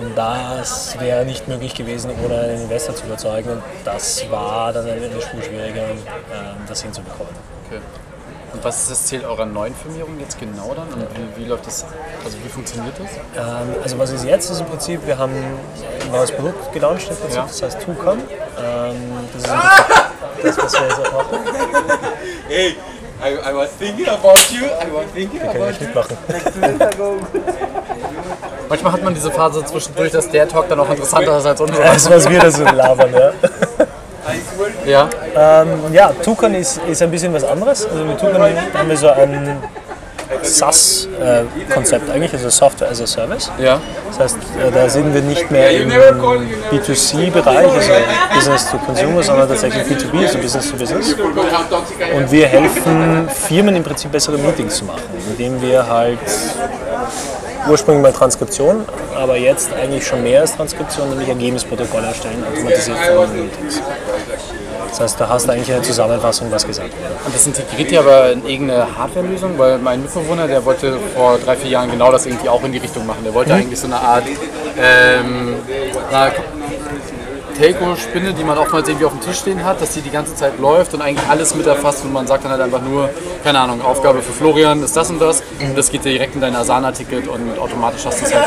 Und 0.00 0.16
das 0.16 0.98
wäre 1.00 1.24
nicht 1.24 1.48
möglich 1.48 1.74
gewesen, 1.74 2.10
ohne 2.24 2.38
einen 2.40 2.62
Investor 2.62 2.94
zu 2.94 3.06
überzeugen. 3.06 3.50
Und 3.50 3.62
das 3.84 4.30
war 4.30 4.72
dann 4.72 4.86
eine 4.86 5.08
Spur 5.20 5.42
schwieriger, 5.42 5.82
ähm, 5.90 5.98
das 6.68 6.82
hinzubekommen. 6.82 7.32
Okay. 7.66 7.80
Und 8.52 8.64
was 8.64 8.82
ist 8.82 8.90
das 8.90 9.06
Ziel 9.06 9.24
eurer 9.24 9.44
neuen 9.44 9.74
Firmierung 9.74 10.18
jetzt 10.20 10.38
genau 10.40 10.72
dann? 10.74 10.88
Und 10.88 11.06
wie, 11.36 11.42
wie 11.42 11.48
läuft 11.48 11.66
das, 11.66 11.84
also 12.24 12.36
wie 12.42 12.48
funktioniert 12.48 12.94
das? 12.98 13.10
Ähm, 13.36 13.74
also 13.82 13.98
was 13.98 14.10
ist 14.10 14.24
jetzt, 14.24 14.50
ist 14.50 14.60
im 14.60 14.66
Prinzip, 14.66 15.06
wir 15.06 15.18
haben 15.18 15.32
ein 15.34 16.10
neues 16.10 16.32
Produkt 16.32 16.72
gelauncht 16.72 17.08
im 17.10 17.16
Prinzip, 17.16 17.36
Ja. 17.36 17.46
das 17.46 17.62
heißt 17.62 17.80
Tucon. 17.82 18.18
Ähm, 18.18 18.96
das 19.34 19.42
ist 19.42 19.50
im 20.38 20.46
das, 20.46 20.58
was 20.58 20.72
wir 20.72 20.88
jetzt 20.88 20.98
auch 21.00 21.12
machen. 21.12 21.38
Hey, 22.48 22.76
I, 23.20 23.50
I 23.50 23.52
was 23.52 23.70
thinking 23.70 24.06
about 24.06 24.50
you. 24.52 24.66
I 24.66 24.86
was 24.92 25.06
thinking 25.12 25.40
Kann 25.40 25.50
about 25.50 25.70
ich 25.70 25.80
nicht 25.80 25.94
mitmachen. 25.94 26.16
Manchmal 28.68 28.92
hat 28.92 29.02
man 29.02 29.14
diese 29.14 29.30
Phase 29.30 29.64
zwischendurch, 29.64 30.12
dass 30.12 30.28
der 30.28 30.46
Talk 30.48 30.68
dann 30.68 30.78
auch 30.80 30.90
interessanter 30.90 31.38
ist 31.38 31.46
als 31.46 31.60
unsere. 31.60 31.82
Das, 31.82 32.08
was 32.08 32.28
wir 32.28 32.38
da 32.38 32.50
so 32.50 32.64
labern, 32.64 33.12
ja. 33.12 33.32
Ja, 34.84 35.08
Ähm, 35.34 35.68
ja, 35.92 36.12
Tucon 36.22 36.54
ist, 36.54 36.78
ist 36.86 37.02
ein 37.02 37.10
bisschen 37.10 37.32
was 37.32 37.44
anderes. 37.44 37.86
Also 37.86 38.04
mit 38.04 38.18
Tucon 38.20 38.42
haben 38.42 38.88
wir 38.88 38.96
so 38.96 39.08
ein 39.08 39.62
SaaS-Konzept 40.48 42.10
eigentlich, 42.10 42.32
also 42.32 42.48
Software 42.50 42.90
as 42.90 43.00
a 43.00 43.06
Service. 43.06 43.50
ja. 43.58 43.80
Das 44.08 44.18
heißt, 44.20 44.36
äh, 44.36 44.70
da 44.72 44.88
sind 44.88 45.12
wir 45.14 45.20
nicht 45.20 45.50
mehr 45.50 45.70
im 45.70 45.90
B2C-Bereich, 45.90 47.66
also 47.66 47.90
Business 48.34 48.70
to 48.70 48.78
Consumer, 48.78 49.22
sondern 49.22 49.48
tatsächlich 49.48 49.82
B2B, 49.84 50.26
also 50.26 50.38
Business 50.38 50.70
to 50.70 50.76
Business. 50.76 51.14
Und 52.14 52.30
wir 52.32 52.46
helfen 52.46 53.28
Firmen 53.28 53.76
im 53.76 53.82
Prinzip 53.84 54.10
bessere 54.10 54.38
Meetings 54.38 54.76
zu 54.76 54.84
machen, 54.86 55.02
indem 55.30 55.60
wir 55.60 55.86
halt 55.86 56.18
ursprünglich 57.68 58.02
mal 58.02 58.12
Transkription, 58.12 58.84
aber 59.14 59.36
jetzt 59.36 59.72
eigentlich 59.72 60.06
schon 60.06 60.22
mehr 60.22 60.40
als 60.40 60.56
Transkription, 60.56 61.10
nämlich 61.10 61.28
Ergebnisprotokolle 61.28 62.06
erstellen, 62.06 62.42
automatisiert 62.50 62.98
von 62.98 63.32
Meetings. 63.32 63.82
Das 64.88 65.00
heißt, 65.00 65.20
du 65.20 65.28
hast 65.28 65.48
eigentlich 65.48 65.72
eine 65.72 65.82
Zusammenfassung, 65.82 66.50
was 66.50 66.66
gesagt 66.66 66.90
wurde. 66.90 67.14
Und 67.24 67.34
das 67.34 67.46
integriert 67.46 67.92
ihr 67.92 68.00
aber 68.00 68.32
in 68.32 68.46
irgendeine 68.46 68.86
Hardware-Lösung? 68.96 69.58
Weil 69.58 69.78
mein 69.78 70.02
Mitbewohner, 70.02 70.46
der 70.46 70.64
wollte 70.64 70.98
vor 71.14 71.38
drei, 71.38 71.56
vier 71.56 71.70
Jahren 71.70 71.90
genau 71.90 72.10
das 72.10 72.26
irgendwie 72.26 72.48
auch 72.48 72.62
in 72.64 72.72
die 72.72 72.78
Richtung 72.78 73.06
machen. 73.06 73.22
Der 73.24 73.34
wollte 73.34 73.54
eigentlich 73.54 73.78
so 73.78 73.86
eine 73.86 73.96
Art 73.96 74.24
ähm, 74.80 75.56
na, 76.10 76.30
Telco-Spinne, 77.58 78.32
die 78.32 78.44
man 78.44 78.56
oftmals 78.56 78.88
irgendwie 78.88 79.06
auf 79.06 79.12
dem 79.12 79.20
Tisch 79.20 79.38
stehen 79.38 79.64
hat, 79.64 79.80
dass 79.80 79.92
die 79.92 80.00
die 80.00 80.10
ganze 80.10 80.34
Zeit 80.34 80.58
läuft 80.58 80.94
und 80.94 81.02
eigentlich 81.02 81.28
alles 81.28 81.54
mit 81.54 81.66
erfasst 81.66 82.04
und 82.04 82.12
man 82.12 82.26
sagt 82.26 82.44
dann 82.44 82.52
halt 82.52 82.60
einfach 82.60 82.80
nur, 82.82 83.10
keine 83.42 83.58
Ahnung, 83.60 83.82
Aufgabe 83.82 84.22
für 84.22 84.32
Florian 84.32 84.82
ist 84.82 84.96
das 84.96 85.10
und 85.10 85.20
das 85.20 85.42
und 85.60 85.76
das 85.76 85.90
geht 85.90 86.04
direkt 86.04 86.34
in 86.34 86.40
dein 86.40 86.54
Asana-Ticket 86.54 87.26
und 87.28 87.58
automatisch 87.58 88.06
hast 88.06 88.20
du 88.20 88.26
es 88.26 88.34
halt 88.34 88.44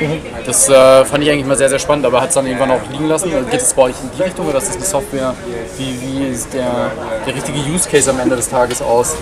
drin. 0.00 0.20
Das 0.46 0.68
äh, 0.68 1.04
fand 1.04 1.24
ich 1.24 1.30
eigentlich 1.30 1.46
mal 1.46 1.56
sehr, 1.56 1.68
sehr 1.68 1.78
spannend, 1.78 2.06
aber 2.06 2.20
hat 2.20 2.28
es 2.28 2.34
dann 2.34 2.46
irgendwann 2.46 2.70
auch 2.70 2.80
liegen 2.90 3.08
lassen. 3.08 3.30
Geht 3.50 3.60
es 3.60 3.74
bei 3.74 3.82
euch 3.82 3.94
in 4.02 4.10
die 4.16 4.22
Richtung 4.22 4.48
oder 4.48 4.58
ist 4.58 4.68
das 4.68 4.76
eine 4.76 4.84
Software? 4.84 5.34
Wie, 5.76 6.00
wie 6.00 6.34
sieht 6.34 6.54
der, 6.54 6.90
der 7.26 7.34
richtige 7.34 7.58
Use 7.58 7.88
Case 7.88 8.08
am 8.10 8.20
Ende 8.20 8.36
des 8.36 8.48
Tages 8.48 8.80
aus? 8.80 9.16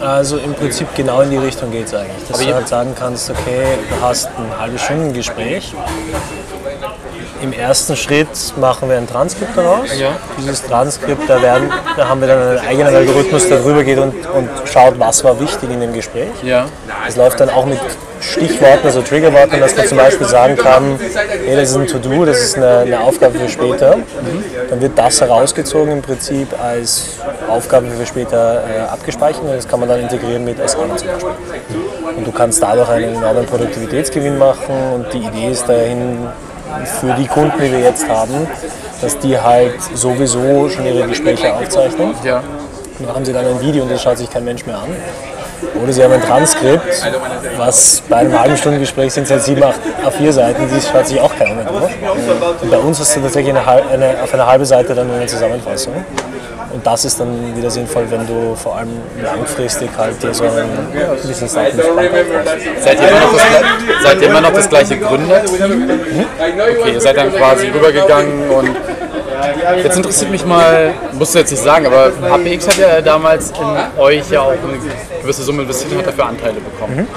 Also 0.00 0.38
im 0.38 0.54
Prinzip 0.54 0.88
genau 0.96 1.20
in 1.20 1.30
die 1.30 1.36
Richtung 1.36 1.70
geht 1.70 1.86
es 1.86 1.94
eigentlich. 1.94 2.26
Dass 2.28 2.38
Aber 2.38 2.48
du 2.48 2.54
halt 2.54 2.68
sagen 2.68 2.94
kannst, 2.98 3.30
okay, 3.30 3.78
du 3.88 4.04
hast 4.04 4.26
ein 4.26 4.58
halbe 4.58 4.78
Stunden 4.78 5.12
Gespräch. 5.12 5.74
Im 7.40 7.52
ersten 7.52 7.96
Schritt 7.96 8.28
machen 8.56 8.88
wir 8.88 8.96
ein 8.96 9.06
Transkript 9.06 9.56
daraus. 9.56 9.96
Ja. 9.98 10.16
Dieses 10.38 10.62
Transkript, 10.64 11.28
da, 11.28 11.40
werden, 11.40 11.70
da 11.96 12.08
haben 12.08 12.20
wir 12.20 12.28
dann 12.28 12.40
einen 12.40 12.58
eigenen 12.58 12.94
Algorithmus, 12.94 13.48
der 13.48 13.60
drüber 13.60 13.84
geht 13.84 13.98
und, 13.98 14.14
und 14.26 14.48
schaut, 14.64 14.98
was 14.98 15.22
war 15.22 15.38
wichtig 15.38 15.70
in 15.70 15.80
dem 15.80 15.92
Gespräch. 15.92 16.30
Ja. 16.42 16.66
Es 17.06 17.16
läuft 17.16 17.40
dann 17.40 17.50
auch 17.50 17.66
mit 17.66 17.78
Stichworten, 18.20 18.86
also 18.86 19.02
Triggerworten, 19.02 19.60
dass 19.60 19.76
man 19.76 19.86
zum 19.86 19.98
Beispiel 19.98 20.26
sagen 20.26 20.56
kann, 20.56 20.98
hey, 21.44 21.56
das 21.56 21.70
ist 21.70 21.76
ein 21.76 21.86
To-Do, 21.86 22.24
das 22.24 22.40
ist 22.40 22.56
eine, 22.56 22.78
eine 22.78 23.00
Aufgabe 23.00 23.38
für 23.38 23.48
später. 23.48 23.98
Dann 24.70 24.80
wird 24.80 24.98
das 24.98 25.20
herausgezogen 25.20 25.92
im 25.92 26.02
Prinzip 26.02 26.48
als 26.60 27.18
Aufgabe 27.48 27.86
für 27.90 28.06
später 28.06 28.64
äh, 28.64 28.80
abgespeichert 28.80 29.42
und 29.42 29.54
das 29.54 29.68
kann 29.68 29.80
man 29.80 29.88
dann 29.88 30.00
integrieren 30.00 30.44
mit 30.44 30.60
Asana 30.60 30.96
zum 30.96 31.08
Beispiel. 31.08 31.30
Und 32.16 32.26
du 32.26 32.32
kannst 32.32 32.62
dadurch 32.62 32.88
einen 32.88 33.14
enormen 33.14 33.46
Produktivitätsgewinn 33.46 34.38
machen 34.38 34.74
und 34.94 35.12
die 35.12 35.18
Idee 35.18 35.52
ist 35.52 35.68
dahin 35.68 36.26
für 36.84 37.12
die 37.14 37.26
Kunden, 37.26 37.58
die 37.60 37.70
wir 37.70 37.80
jetzt 37.80 38.08
haben, 38.08 38.46
dass 39.00 39.18
die 39.18 39.38
halt 39.38 39.74
sowieso 39.94 40.68
schon 40.68 40.86
ihre 40.86 41.06
Gespräche 41.06 41.54
aufzeichnen. 41.54 42.14
Ja. 42.24 42.42
Dann 42.98 43.14
haben 43.14 43.24
sie 43.24 43.32
dann 43.32 43.46
ein 43.46 43.60
Video 43.60 43.84
und 43.84 43.90
das 43.90 44.02
schaut 44.02 44.18
sich 44.18 44.30
kein 44.30 44.44
Mensch 44.44 44.66
mehr 44.66 44.78
an. 44.78 44.88
Oder 45.82 45.92
sie 45.92 46.02
haben 46.04 46.12
ein 46.12 46.22
Transkript, 46.22 47.04
was 47.56 48.02
bei 48.08 48.16
einem 48.16 48.38
halben 48.38 48.56
Stunden 48.56 48.80
Gespräch 48.80 49.12
sind 49.12 49.24
es 49.24 49.30
halt 49.30 49.42
sieben, 49.42 49.62
acht 49.62 49.80
A4 50.04 50.32
Seiten, 50.32 50.68
die 50.68 50.80
schaut 50.80 51.06
sich 51.06 51.20
auch 51.20 51.34
keiner 51.34 51.54
mehr 51.54 51.64
durch. 51.64 51.92
Und 52.62 52.70
bei 52.70 52.78
uns 52.78 53.00
hast 53.00 53.16
du 53.16 53.20
tatsächlich 53.20 53.54
eine, 53.56 53.66
eine, 53.66 54.22
auf 54.22 54.32
einer 54.34 54.46
halben 54.46 54.64
Seite 54.64 54.94
dann 54.94 55.08
nur 55.08 55.16
eine 55.16 55.26
Zusammenfassung. 55.26 55.94
Und 56.78 56.86
das 56.86 57.04
ist 57.04 57.18
dann 57.18 57.56
wieder 57.56 57.70
sinnvoll, 57.70 58.04
wenn 58.08 58.24
du 58.24 58.54
vor 58.54 58.76
allem 58.76 59.00
langfristig 59.20 59.90
halt 59.98 60.22
dir 60.22 60.32
so 60.32 60.44
einen 60.44 60.68
bisschen 61.26 61.48
Seitenbestand 61.48 61.98
aufbaust. 61.98 62.84
Seid 62.84 63.00
ihr 63.00 63.08
immer 63.08 63.20
noch 63.20 63.32
das, 63.32 64.02
seid 64.04 64.22
ihr 64.22 64.28
immer 64.28 64.40
noch 64.40 64.52
das 64.52 64.68
gleiche 64.68 64.96
Gründerteam? 64.96 65.90
Okay, 66.80 66.92
ihr 66.92 67.00
seid 67.00 67.16
dann 67.16 67.34
quasi 67.34 67.66
rübergegangen 67.66 68.48
und 68.48 68.76
jetzt 69.82 69.96
interessiert 69.96 70.30
mich 70.30 70.46
mal, 70.46 70.94
musst 71.14 71.34
du 71.34 71.40
jetzt 71.40 71.50
nicht 71.50 71.64
sagen, 71.64 71.86
aber 71.86 72.12
HPX 72.12 72.68
hat 72.68 72.78
ja 72.78 73.00
damals 73.00 73.50
in 73.50 74.00
euch 74.00 74.30
ja 74.30 74.42
auch 74.42 74.52
eine 74.52 74.78
gewisse 75.20 75.42
Summe 75.42 75.62
investiert 75.62 75.90
und 75.90 75.98
hat 75.98 76.06
dafür 76.06 76.26
Anteile 76.26 76.60
bekommen. 76.60 77.08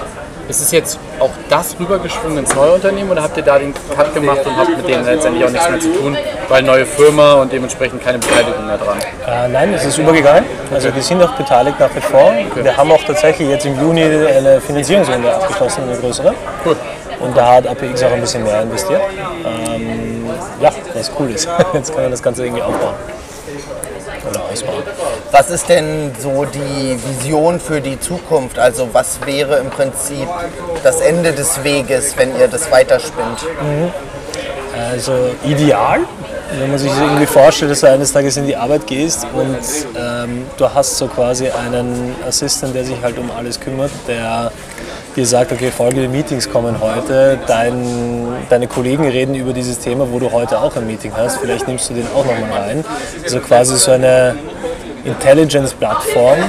Ist 0.52 0.60
es 0.60 0.72
jetzt 0.72 1.00
auch 1.18 1.30
das 1.50 1.78
rübergeschwungen 1.80 2.40
ins 2.40 2.54
neue 2.54 2.74
Unternehmen 2.74 3.10
oder 3.10 3.24
habt 3.24 3.38
ihr 3.38 3.44
da 3.44 3.58
den 3.58 3.74
Cut 3.96 4.14
gemacht 4.14 4.46
und 4.46 4.58
habt 4.58 4.76
mit 4.76 4.86
denen 4.86 5.06
letztendlich 5.06 5.46
auch 5.46 5.50
nichts 5.50 5.70
mehr 5.70 5.80
zu 5.80 5.94
tun, 5.94 6.18
weil 6.50 6.62
neue 6.62 6.86
Firma 6.86 7.36
und 7.36 7.54
dementsprechend 7.54 8.04
keine 8.04 8.18
Beteiligung 8.18 8.68
mehr 8.68 8.78
dran? 8.78 8.98
Äh, 9.26 9.48
nein, 9.48 9.74
es 9.74 9.86
ist 9.86 9.98
übergegangen. 9.98 10.44
Also 10.74 10.94
wir 10.94 11.02
sind 11.02 11.24
auch 11.24 11.32
beteiligt 11.38 11.80
nach 11.80 11.96
wie 11.96 12.02
vor. 12.02 12.34
Wir 12.54 12.76
haben 12.76 12.92
auch 12.92 13.02
tatsächlich 13.02 13.48
jetzt 13.48 13.66
im 13.66 13.80
Juni 13.80 14.04
eine 14.04 14.60
Finanzierungsrunde 14.60 15.34
abgeschlossen, 15.34 15.84
eine 15.84 15.98
größere. 15.98 16.34
Cool. 16.66 16.76
Und 17.22 17.38
da 17.38 17.54
hat 17.54 17.68
APX 17.68 18.04
auch 18.04 18.12
ein 18.12 18.20
bisschen 18.20 18.44
mehr 18.44 18.62
investiert. 18.64 19.02
Ähm, 19.46 20.30
ja, 20.60 20.70
was 20.94 21.10
cool 21.18 21.30
ist. 21.30 21.48
Jetzt 21.74 21.94
kann 21.94 22.02
man 22.02 22.12
das 22.12 22.22
Ganze 22.22 22.44
irgendwie 22.44 22.62
aufbauen. 22.62 22.96
Ausbauen. 24.52 24.84
Was 25.32 25.50
ist 25.50 25.70
denn 25.70 26.12
so 26.20 26.46
die 26.46 26.98
Vision 27.04 27.60
für 27.60 27.82
die 27.82 28.00
Zukunft? 28.00 28.60
Also 28.60 28.90
was 28.92 29.20
wäre 29.26 29.58
im 29.58 29.70
Prinzip 29.70 30.28
das 30.84 31.02
Ende 31.02 31.34
des 31.34 31.64
Weges, 31.64 32.18
wenn 32.18 32.38
ihr 32.38 32.48
das 32.48 32.72
weiterspinnt? 32.72 33.46
Also 34.78 35.14
ideal, 35.44 36.02
wenn 36.60 36.70
man 36.70 36.80
sich 36.80 36.92
irgendwie 36.92 37.26
vorstellt, 37.26 37.72
dass 37.72 37.82
du 37.82 37.88
eines 37.90 38.12
Tages 38.12 38.38
in 38.38 38.48
die 38.48 38.56
Arbeit 38.56 38.88
gehst 38.88 39.26
und 39.34 39.58
ähm, 39.98 40.46
du 40.58 40.74
hast 40.74 40.98
so 40.98 41.08
quasi 41.08 41.50
einen 41.50 42.16
Assistent, 42.28 42.76
der 42.76 42.84
sich 42.84 42.98
halt 43.02 43.18
um 43.18 43.30
alles 43.32 43.60
kümmert, 43.60 43.92
der 44.08 44.52
dir 45.16 45.26
sagt, 45.26 45.52
okay, 45.52 45.72
folgende 45.72 46.08
Meetings 46.08 46.50
kommen 46.50 46.80
heute, 46.80 47.38
Dein, 47.48 48.31
deine 48.50 48.68
Kollegen 48.68 49.08
reden 49.08 49.36
über 49.36 49.54
dieses 49.54 49.80
Thema, 49.80 50.08
wo 50.12 50.20
du 50.20 50.32
heute 50.32 50.60
auch 50.60 50.76
ein 50.76 50.88
Meeting 50.88 51.12
hast, 51.16 51.40
vielleicht 51.40 51.68
nimmst 51.68 51.90
du 51.90 51.94
den 51.94 52.08
auch 52.16 52.26
nochmal 52.26 52.62
rein. 52.62 52.86
Also 53.24 53.40
quasi 53.40 53.78
so 53.78 53.92
eine 53.92 54.36
Intelligence-Plattform, 55.04 56.40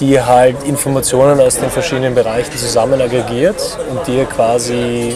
die 0.00 0.20
halt 0.20 0.62
Informationen 0.64 1.40
aus 1.40 1.56
den 1.56 1.70
verschiedenen 1.70 2.14
Bereichen 2.14 2.56
zusammen 2.56 3.00
aggregiert 3.00 3.78
und 3.90 4.06
dir 4.06 4.24
quasi 4.26 5.14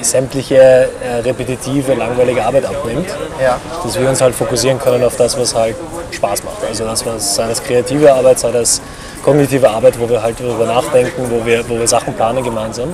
sämtliche 0.00 0.56
äh, 0.56 1.16
repetitive, 1.24 1.94
langweilige 1.94 2.44
Arbeit 2.44 2.64
abnimmt. 2.66 3.08
Ja. 3.42 3.58
Dass 3.82 3.98
wir 3.98 4.08
uns 4.08 4.20
halt 4.20 4.34
fokussieren 4.34 4.78
können 4.78 5.02
auf 5.04 5.16
das, 5.16 5.38
was 5.38 5.54
halt 5.54 5.76
Spaß 6.10 6.44
macht. 6.44 6.64
Also 6.68 6.84
das, 6.84 7.04
was, 7.04 7.34
sei 7.34 7.48
das 7.48 7.62
kreative 7.62 8.12
Arbeit, 8.12 8.38
sei 8.38 8.52
das 8.52 8.80
kognitive 9.22 9.68
Arbeit, 9.68 9.98
wo 9.98 10.08
wir 10.08 10.22
halt 10.22 10.38
darüber 10.38 10.66
nachdenken, 10.66 11.30
wo 11.30 11.44
wir, 11.44 11.68
wo 11.68 11.78
wir 11.78 11.88
Sachen 11.88 12.14
planen 12.14 12.44
gemeinsam. 12.44 12.90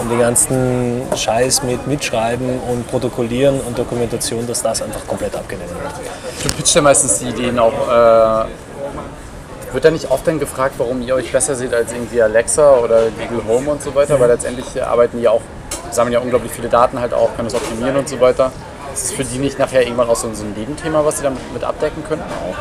Und 0.00 0.08
den 0.08 0.18
ganzen 0.18 1.02
Scheiß 1.14 1.62
mit 1.62 1.86
Mitschreiben 1.86 2.58
und 2.60 2.86
Protokollieren 2.88 3.60
und 3.60 3.78
Dokumentation, 3.78 4.46
dass 4.46 4.62
das 4.62 4.80
einfach 4.82 5.06
komplett 5.06 5.36
abgenommen 5.36 5.74
wird. 5.74 5.92
Du 6.42 6.50
pitcht 6.50 6.74
ja 6.74 6.80
meistens 6.80 7.18
die 7.18 7.28
Ideen 7.28 7.58
auch. 7.58 8.46
Äh, 8.46 8.46
wird 9.72 9.84
da 9.84 9.90
nicht 9.90 10.10
oft 10.10 10.26
dann 10.26 10.40
gefragt, 10.40 10.74
warum 10.78 11.00
ihr 11.02 11.14
euch 11.14 11.30
besser 11.30 11.54
seht 11.54 11.72
als 11.72 11.92
irgendwie 11.92 12.20
Alexa 12.20 12.78
oder 12.78 13.02
Google 13.10 13.44
Home 13.46 13.70
und 13.70 13.82
so 13.82 13.94
weiter? 13.94 14.18
Weil 14.18 14.28
letztendlich 14.28 14.82
arbeiten 14.82 15.20
die 15.20 15.28
auch, 15.28 15.42
sammeln 15.90 16.12
ja 16.12 16.20
unglaublich 16.20 16.50
viele 16.50 16.68
Daten 16.68 16.98
halt 17.00 17.14
auch, 17.14 17.36
können 17.36 17.48
das 17.48 17.54
optimieren 17.54 17.96
und 17.96 18.08
so 18.08 18.18
weiter. 18.20 18.50
Ist 18.92 19.04
es 19.04 19.12
für 19.12 19.22
die 19.22 19.38
nicht 19.38 19.58
nachher 19.58 19.82
irgendwann 19.82 20.08
auch 20.08 20.16
so 20.16 20.26
ein 20.26 20.54
Nebenthema, 20.56 21.04
was 21.04 21.18
sie 21.18 21.22
damit 21.22 21.40
mit 21.52 21.62
abdecken 21.62 22.02
könnten? 22.02 22.24
Auch? 22.24 22.56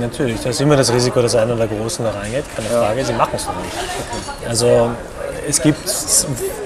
Natürlich, 0.00 0.42
da 0.42 0.50
ist 0.50 0.60
immer 0.60 0.76
das 0.76 0.92
Risiko, 0.92 1.22
dass 1.22 1.34
einer 1.34 1.56
der 1.56 1.68
Großen 1.68 2.04
da 2.04 2.10
reingeht, 2.10 2.44
keine 2.54 2.68
Frage. 2.68 3.04
Sie 3.04 3.12
machen 3.14 3.32
es 3.34 3.46
noch 3.46 3.56
nicht. 3.56 4.48
Also 4.48 4.90
es 5.48 5.62
gibt 5.62 5.88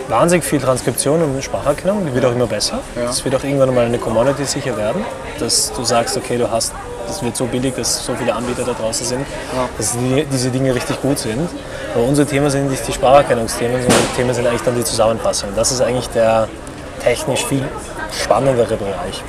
wahnsinnig 0.08 0.44
viel 0.44 0.60
Transkription 0.60 1.22
und 1.22 1.42
Spracherkennung, 1.42 2.06
die 2.06 2.14
wird 2.14 2.24
auch 2.24 2.32
immer 2.32 2.46
besser. 2.46 2.80
Es 3.08 3.24
wird 3.24 3.34
auch 3.34 3.44
irgendwann 3.44 3.74
mal 3.74 3.86
eine 3.86 3.98
Commodity 3.98 4.44
sicher 4.44 4.76
werden, 4.76 5.04
dass 5.38 5.72
du 5.72 5.84
sagst, 5.84 6.16
okay, 6.16 6.36
du 6.38 6.50
hast, 6.50 6.72
das 7.06 7.22
wird 7.22 7.36
so 7.36 7.46
billig, 7.46 7.74
dass 7.74 8.04
so 8.04 8.14
viele 8.14 8.34
Anbieter 8.34 8.64
da 8.64 8.72
draußen 8.72 9.06
sind, 9.06 9.26
dass 9.78 9.92
die, 9.92 10.24
diese 10.30 10.50
Dinge 10.50 10.74
richtig 10.74 11.00
gut 11.00 11.18
sind. 11.18 11.48
Aber 11.94 12.04
unsere 12.04 12.26
Themen 12.26 12.50
sind 12.50 12.70
nicht 12.70 12.86
die 12.86 12.92
Spracherkennungsthemen, 12.92 13.80
sondern 13.80 14.00
die 14.10 14.16
Themen 14.16 14.34
sind 14.34 14.46
eigentlich 14.46 14.62
dann 14.62 14.76
die 14.76 14.84
Zusammenfassung. 14.84 15.50
Das 15.54 15.72
ist 15.72 15.80
eigentlich 15.80 16.08
der 16.10 16.48
technisch 17.02 17.44
viel 17.44 17.64
spannendere 18.12 18.76
Bereich. 18.76 19.22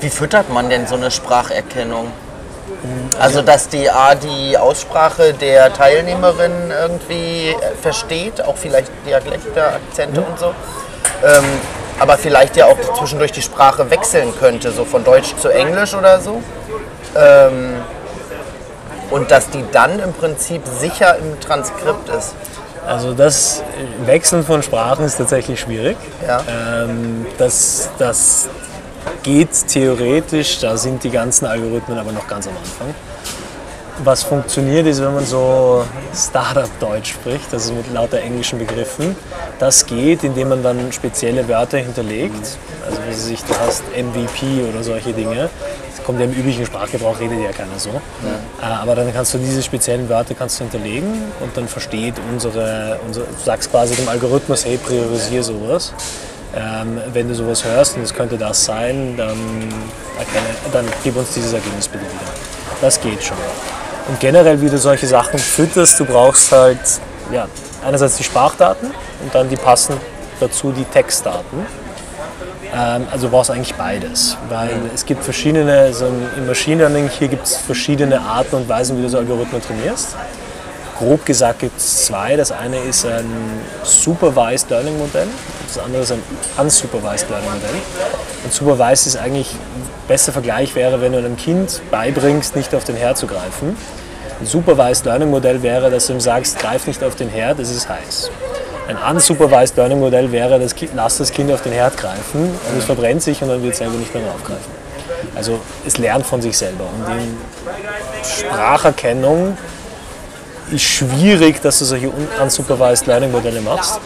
Wie 0.00 0.10
füttert 0.10 0.50
man 0.50 0.68
denn 0.68 0.86
so 0.86 0.96
eine 0.96 1.10
Spracherkennung? 1.10 2.08
Also, 3.18 3.42
dass 3.42 3.68
die 3.68 3.90
A 3.90 4.14
die 4.14 4.58
Aussprache 4.58 5.32
der 5.32 5.72
Teilnehmerin 5.72 6.52
irgendwie 6.70 7.48
äh, 7.48 7.74
versteht, 7.80 8.42
auch 8.42 8.56
vielleicht 8.56 8.90
Dialekte, 9.06 9.64
Akzente 9.64 10.20
und 10.20 10.38
so. 10.38 10.54
Ähm, 11.24 11.44
aber 11.98 12.18
vielleicht 12.18 12.56
ja 12.56 12.66
auch 12.66 12.76
zwischendurch 12.98 13.32
die 13.32 13.42
Sprache 13.42 13.88
wechseln 13.90 14.34
könnte, 14.38 14.72
so 14.72 14.84
von 14.84 15.04
Deutsch 15.04 15.34
zu 15.36 15.48
Englisch 15.48 15.94
oder 15.94 16.20
so. 16.20 16.42
Ähm, 17.16 17.76
und 19.10 19.30
dass 19.30 19.48
die 19.50 19.64
dann 19.70 20.00
im 20.00 20.12
Prinzip 20.12 20.62
sicher 20.66 21.16
im 21.16 21.40
Transkript 21.40 22.08
ist. 22.08 22.34
Also 22.86 23.14
das 23.14 23.62
Wechseln 24.04 24.44
von 24.44 24.62
Sprachen 24.62 25.04
ist 25.04 25.16
tatsächlich 25.16 25.60
schwierig. 25.60 25.96
Ja. 26.26 26.42
Ähm, 26.48 27.26
das, 27.38 27.88
das 27.98 28.48
geht 29.22 29.68
theoretisch, 29.68 30.60
da 30.60 30.76
sind 30.76 31.02
die 31.04 31.10
ganzen 31.10 31.46
Algorithmen 31.46 31.98
aber 31.98 32.12
noch 32.12 32.28
ganz 32.28 32.46
am 32.46 32.56
Anfang. 32.56 32.94
Was 34.02 34.24
funktioniert 34.24 34.86
ist, 34.86 35.00
wenn 35.00 35.14
man 35.14 35.24
so 35.24 35.84
Startup-Deutsch 36.12 37.12
spricht, 37.12 37.52
also 37.52 37.72
mit 37.74 37.92
lauter 37.92 38.18
englischen 38.18 38.58
Begriffen. 38.58 39.14
Das 39.60 39.86
geht, 39.86 40.24
indem 40.24 40.48
man 40.48 40.62
dann 40.64 40.90
spezielle 40.92 41.46
Wörter 41.48 41.78
hinterlegt. 41.78 42.58
Also 42.84 42.98
wie 43.08 43.14
sich, 43.14 43.44
du 43.44 43.54
hast 43.58 43.84
MVP 43.96 44.68
oder 44.68 44.82
solche 44.82 45.12
Dinge. 45.12 45.48
Das 45.94 46.04
kommt 46.04 46.18
ja 46.18 46.24
im 46.24 46.32
üblichen 46.32 46.66
Sprachgebrauch, 46.66 47.20
redet 47.20 47.38
ja 47.40 47.52
keiner 47.52 47.78
so. 47.78 47.90
Äh, 47.90 48.64
Aber 48.64 48.96
dann 48.96 49.12
kannst 49.14 49.32
du 49.34 49.38
diese 49.38 49.62
speziellen 49.62 50.08
Wörter 50.08 50.34
kannst 50.34 50.58
du 50.58 50.64
hinterlegen 50.64 51.12
und 51.40 51.56
dann 51.56 51.68
versteht 51.68 52.14
unsere, 52.32 52.98
unsere 53.06 53.26
du 53.26 53.44
sagst 53.44 53.70
quasi 53.70 53.94
dem 53.94 54.08
Algorithmus, 54.08 54.64
hey, 54.64 54.76
priorisiere 54.76 55.44
sowas. 55.44 55.92
Ähm, 56.56 57.00
wenn 57.12 57.28
du 57.28 57.34
sowas 57.34 57.64
hörst 57.64 57.96
und 57.96 58.02
es 58.02 58.14
könnte 58.14 58.38
das 58.38 58.64
sein, 58.64 59.16
dann, 59.16 59.36
erkenne, 60.18 60.46
dann 60.72 60.86
gib 61.02 61.16
uns 61.16 61.32
dieses 61.34 61.52
Ergebnis 61.52 61.88
bitte 61.88 62.04
wieder. 62.04 62.32
Das 62.80 63.00
geht 63.00 63.22
schon. 63.24 63.36
Und 64.08 64.20
generell, 64.20 64.60
wie 64.60 64.68
du 64.68 64.78
solche 64.78 65.06
Sachen 65.06 65.38
fütterst, 65.38 65.98
du 65.98 66.04
brauchst 66.04 66.52
halt 66.52 66.78
ja, 67.32 67.48
einerseits 67.84 68.16
die 68.16 68.24
Sprachdaten 68.24 68.90
und 69.22 69.34
dann 69.34 69.48
die 69.48 69.56
passen 69.56 69.96
dazu 70.38 70.70
die 70.70 70.84
Textdaten. 70.84 71.66
Ähm, 72.74 73.06
also 73.10 73.26
du 73.26 73.32
brauchst 73.32 73.50
eigentlich 73.50 73.74
beides, 73.74 74.36
weil 74.48 74.70
es 74.94 75.06
gibt 75.06 75.24
verschiedene, 75.24 75.78
also 75.78 76.06
im 76.36 76.46
Machine 76.46 76.82
Learning 76.82 77.08
hier 77.08 77.28
gibt 77.28 77.46
es 77.46 77.56
verschiedene 77.56 78.20
Arten 78.20 78.56
und 78.56 78.68
Weisen, 78.68 78.98
wie 78.98 79.02
du 79.02 79.08
so 79.08 79.18
Algorithmen 79.18 79.62
trainierst. 79.62 80.16
Grob 80.98 81.26
gesagt 81.26 81.58
gibt 81.60 81.78
es 81.78 82.06
zwei. 82.06 82.36
Das 82.36 82.52
eine 82.52 82.78
ist 82.78 83.04
ein 83.04 83.26
Supervised 83.82 84.70
Learning 84.70 84.96
Modell, 84.98 85.26
das 85.66 85.82
andere 85.82 86.02
ist 86.02 86.12
ein 86.12 86.22
Unsupervised 86.56 87.28
Learning 87.28 87.50
Modell. 87.50 87.80
Und 88.44 88.52
Supervised 88.52 89.06
ist 89.06 89.16
eigentlich, 89.16 89.52
ein 89.52 89.88
bester 90.06 90.32
Vergleich 90.32 90.74
wäre, 90.74 91.00
wenn 91.00 91.12
du 91.12 91.18
einem 91.18 91.36
Kind 91.36 91.80
beibringst, 91.90 92.54
nicht 92.54 92.74
auf 92.74 92.84
den 92.84 92.96
Herd 92.96 93.18
zu 93.18 93.26
greifen. 93.26 93.76
Ein 94.40 94.46
Supervised 94.46 95.04
Learning 95.04 95.30
Modell 95.30 95.62
wäre, 95.62 95.90
dass 95.90 96.06
du 96.06 96.12
ihm 96.12 96.20
sagst, 96.20 96.58
greif 96.58 96.86
nicht 96.86 97.02
auf 97.02 97.16
den 97.16 97.28
Herd, 97.28 97.58
es 97.58 97.70
ist 97.70 97.88
heiß. 97.88 98.30
Ein 98.86 98.96
unsupervised 98.96 99.76
Learning 99.76 99.98
Modell 99.98 100.30
wäre, 100.30 100.60
das 100.60 100.74
kind, 100.74 100.92
lass 100.94 101.16
das 101.16 101.32
Kind 101.32 101.50
auf 101.50 101.62
den 101.62 101.72
Herd 101.72 101.96
greifen 101.96 102.42
und 102.42 102.78
es 102.78 102.84
verbrennt 102.84 103.22
sich 103.22 103.40
und 103.42 103.48
dann 103.48 103.62
wird 103.62 103.72
es 103.72 103.78
selber 103.78 103.96
nicht 103.96 104.14
mehr 104.14 104.22
draufgreifen. 104.24 104.84
Also 105.34 105.58
es 105.86 105.98
lernt 105.98 106.26
von 106.26 106.42
sich 106.42 106.56
selber. 106.56 106.84
Und 106.84 107.14
in 107.14 107.36
Spracherkennung 108.22 109.56
ist 110.70 110.82
schwierig, 110.82 111.60
dass 111.60 111.78
du 111.78 111.84
solche 111.84 112.08
un- 112.08 112.28
unsupervised 112.42 113.06
Learning 113.06 113.30
Modelle 113.30 113.60
machst, 113.60 114.00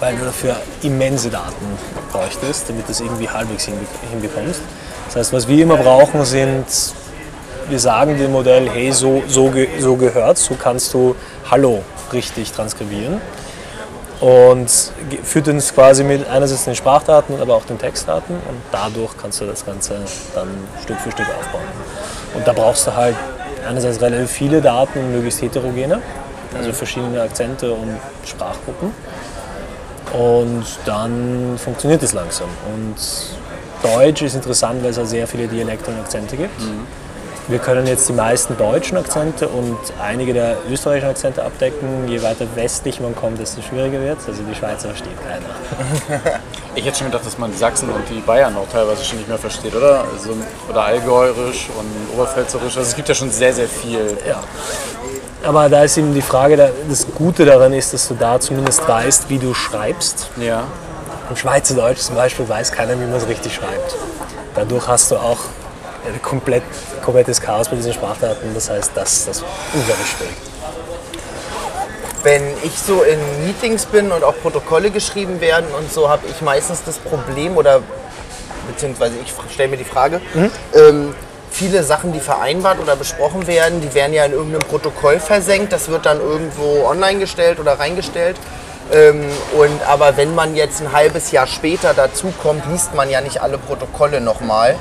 weil 0.00 0.16
du 0.16 0.24
dafür 0.24 0.56
immense 0.82 1.30
Daten 1.30 1.78
bräuchtest, 2.12 2.68
damit 2.68 2.86
du 2.88 2.92
es 2.92 3.00
irgendwie 3.00 3.28
halbwegs 3.28 3.64
hinbe 3.64 3.84
hinbekommst. 4.10 4.60
Das 5.06 5.16
heißt, 5.16 5.32
was 5.32 5.46
wir 5.46 5.62
immer 5.62 5.76
brauchen, 5.76 6.24
sind, 6.24 6.64
wir 7.68 7.78
sagen 7.78 8.16
dem 8.18 8.32
Modell, 8.32 8.68
hey, 8.68 8.92
so, 8.92 9.22
so, 9.28 9.52
so 9.78 9.96
gehört, 9.96 10.38
so 10.38 10.54
kannst 10.54 10.92
du 10.94 11.14
Hallo 11.50 11.82
richtig 12.12 12.52
transkribieren 12.52 13.20
und 14.20 14.70
führt 15.22 15.48
uns 15.48 15.74
quasi 15.74 16.04
mit 16.04 16.28
einerseits 16.28 16.64
den 16.64 16.74
Sprachdaten, 16.74 17.40
aber 17.40 17.54
auch 17.54 17.64
den 17.64 17.78
Textdaten 17.78 18.34
und 18.34 18.62
dadurch 18.72 19.16
kannst 19.20 19.40
du 19.40 19.46
das 19.46 19.66
Ganze 19.66 19.96
dann 20.34 20.48
Stück 20.82 20.98
für 21.00 21.10
Stück 21.10 21.26
aufbauen. 21.28 21.64
Und 22.34 22.46
da 22.46 22.52
brauchst 22.52 22.86
du 22.86 22.94
halt 22.94 23.16
einerseits 23.66 24.00
relativ 24.00 24.30
viele 24.30 24.60
Daten, 24.60 25.12
möglichst 25.12 25.42
heterogene, 25.42 26.00
also 26.56 26.72
verschiedene 26.72 27.20
Akzente 27.22 27.72
und 27.72 27.96
Sprachgruppen. 28.24 28.92
Und 30.12 30.64
dann 30.84 31.56
funktioniert 31.58 32.02
es 32.02 32.12
langsam. 32.12 32.48
Und 32.74 32.94
Deutsch 33.82 34.22
ist 34.22 34.34
interessant, 34.34 34.82
weil 34.82 34.90
es 34.90 34.98
halt 34.98 35.08
sehr 35.08 35.26
viele 35.26 35.48
Dialekte 35.48 35.90
und 35.90 35.98
Akzente 35.98 36.36
gibt. 36.36 36.60
Wir 37.46 37.58
können 37.58 37.86
jetzt 37.86 38.08
die 38.08 38.14
meisten 38.14 38.56
deutschen 38.56 38.96
Akzente 38.96 39.48
und 39.48 39.76
einige 40.02 40.32
der 40.32 40.56
österreichischen 40.70 41.10
Akzente 41.10 41.44
abdecken. 41.44 42.08
Je 42.08 42.22
weiter 42.22 42.46
westlich 42.54 43.00
man 43.00 43.14
kommt, 43.14 43.38
desto 43.38 43.60
schwieriger 43.60 44.00
wird 44.00 44.18
es. 44.18 44.28
Also 44.28 44.42
die 44.42 44.54
Schweizer 44.54 44.88
versteht 44.88 45.16
keiner. 45.22 46.30
Ich 46.76 46.84
hätte 46.84 46.98
schon 46.98 47.06
gedacht, 47.06 47.24
dass 47.24 47.38
man 47.38 47.52
die 47.52 47.56
Sachsen 47.56 47.88
und 47.88 48.02
die 48.10 48.18
Bayern 48.18 48.56
auch 48.56 48.66
teilweise 48.72 49.04
schon 49.04 49.18
nicht 49.18 49.28
mehr 49.28 49.38
versteht, 49.38 49.76
oder? 49.76 50.04
Also, 50.12 50.30
oder 50.68 50.82
Allgäuerisch 50.82 51.68
und 51.78 51.86
Oberpfälzerisch. 52.18 52.76
Also 52.76 52.80
es 52.88 52.96
gibt 52.96 53.08
ja 53.08 53.14
schon 53.14 53.30
sehr, 53.30 53.52
sehr 53.52 53.68
viel. 53.68 54.18
Ja. 54.28 54.42
Aber 55.44 55.68
da 55.68 55.84
ist 55.84 55.96
eben 55.98 56.12
die 56.12 56.20
Frage, 56.20 56.56
da- 56.56 56.70
das 56.88 57.06
Gute 57.14 57.44
daran 57.44 57.72
ist, 57.74 57.94
dass 57.94 58.08
du 58.08 58.14
da 58.14 58.40
zumindest 58.40 58.88
weißt, 58.88 59.30
wie 59.30 59.38
du 59.38 59.54
schreibst. 59.54 60.30
Ja. 60.36 60.64
Im 61.30 61.36
Schweizerdeutsch 61.36 61.98
zum 62.00 62.16
Beispiel 62.16 62.48
weiß 62.48 62.72
keiner, 62.72 62.94
wie 62.98 63.04
man 63.04 63.14
es 63.18 63.28
richtig 63.28 63.54
schreibt. 63.54 63.94
Dadurch 64.56 64.88
hast 64.88 65.12
du 65.12 65.16
auch 65.16 65.38
komplett, 66.22 66.62
komplettes 67.02 67.40
Chaos 67.40 67.68
bei 67.68 67.76
diesen 67.76 67.92
Sprachdaten. 67.92 68.54
Das 68.54 68.70
heißt, 68.70 68.92
das, 68.94 69.26
das 69.26 69.38
ist 69.38 69.44
unglaublich 69.72 70.08
schwierig. 70.08 70.34
Wenn 72.22 72.42
ich 72.62 72.78
so 72.78 73.02
in 73.02 73.18
Meetings 73.46 73.84
bin 73.86 74.10
und 74.10 74.24
auch 74.24 74.34
Protokolle 74.40 74.90
geschrieben 74.90 75.40
werden 75.40 75.66
und 75.78 75.92
so, 75.92 76.08
habe 76.08 76.26
ich 76.26 76.40
meistens 76.40 76.82
das 76.84 76.96
Problem 76.96 77.56
oder 77.56 77.82
beziehungsweise 78.66 79.16
ich 79.22 79.32
stelle 79.52 79.68
mir 79.68 79.76
die 79.76 79.84
Frage, 79.84 80.22
ähm, 80.74 81.14
viele 81.50 81.82
Sachen, 81.84 82.12
die 82.12 82.20
vereinbart 82.20 82.80
oder 82.80 82.96
besprochen 82.96 83.46
werden, 83.46 83.80
die 83.80 83.94
werden 83.94 84.12
ja 84.12 84.24
in 84.24 84.32
irgendeinem 84.32 84.66
Protokoll 84.68 85.20
versenkt, 85.20 85.72
das 85.72 85.88
wird 85.88 86.06
dann 86.06 86.18
irgendwo 86.20 86.86
online 86.86 87.20
gestellt 87.20 87.60
oder 87.60 87.78
reingestellt. 87.78 88.36
Ähm, 88.92 89.24
und 89.56 89.82
aber 89.86 90.16
wenn 90.16 90.34
man 90.34 90.54
jetzt 90.54 90.80
ein 90.80 90.92
halbes 90.92 91.30
Jahr 91.30 91.46
später 91.46 91.94
dazukommt, 91.94 92.64
liest 92.70 92.94
man 92.94 93.08
ja 93.10 93.20
nicht 93.20 93.40
alle 93.40 93.58
Protokolle 93.58 94.20
nochmal, 94.20 94.76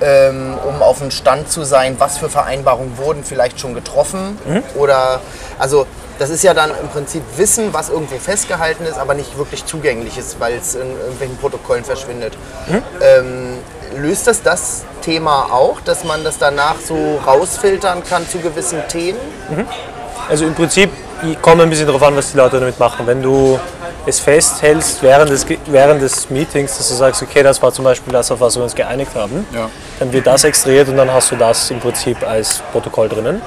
ähm, 0.00 0.58
um 0.66 0.82
auf 0.82 0.98
den 0.98 1.10
Stand 1.10 1.50
zu 1.50 1.64
sein, 1.64 1.96
was 1.98 2.18
für 2.18 2.28
Vereinbarungen 2.28 2.98
wurden 2.98 3.24
vielleicht 3.24 3.58
schon 3.60 3.74
getroffen 3.74 4.38
oder 4.74 5.20
also 5.58 5.86
das 6.18 6.30
ist 6.30 6.42
ja 6.44 6.54
dann 6.54 6.70
im 6.80 6.88
Prinzip 6.88 7.22
Wissen, 7.36 7.74
was 7.74 7.90
irgendwo 7.90 8.16
festgehalten 8.16 8.84
ist, 8.84 8.98
aber 8.98 9.14
nicht 9.14 9.36
wirklich 9.36 9.66
zugänglich 9.66 10.16
ist, 10.16 10.40
weil 10.40 10.54
es 10.54 10.74
in 10.74 10.90
irgendwelchen 10.98 11.36
Protokollen 11.36 11.84
verschwindet. 11.84 12.34
Ähm, 13.02 13.58
löst 13.96 14.26
das 14.26 14.42
das 14.42 14.84
Thema 15.02 15.52
auch, 15.52 15.80
dass 15.82 16.04
man 16.04 16.24
das 16.24 16.38
danach 16.38 16.76
so 16.82 17.20
rausfiltern 17.26 18.02
kann 18.04 18.28
zu 18.28 18.38
gewissen 18.38 18.82
Themen? 18.88 19.18
Also 20.28 20.46
im 20.46 20.54
Prinzip 20.54 20.90
kommt 21.42 21.60
ein 21.62 21.70
bisschen 21.70 21.86
darauf 21.86 22.02
an, 22.02 22.16
was 22.16 22.32
die 22.32 22.36
Leute 22.36 22.58
damit 22.60 22.78
machen. 22.78 23.06
Wenn 23.06 23.22
du 23.22 23.58
es 24.06 24.20
festhältst 24.20 25.02
während 25.02 25.30
des, 25.30 25.46
während 25.66 26.00
des 26.02 26.30
Meetings, 26.30 26.76
dass 26.78 26.88
du 26.88 26.94
sagst, 26.94 27.22
okay, 27.22 27.42
das 27.42 27.60
war 27.62 27.72
zum 27.72 27.84
Beispiel 27.84 28.12
das, 28.12 28.30
auf 28.30 28.40
was 28.40 28.56
wir 28.56 28.62
uns 28.62 28.74
geeinigt 28.74 29.14
haben, 29.14 29.46
Ja. 29.52 29.68
dann 29.98 30.12
wird 30.12 30.26
das 30.26 30.44
extrahiert 30.44 30.88
und 30.88 30.96
dann 30.96 31.12
hast 31.12 31.30
du 31.32 31.36
das 31.36 31.70
im 31.70 31.80
Prinzip 31.80 32.26
als 32.26 32.62
Protokoll 32.72 33.08
drinnen. 33.08 33.42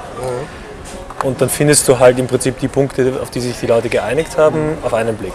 Und 1.24 1.42
dann 1.42 1.50
findest 1.50 1.88
du 1.88 2.00
halt 2.00 2.18
im 2.18 2.28
Prinzip 2.28 2.60
die 2.60 2.68
Punkte, 2.70 3.14
auf 3.22 3.30
die 3.30 3.42
sich 3.42 3.58
die 3.60 3.68
Leute 3.68 3.90
geeinigt 3.90 4.38
haben, 4.38 4.78
auf 4.84 4.94
einen 4.94 5.16
Blick. 5.18 5.34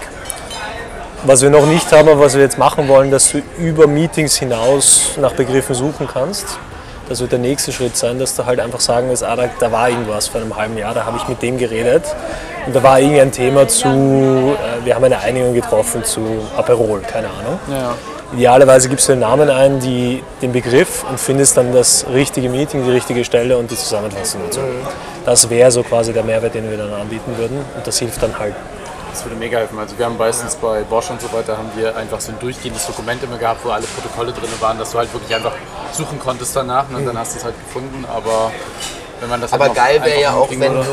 Was 1.25 1.41
wir 1.43 1.51
noch 1.51 1.67
nicht 1.67 1.91
haben, 1.93 2.09
aber 2.09 2.21
was 2.21 2.35
wir 2.35 2.43
jetzt 2.43 2.59
machen 2.59 2.89
wollen, 2.89 3.11
dass 3.11 3.31
du 3.33 3.43
über 3.59 3.87
Meetings 3.87 4.37
hinaus 4.37 5.13
nach 5.19 5.33
Begriffen 5.33 5.75
suchen 5.75 6.07
kannst. 6.13 6.59
Das 7.09 7.21
wird 7.21 7.33
der 7.33 7.39
nächste 7.39 7.71
Schritt 7.73 7.97
sein, 7.97 8.19
dass 8.19 8.35
du 8.35 8.47
halt 8.47 8.61
einfach 8.61 8.81
sagen 8.81 9.09
willst, 9.09 9.23
ah, 9.23 9.37
da, 9.37 9.49
da 9.59 9.71
war 9.71 9.91
irgendwas 9.91 10.29
vor 10.29 10.41
einem 10.41 10.57
halben 10.57 10.79
Jahr, 10.79 10.95
da 10.95 11.05
habe 11.05 11.19
ich 11.19 11.29
mit 11.29 11.43
dem 11.43 11.59
geredet. 11.59 12.03
Und 12.67 12.75
da 12.75 12.83
war 12.83 12.99
irgendein 12.99 13.31
Thema 13.31 13.69
zu, 13.69 13.89
äh, 13.89 14.85
wir 14.85 14.95
haben 14.95 15.05
eine 15.05 15.19
Einigung 15.19 15.53
getroffen 15.53 16.03
zu 16.03 16.21
Aperol, 16.57 17.01
keine 17.01 17.29
Ahnung. 17.29 17.59
Ja. 17.71 17.95
Idealerweise 18.33 18.89
gibst 18.89 19.09
du 19.09 19.13
den 19.13 19.21
Namen 19.21 19.51
ein, 19.51 19.81
die, 19.81 20.23
den 20.43 20.53
Begriff 20.53 21.05
und 21.09 21.21
findest 21.21 21.57
dann 21.57 21.73
das 21.73 22.07
richtige 22.13 22.49
Meeting, 22.49 22.85
die 22.85 22.91
richtige 22.91 23.25
Stelle 23.25 23.59
und 23.59 23.71
die 23.71 23.77
Zusammenfassung 23.77 24.41
dazu. 24.47 24.61
Das 25.25 25.49
wäre 25.51 25.71
so 25.71 25.83
quasi 25.83 26.13
der 26.13 26.25
Mehrwert, 26.25 26.55
den 26.55 26.69
wir 26.69 26.77
dann 26.77 26.93
anbieten 26.93 27.37
würden. 27.37 27.59
Und 27.59 27.87
das 27.87 27.99
hilft 27.99 28.23
dann 28.23 28.39
halt. 28.39 28.55
Das 29.15 29.25
würde 29.25 29.37
mega 29.37 29.59
helfen. 29.59 29.79
Also 29.79 29.97
wir 29.97 30.07
haben 30.07 30.19
meistens 30.19 30.57
bei 30.57 30.81
Bosch 30.83 31.09
und 31.09 31.21
so 31.21 31.33
weiter 31.33 31.57
haben 31.57 31.71
wir 31.77 31.97
einfach 31.97 32.21
so 32.21 32.33
ein 32.33 32.39
durchgehendes 32.41 32.85
Dokument 32.85 33.23
immer 33.23 33.39
gehabt, 33.39 33.65
wo 33.65 33.71
alle 33.71 33.87
Protokolle 33.87 34.33
drin 34.33 34.51
waren, 34.59 34.77
dass 34.77 34.91
du 34.91 34.99
halt 34.99 35.13
wirklich 35.15 35.33
einfach 35.33 35.53
suchen 35.93 36.19
konntest 36.19 36.57
danach 36.57 36.87
und 36.93 37.07
dann 37.07 37.17
hast 37.17 37.35
du 37.35 37.39
es 37.39 37.45
halt 37.45 37.55
gefunden. 37.65 38.05
Aber 38.13 38.51
wenn 39.21 39.29
man 39.31 39.41
das 39.41 39.53
Aber 39.53 39.67
halt 39.67 39.75
geil 39.77 40.05
wäre 40.05 40.21
ja 40.21 40.33
auch, 40.33 40.51
wenn 40.51 40.61
würde- 40.61 40.85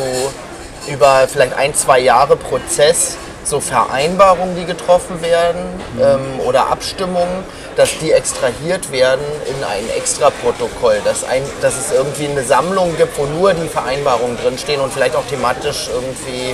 du 0.87 0.91
über 0.93 1.27
vielleicht 1.27 1.53
ein, 1.53 1.73
zwei 1.73 1.97
Jahre 1.99 2.35
Prozess 2.35 3.17
so 3.43 3.59
Vereinbarungen, 3.59 4.55
die 4.55 4.65
getroffen 4.65 5.19
werden 5.23 5.63
ähm, 5.99 6.41
oder 6.45 6.67
Abstimmungen, 6.71 7.43
dass 7.75 7.89
die 7.97 8.11
extrahiert 8.11 8.91
werden 8.91 9.25
in 9.47 9.63
ein 9.63 9.89
Extraprotokoll, 9.97 11.01
dass, 11.05 11.23
ein, 11.23 11.41
dass 11.61 11.75
es 11.75 11.91
irgendwie 11.91 12.27
eine 12.27 12.43
Sammlung 12.43 12.95
gibt, 12.97 13.17
wo 13.17 13.25
nur 13.25 13.55
die 13.55 13.67
Vereinbarungen 13.67 14.37
drinstehen 14.37 14.79
und 14.79 14.93
vielleicht 14.93 15.15
auch 15.15 15.25
thematisch 15.25 15.89
irgendwie 15.91 16.53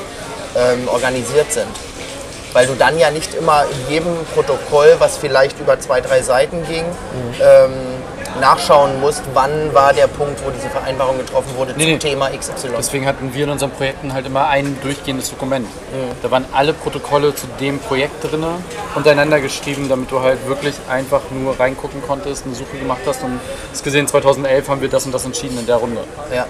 ähm, 0.56 0.88
organisiert 0.88 1.52
sind. 1.52 1.68
Weil 2.54 2.66
du 2.68 2.76
dann 2.76 2.98
ja 2.98 3.12
nicht 3.12 3.34
immer 3.36 3.66
in 3.66 3.94
jedem 3.94 4.16
Protokoll, 4.34 4.96
was 5.00 5.18
vielleicht 5.18 5.60
über 5.60 5.80
zwei, 5.80 6.02
drei 6.02 6.22
Seiten 6.22 6.66
ging, 6.66 6.86
ähm, 7.42 7.72
nachschauen 8.40 9.00
musst, 9.00 9.24
wann 9.34 9.74
war 9.74 9.94
der 9.94 10.08
Punkt, 10.08 10.40
wo 10.46 10.50
diese 10.52 10.70
Vereinbarung 10.70 11.18
getroffen 11.18 11.56
wurde 11.56 11.74
Nee, 11.76 11.84
zum 11.84 11.94
nee. 11.94 11.98
Thema 11.98 12.30
XY. 12.30 12.70
Deswegen 12.78 13.06
hatten 13.06 13.34
wir 13.34 13.44
in 13.46 13.50
unseren 13.50 13.72
Projekten 13.72 14.14
halt 14.14 14.26
immer 14.26 14.48
ein 14.48 14.78
durchgehendes 14.82 15.30
Dokument. 15.30 15.68
Da 16.22 16.32
waren 16.32 16.46
alle 16.54 16.74
Protokolle 16.74 17.34
zu 17.34 17.48
dem 17.60 17.80
Projekt 17.80 18.24
drin, 18.24 18.46
untereinander 18.96 19.40
geschrieben, 19.40 19.88
damit 19.90 20.12
du 20.12 20.22
halt 20.22 20.48
wirklich 20.48 20.76
einfach 20.90 21.22
nur 21.32 21.60
reingucken 21.60 22.02
konntest, 22.06 22.46
eine 22.46 22.56
Suche 22.56 22.78
gemacht 22.78 23.02
hast 23.06 23.24
und 23.24 23.40
hast 23.72 23.84
gesehen, 23.84 24.08
2011 24.08 24.70
haben 24.70 24.82
wir 24.82 24.90
das 24.90 25.06
und 25.06 25.14
das 25.14 25.26
entschieden 25.26 25.58
in 25.60 25.66
der 25.66 25.78
Runde. 25.78 26.02
Ja. 26.34 26.46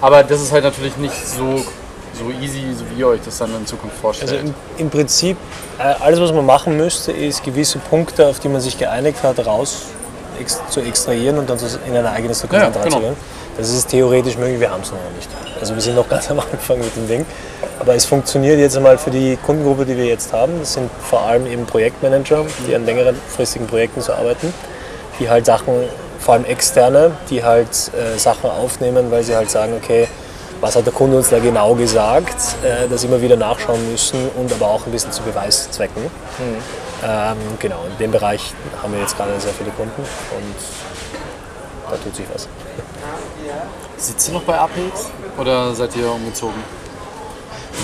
Aber 0.00 0.24
das 0.24 0.40
ist 0.40 0.52
halt 0.52 0.64
natürlich 0.64 0.96
nicht 0.96 1.14
so, 1.14 1.64
so 2.18 2.30
easy, 2.42 2.74
so 2.76 2.84
wie 2.90 3.00
ihr 3.00 3.08
euch 3.08 3.20
das 3.24 3.38
dann 3.38 3.54
in 3.54 3.66
Zukunft 3.66 3.96
vorstellt. 3.96 4.32
Also 4.32 4.44
im, 4.44 4.54
im 4.78 4.90
Prinzip, 4.90 5.36
äh, 5.78 5.82
alles 6.00 6.20
was 6.20 6.32
man 6.32 6.44
machen 6.46 6.76
müsste, 6.76 7.12
ist 7.12 7.42
gewisse 7.44 7.78
Punkte, 7.78 8.26
auf 8.28 8.38
die 8.40 8.48
man 8.48 8.60
sich 8.60 8.78
geeinigt 8.78 9.22
hat, 9.22 9.44
raus 9.46 9.86
ex 10.40 10.60
zu 10.70 10.80
extrahieren 10.80 11.38
und 11.38 11.48
dann 11.48 11.58
in 11.86 11.96
ein 11.96 12.06
eigenes 12.06 12.40
Dokument 12.40 12.74
Ja, 12.74 12.82
genau. 12.82 12.96
reinzugehen. 12.96 13.16
Das 13.56 13.68
ist 13.70 13.88
theoretisch 13.88 14.38
möglich, 14.38 14.60
wir 14.60 14.70
haben 14.70 14.80
es 14.82 14.90
noch 14.90 14.98
nicht. 15.14 15.28
Also 15.60 15.74
wir 15.74 15.82
sind 15.82 15.94
noch 15.94 16.08
ganz 16.14 16.30
am 16.30 16.40
Anfang 16.40 16.78
mit 16.78 16.94
dem 16.96 17.06
Ding. 17.06 17.26
Aber 17.78 17.94
es 17.94 18.04
funktioniert 18.04 18.58
jetzt 18.58 18.76
einmal 18.76 18.96
für 18.96 19.10
die 19.10 19.36
Kundengruppe, 19.44 19.84
die 19.84 19.96
wir 19.96 20.06
jetzt 20.06 20.32
haben. 20.32 20.58
Das 20.60 20.74
sind 20.74 20.90
vor 21.02 21.22
allem 21.22 21.46
eben 21.46 21.66
Projektmanager, 21.66 22.46
die 22.66 22.74
an 22.74 22.86
längeren 22.86 23.16
fristigen 23.28 23.66
Projekten 23.66 24.00
so 24.00 24.12
arbeiten, 24.12 24.54
die 25.18 25.28
halt 25.28 25.44
Sachen, 25.46 25.74
vor 26.18 26.34
allem 26.34 26.44
externe, 26.44 27.12
die 27.28 27.44
halt 27.44 27.68
äh, 27.68 28.18
Sachen 28.18 28.48
aufnehmen, 28.48 29.10
weil 29.10 29.22
sie 29.24 29.34
halt 29.36 29.50
sagen, 29.50 29.74
okay, 29.76 30.08
was 30.62 30.76
hat 30.76 30.86
der 30.86 30.92
Kunde 30.92 31.16
uns 31.16 31.28
da 31.28 31.40
genau 31.40 31.74
gesagt, 31.74 32.36
äh, 32.62 32.88
das 32.88 33.02
immer 33.02 33.20
wieder 33.20 33.36
nachschauen 33.36 33.90
müssen 33.90 34.30
und 34.36 34.52
aber 34.52 34.68
auch 34.68 34.86
ein 34.86 34.92
bisschen 34.92 35.10
zu 35.10 35.22
Beweiszwecken. 35.22 36.04
Ähm, 37.04 37.36
genau, 37.58 37.84
in 37.90 37.98
dem 37.98 38.12
Bereich 38.12 38.54
haben 38.80 38.92
wir 38.92 39.00
jetzt 39.00 39.16
gerade 39.16 39.38
sehr 39.40 39.52
viele 39.52 39.70
Kunden 39.70 40.00
und 40.00 40.54
da 41.90 41.96
tut 41.96 42.14
sich 42.14 42.26
was. 42.32 42.46
Sitzt 43.96 44.28
ihr 44.28 44.34
noch 44.34 44.42
bei 44.42 44.56
APX 44.56 45.10
oder 45.36 45.74
seid 45.74 45.96
ihr 45.96 46.10
umgezogen? 46.10 46.62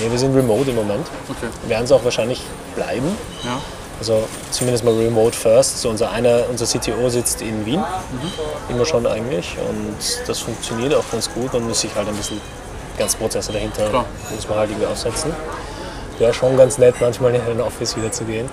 Nee, 0.00 0.10
wir 0.10 0.18
sind 0.18 0.36
remote 0.36 0.70
im 0.70 0.76
Moment. 0.76 1.06
Okay. 1.28 1.48
Werden 1.66 1.84
es 1.84 1.90
auch 1.90 2.04
wahrscheinlich 2.04 2.42
bleiben. 2.76 3.16
Ja. 3.42 3.58
Also 3.98 4.28
zumindest 4.52 4.84
mal 4.84 4.94
remote 4.94 5.36
first. 5.36 5.80
So 5.80 5.88
unser, 5.88 6.12
einer, 6.12 6.42
unser 6.48 6.66
CTO 6.66 7.08
sitzt 7.08 7.42
in 7.42 7.66
Wien, 7.66 7.82
immer 8.68 8.86
schon 8.86 9.04
eigentlich. 9.06 9.56
Und 9.68 10.28
das 10.28 10.38
funktioniert 10.38 10.94
auch 10.94 11.10
ganz 11.10 11.28
gut. 11.32 11.52
Man 11.52 11.66
muss 11.66 11.80
sich 11.80 11.92
halt 11.96 12.06
ein 12.06 12.14
bisschen 12.14 12.40
ganzen 12.98 13.18
Prozesse 13.18 13.52
dahinter 13.52 13.88
Klar. 13.88 14.04
muss 14.34 14.48
man 14.48 14.58
halt 14.58 14.70
irgendwie 14.70 14.86
aufsetzen. 14.86 15.32
Wäre 16.18 16.34
schon 16.34 16.56
ganz 16.56 16.78
nett, 16.78 16.96
manchmal 17.00 17.34
in 17.34 17.40
ein 17.42 17.60
Office 17.60 17.96
wieder 17.96 18.10
zu 18.10 18.24
gehen. 18.24 18.48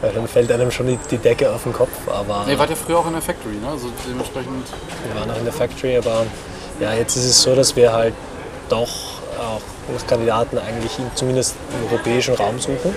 Weil 0.00 0.12
dann 0.12 0.26
fällt 0.26 0.50
einem 0.50 0.70
schon 0.70 0.86
die, 0.86 0.98
die 1.10 1.18
Decke 1.18 1.50
auf 1.50 1.62
den 1.62 1.72
Kopf. 1.72 1.90
Aber 2.08 2.44
Nee, 2.46 2.58
wart 2.58 2.70
ihr 2.70 2.76
früher 2.76 2.98
auch 2.98 3.06
in 3.06 3.12
der 3.12 3.22
Factory, 3.22 3.54
ne? 3.54 3.68
Also 3.70 3.88
dementsprechend. 4.08 4.66
wir 5.06 5.20
waren 5.20 5.30
auch 5.30 5.38
in 5.38 5.44
der 5.44 5.52
Factory, 5.52 5.96
aber 5.96 6.26
ja, 6.80 6.92
jetzt 6.94 7.16
ist 7.16 7.24
es 7.24 7.42
so, 7.42 7.54
dass 7.54 7.76
wir 7.76 7.92
halt 7.92 8.14
doch 8.68 8.88
auch 9.38 9.60
als 9.92 10.06
Kandidaten 10.06 10.58
eigentlich 10.58 10.98
in, 10.98 11.10
zumindest 11.14 11.56
im 11.72 11.90
europäischen 11.90 12.34
Raum 12.34 12.58
suchen. 12.58 12.94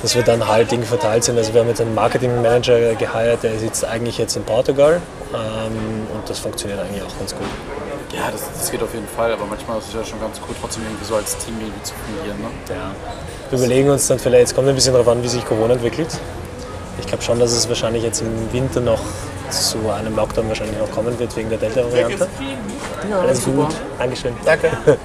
Dass 0.00 0.16
wir 0.16 0.22
dann 0.22 0.46
halt 0.48 0.70
Dinge 0.70 0.84
verteilt 0.84 1.22
sind. 1.24 1.38
Also 1.38 1.54
wir 1.54 1.60
haben 1.60 1.68
jetzt 1.68 1.80
einen 1.80 1.94
Marketing-Manager 1.94 2.94
geheiert, 2.94 3.42
der 3.42 3.58
sitzt 3.58 3.84
eigentlich 3.84 4.18
jetzt 4.18 4.36
in 4.36 4.44
Portugal 4.44 5.00
ähm, 5.32 6.06
und 6.12 6.28
das 6.28 6.40
funktioniert 6.40 6.80
eigentlich 6.80 7.02
auch 7.02 7.18
ganz 7.18 7.34
gut. 7.34 7.46
Ja, 8.12 8.30
das, 8.30 8.42
das 8.58 8.70
geht 8.70 8.82
auf 8.82 8.92
jeden 8.92 9.08
Fall, 9.08 9.32
aber 9.32 9.46
manchmal 9.46 9.78
ist 9.78 9.88
es 9.88 9.94
ja 9.94 10.04
schon 10.04 10.20
ganz 10.20 10.38
cool, 10.46 10.54
trotzdem 10.60 10.82
irgendwie 10.84 11.04
so 11.04 11.16
als 11.16 11.36
Team 11.38 11.54
irgendwie 11.58 11.82
zu 11.82 11.94
fungieren, 11.94 12.38
ne? 12.40 12.48
Ja. 12.68 12.94
Wir 13.50 13.58
überlegen 13.58 13.90
uns 13.90 14.06
dann 14.06 14.18
vielleicht, 14.18 14.40
jetzt 14.40 14.54
kommt 14.54 14.68
ein 14.68 14.74
bisschen 14.74 14.92
darauf 14.92 15.08
an, 15.08 15.22
wie 15.22 15.28
sich 15.28 15.44
Corona 15.44 15.74
entwickelt. 15.74 16.08
Ich 17.00 17.06
glaube 17.06 17.22
schon, 17.22 17.38
dass 17.38 17.52
es 17.52 17.68
wahrscheinlich 17.68 18.02
jetzt 18.02 18.20
im 18.20 18.52
Winter 18.52 18.80
noch 18.80 19.00
zu 19.50 19.90
einem 19.90 20.14
Lockdown 20.14 20.48
wahrscheinlich 20.48 20.78
noch 20.78 20.90
kommen 20.90 21.18
wird 21.18 21.34
wegen 21.36 21.48
der 21.48 21.58
Delta-Variante. 21.58 22.28
Ja, 23.10 23.20
Alles 23.20 23.44
super. 23.44 23.64
gut. 23.64 23.74
Dankeschön. 23.98 24.34
Danke. 24.44 24.70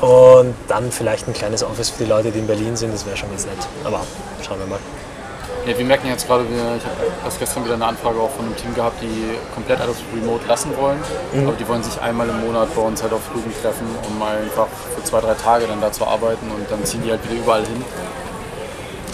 Und 0.00 0.54
dann 0.68 0.92
vielleicht 0.92 1.26
ein 1.26 1.34
kleines 1.34 1.64
Office 1.64 1.90
für 1.90 2.04
die 2.04 2.08
Leute, 2.08 2.30
die 2.30 2.38
in 2.38 2.46
Berlin 2.46 2.76
sind, 2.76 2.94
das 2.94 3.04
wäre 3.04 3.16
schon 3.16 3.30
ganz 3.30 3.46
nett. 3.46 3.56
Aber 3.84 4.00
schauen 4.46 4.58
wir 4.60 4.66
mal. 4.66 4.78
Ja, 5.66 5.76
wir 5.76 5.84
merken 5.84 6.08
jetzt 6.08 6.26
gerade, 6.26 6.48
wir, 6.48 6.56
ich 6.56 6.84
habe 6.84 6.96
erst 7.24 7.38
gestern 7.38 7.64
wieder 7.64 7.74
eine 7.74 7.86
Anfrage 7.86 8.18
auch 8.18 8.30
von 8.30 8.46
einem 8.46 8.56
Team 8.56 8.74
gehabt, 8.74 9.02
die 9.02 9.36
komplett 9.54 9.80
alles 9.80 9.96
remote 10.14 10.46
lassen 10.48 10.74
wollen. 10.76 10.98
Aber 11.46 11.52
die 11.56 11.68
wollen 11.68 11.82
sich 11.82 12.00
einmal 12.00 12.28
im 12.28 12.40
Monat 12.40 12.74
bei 12.74 12.80
uns 12.82 13.02
halt 13.02 13.12
auf 13.12 13.20
Rügen 13.34 13.52
treffen, 13.62 13.86
um 14.08 14.18
mal 14.18 14.36
einfach 14.38 14.66
für 14.94 15.04
zwei, 15.04 15.20
drei 15.20 15.34
Tage 15.34 15.66
dann 15.66 15.80
da 15.80 15.92
zu 15.92 16.06
arbeiten 16.06 16.50
und 16.50 16.70
dann 16.70 16.84
ziehen 16.84 17.02
die 17.04 17.10
halt 17.10 17.22
wieder 17.28 17.40
überall 17.40 17.64
hin. 17.66 17.84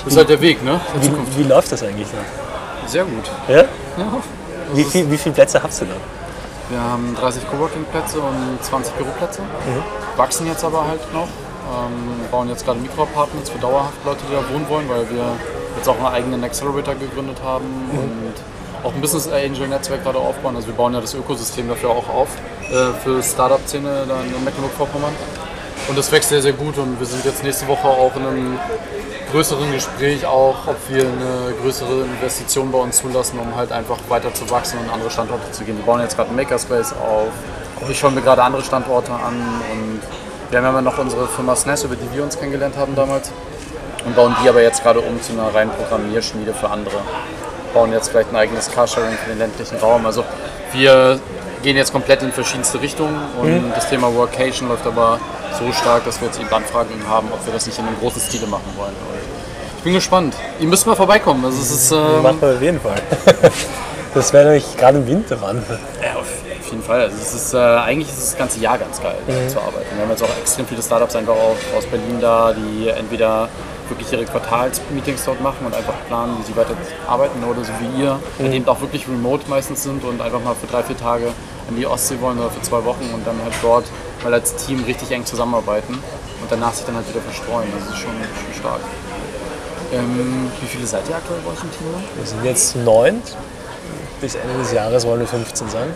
Das 0.05 0.13
ist 0.13 0.19
halt 0.19 0.29
der 0.29 0.41
Weg, 0.41 0.63
ne? 0.63 0.81
Wie, 1.01 1.39
wie 1.39 1.49
läuft 1.49 1.73
das 1.73 1.83
eigentlich 1.83 2.09
da? 2.09 2.89
Sehr 2.89 3.05
gut. 3.05 3.31
Ja? 3.49 3.63
Ja. 3.63 3.67
Wie, 4.75 4.85
viel, 4.85 5.11
wie 5.11 5.17
viele 5.17 5.35
Plätze 5.35 5.63
hast 5.63 5.81
du 5.81 5.87
da? 5.87 5.95
Wir 6.69 6.81
haben 6.81 7.17
30 7.19 7.49
Coworking-Plätze 7.51 8.19
und 8.21 8.59
20 8.63 8.95
Büroplätze. 8.95 9.43
Wachsen 10.17 10.47
jetzt 10.47 10.65
aber 10.65 10.87
halt 10.87 11.13
noch. 11.13 11.29
Ähm, 11.65 12.29
bauen 12.31 12.49
jetzt 12.49 12.65
gerade 12.65 12.79
Mikroapartments 12.81 13.51
für 13.51 13.59
dauerhaft 13.59 13.97
Leute, 14.05 14.21
die 14.29 14.35
da 14.35 14.55
wohnen 14.55 14.69
wollen, 14.69 14.89
weil 14.89 15.09
wir 15.11 15.25
jetzt 15.77 15.89
auch 15.89 15.97
einen 15.97 16.07
eigenen 16.07 16.45
Accelerator 16.45 16.95
gegründet 16.95 17.39
haben 17.45 17.65
und 17.93 18.35
auch 18.85 18.95
ein 18.95 19.01
Business 19.01 19.29
Angel 19.29 19.69
Netzwerk 19.69 20.03
gerade 20.03 20.19
aufbauen. 20.19 20.57
Also 20.57 20.69
wir 20.69 20.75
bauen 20.75 20.93
ja 20.93 21.01
das 21.01 21.15
Ökosystem 21.15 21.69
dafür 21.69 21.91
auch 21.91 22.09
auf 22.09 22.29
äh, 22.71 22.93
für 23.03 23.23
Startup-Szene 23.23 24.05
da 24.07 24.21
in 24.23 24.45
Mecklenburg-Vorpommern. 24.45 25.13
Und 25.89 25.99
das 25.99 26.11
wächst 26.13 26.31
sehr, 26.31 26.41
sehr 26.41 26.53
gut 26.53 26.79
und 26.79 26.99
wir 26.99 27.07
sind 27.07 27.25
jetzt 27.25 27.43
nächste 27.45 27.69
Woche 27.69 27.87
auch 27.87 28.15
in 28.17 28.27
einem 28.27 28.59
größeren 29.33 29.71
Gespräch 29.73 30.25
auch, 30.25 30.67
ob 30.67 30.77
wir 30.89 31.03
eine 31.03 31.55
größere 31.61 32.05
Investition 32.05 32.71
bei 32.71 32.79
uns 32.79 32.99
zulassen, 32.99 33.39
um 33.39 33.55
halt 33.55 33.73
einfach 33.73 33.99
weiter 34.09 34.33
zu 34.33 34.49
wachsen 34.51 34.79
und 34.79 34.91
andere 34.91 35.11
Standorte 35.11 35.51
zu 35.53 35.65
gehen. 35.65 35.77
Wir 35.77 35.85
bauen 35.85 36.01
jetzt 36.01 36.17
gerade 36.17 36.29
einen 36.29 36.37
Makerspace 36.37 36.93
auf. 36.93 37.29
Ich 37.91 37.99
schaue 37.99 38.13
mir 38.13 38.23
gerade 38.23 38.43
andere 38.43 38.63
Standorte 38.63 39.13
an 39.13 39.35
und 39.73 40.01
wir 40.51 40.63
haben 40.63 40.75
ja 40.75 40.81
noch 40.81 40.99
unsere 40.99 41.27
Firma 41.27 41.57
SNES, 41.57 41.85
über 41.85 41.97
die 41.97 42.11
wir 42.15 42.23
uns 42.23 42.39
kennengelernt 42.39 42.77
haben 42.77 42.95
damals 42.95 43.31
und 44.05 44.17
bauen 44.17 44.35
die 44.43 44.49
aber 44.49 44.63
jetzt 44.63 44.83
gerade 44.83 45.01
um 45.01 45.21
zu 45.23 45.33
einer 45.33 45.55
reinen 45.55 45.71
Programmierschmiede 45.71 46.53
für 46.55 46.71
andere. 46.71 46.97
Bauen 47.73 47.93
jetzt 47.93 48.11
vielleicht 48.11 48.31
ein 48.33 48.37
eigenes 48.37 48.71
Carsharing 48.71 49.17
für 49.17 49.31
den 49.31 49.39
ländlichen 49.39 49.79
Raum. 49.79 50.07
Also 50.07 50.25
wir 50.73 51.19
gehen 51.63 51.77
jetzt 51.77 51.93
komplett 51.93 52.23
in 52.23 52.33
verschiedenste 52.33 52.81
Richtungen 52.81 53.19
und 53.41 53.73
das 53.75 53.89
Thema 53.89 54.15
Workation 54.15 54.69
läuft 54.69 54.87
aber 54.87 55.19
so 55.59 55.73
stark, 55.73 56.05
dass 56.05 56.21
wir 56.21 56.29
jetzt 56.29 56.39
eben 56.39 56.53
Anfragen 56.53 56.91
haben, 57.09 57.29
ob 57.33 57.45
wir 57.47 57.53
das 57.53 57.67
nicht 57.67 57.79
in 57.79 57.87
einem 57.87 57.99
großen 57.99 58.21
Stile 58.21 58.47
machen 58.47 58.71
wollen. 58.77 58.91
Und 58.91 59.19
ich 59.79 59.83
bin 59.83 59.95
gespannt. 59.95 60.35
Ihr 60.61 60.69
müsst 60.69 60.87
mal 60.87 60.97
vorbeikommen. 60.97 61.45
Also 61.45 61.61
es 61.61 61.71
ist 61.71 61.93
ähm, 61.93 62.23
Machen 62.23 62.41
wir 62.41 62.55
auf 62.55 62.63
jeden 62.63 62.81
Fall. 62.81 62.97
Das 64.15 64.33
wäre 64.33 64.45
nämlich 64.45 64.77
gerade 64.77 64.99
im 64.99 65.09
Winter 65.09 65.37
wann. 65.41 65.61
ja, 66.01 66.21
auf 66.21 66.71
jeden 66.71 66.85
Fall. 66.85 67.01
Also 67.01 67.17
es 67.21 67.35
ist, 67.35 67.53
äh, 67.53 67.57
eigentlich 67.57 68.09
ist 68.09 68.23
das 68.23 68.39
ganze 68.39 68.61
Jahr 68.61 68.79
ganz 68.79 69.03
geil 69.03 69.17
zu 69.49 69.59
arbeiten. 69.59 69.87
Wir 69.93 70.03
haben 70.03 70.11
jetzt 70.11 70.23
auch 70.23 70.39
extrem 70.41 70.67
viele 70.69 70.83
Startups 70.83 71.17
einfach 71.17 71.35
auch 71.35 71.57
aus 71.77 71.85
Berlin 71.87 72.21
da, 72.21 72.53
die 72.53 72.89
entweder 72.91 73.49
wirklich 73.89 74.13
ihre 74.13 74.25
Quartalsmeetings 74.25 75.25
dort 75.25 75.41
machen 75.41 75.67
und 75.67 75.75
einfach 75.75 75.95
planen, 76.09 76.37
wie 76.39 76.43
sie 76.43 76.57
weiter 76.57 76.75
arbeiten 77.07 77.43
oder 77.45 77.65
so 77.65 77.73
wie 77.81 78.03
ihr, 78.03 78.19
die 78.39 78.57
eben 78.57 78.69
auch 78.69 78.81
wirklich 78.81 79.07
remote 79.09 79.49
meistens 79.49 79.83
sind 79.83 80.05
und 80.05 80.21
einfach 80.21 80.41
mal 80.43 80.55
für 80.55 80.67
drei, 80.67 80.83
vier 80.83 80.97
Tage 80.97 81.29
in 81.69 81.77
die 81.77 81.87
Ostsee 81.87 82.21
wollen 82.21 82.39
oder 82.39 82.51
für 82.51 82.63
zwei 82.63 82.85
Wochen 82.85 83.11
und 83.13 83.27
dann 83.27 83.37
halt 83.43 83.55
dort 83.63 83.85
mal 84.23 84.35
als 84.35 84.55
Team 84.57 84.83
richtig 84.85 85.11
eng 85.11 85.25
zusammenarbeiten 85.25 85.95
und 85.95 86.51
danach 86.51 86.73
sich 86.73 86.87
dann 86.87 86.97
halt 86.97 87.09
wieder 87.09 87.21
verstreuen. 87.21 87.69
Das 87.79 87.95
ist 87.95 88.01
schon, 88.01 88.13
schon 88.13 88.61
stark. 88.61 88.81
Ähm, 89.93 90.51
wie 90.61 90.67
viele 90.67 90.87
seid 90.87 91.09
ihr 91.09 91.17
aktuell 91.17 91.41
bei 91.45 91.53
euch 91.53 91.63
im 91.63 91.71
Team? 91.71 91.87
Wir 92.17 92.27
sind 92.27 92.45
jetzt 92.45 92.77
neun. 92.77 93.23
Bis 94.21 94.35
Ende 94.35 94.57
des 94.59 94.73
Jahres 94.73 95.07
wollen 95.07 95.21
wir 95.21 95.27
15 95.27 95.69
sein. 95.69 95.89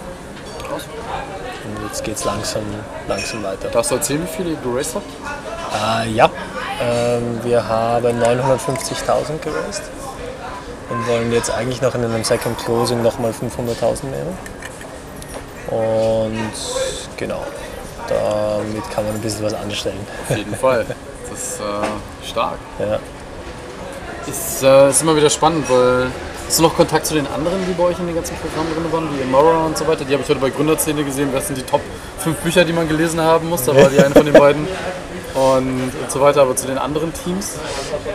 Und 0.70 1.86
jetzt 1.86 2.04
geht 2.04 2.16
es 2.16 2.24
langsam, 2.24 2.62
langsam 3.08 3.42
weiter. 3.42 3.68
Darfst 3.68 3.90
du 3.90 3.96
erzählen, 3.96 4.22
wie 4.22 4.36
viele 4.36 4.50
ihr 4.50 4.56
geraced 4.62 4.94
habt? 4.94 6.06
Äh, 6.06 6.10
ja, 6.10 6.30
wir 7.42 7.68
haben 7.68 8.22
950.000 8.22 9.38
geraced 9.42 9.82
und 10.90 11.06
wollen 11.08 11.32
jetzt 11.32 11.50
eigentlich 11.50 11.82
noch 11.82 11.94
in 11.94 12.04
einem 12.04 12.24
Second 12.24 12.58
Closing 12.58 13.02
nochmal 13.02 13.32
500.000 13.32 14.04
nehmen. 14.04 14.38
Und 15.70 16.52
genau, 17.16 17.44
damit 18.08 18.90
kann 18.90 19.04
man 19.04 19.14
ein 19.14 19.20
bisschen 19.20 19.44
was 19.44 19.54
anstellen. 19.54 20.06
Auf 20.28 20.36
jeden 20.36 20.54
Fall. 20.54 20.86
Das 21.28 21.38
ist 21.38 21.60
äh, 21.60 22.26
stark. 22.26 22.58
Ja. 22.78 22.98
Ist, 24.26 24.62
äh, 24.62 24.90
ist 24.90 25.00
immer 25.00 25.16
wieder 25.16 25.30
spannend, 25.30 25.68
weil 25.70 26.08
hast 26.46 26.58
du 26.58 26.62
noch 26.62 26.76
Kontakt 26.76 27.06
zu 27.06 27.14
den 27.14 27.26
anderen, 27.26 27.64
die 27.66 27.72
bei 27.72 27.84
euch 27.84 27.98
in 27.98 28.06
den 28.06 28.14
ganzen 28.14 28.36
Programmen 28.36 28.74
drin 28.74 28.92
waren, 28.92 29.08
wie 29.16 29.22
Imora 29.22 29.64
und 29.64 29.76
so 29.76 29.86
weiter? 29.86 30.04
Die 30.04 30.12
habe 30.12 30.22
ich 30.22 30.28
heute 30.28 30.40
bei 30.40 30.50
Gründerszene 30.50 31.02
gesehen. 31.02 31.30
Was 31.32 31.46
sind 31.46 31.56
die 31.56 31.62
Top 31.62 31.80
5 32.18 32.36
Bücher, 32.38 32.64
die 32.64 32.74
man 32.74 32.86
gelesen 32.88 33.20
haben 33.20 33.48
muss? 33.48 33.64
Da 33.64 33.74
war 33.74 33.88
die 33.88 33.98
eine 33.98 34.14
von 34.14 34.26
den 34.26 34.34
beiden. 34.34 34.68
Und, 35.34 35.92
und 36.00 36.10
so 36.10 36.20
weiter, 36.20 36.42
aber 36.42 36.56
zu 36.56 36.66
den 36.66 36.78
anderen 36.78 37.12
Teams? 37.12 37.52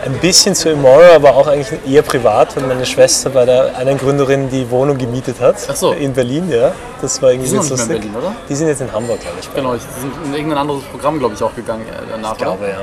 Ein 0.03 0.13
bisschen 0.19 0.55
zu 0.55 0.69
Imora, 0.69 1.15
aber 1.15 1.35
auch 1.35 1.47
eigentlich 1.47 1.79
eher 1.87 2.01
privat, 2.01 2.55
weil 2.55 2.63
meine 2.63 2.85
Schwester 2.85 3.29
bei 3.29 3.45
der 3.45 3.77
einen 3.77 3.97
Gründerin 3.97 4.49
die 4.49 4.69
Wohnung 4.69 4.97
gemietet 4.97 5.39
hat. 5.39 5.55
Ach 5.69 5.75
so. 5.75 5.91
In 5.93 6.13
Berlin, 6.13 6.49
ja. 6.49 6.73
Das 7.01 7.21
war 7.21 7.31
irgendwie 7.31 7.49
Die 7.49 7.57
sind 7.57 7.69
lustig. 7.69 7.95
in 7.95 8.01
Berlin, 8.01 8.15
oder? 8.17 8.35
Die 8.49 8.55
sind 8.55 8.67
jetzt 8.67 8.81
in 8.81 8.91
Hamburg, 8.91 9.19
glaube 9.21 9.37
ich. 9.39 9.53
Genau, 9.53 9.73
die 9.73 9.79
sind 9.79 10.13
in 10.25 10.33
irgendein 10.33 10.57
anderes 10.59 10.83
Programm, 10.83 11.19
glaube 11.19 11.35
ich, 11.35 11.43
auch 11.43 11.55
gegangen 11.55 11.85
äh, 11.87 11.91
danach. 12.11 12.33
Ich 12.33 12.37
glaube, 12.39 12.63
oder? 12.63 12.69
ja. 12.69 12.77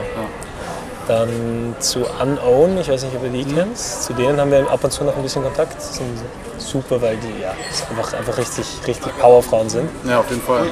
Dann 1.08 1.74
zu 1.80 2.06
Unown, 2.20 2.78
ich 2.78 2.88
weiß 2.88 3.04
nicht, 3.04 3.16
ob 3.16 3.24
ihr 3.24 3.30
die 3.30 3.44
kennst. 3.44 4.04
Zu 4.04 4.12
denen 4.12 4.40
haben 4.40 4.50
wir 4.50 4.70
ab 4.70 4.84
und 4.84 4.92
zu 4.92 5.02
noch 5.04 5.16
ein 5.16 5.22
bisschen 5.22 5.42
Kontakt. 5.42 5.76
Das 5.76 5.96
sind 5.96 6.18
super, 6.58 7.00
weil 7.02 7.16
die 7.16 7.42
ja, 7.42 7.52
einfach, 7.88 8.12
einfach 8.12 8.36
richtig, 8.36 8.66
richtig 8.86 9.18
Powerfrauen 9.18 9.68
sind. 9.68 9.88
Ja, 10.04 10.20
auf 10.20 10.30
jeden 10.30 10.42
Fall. 10.42 10.66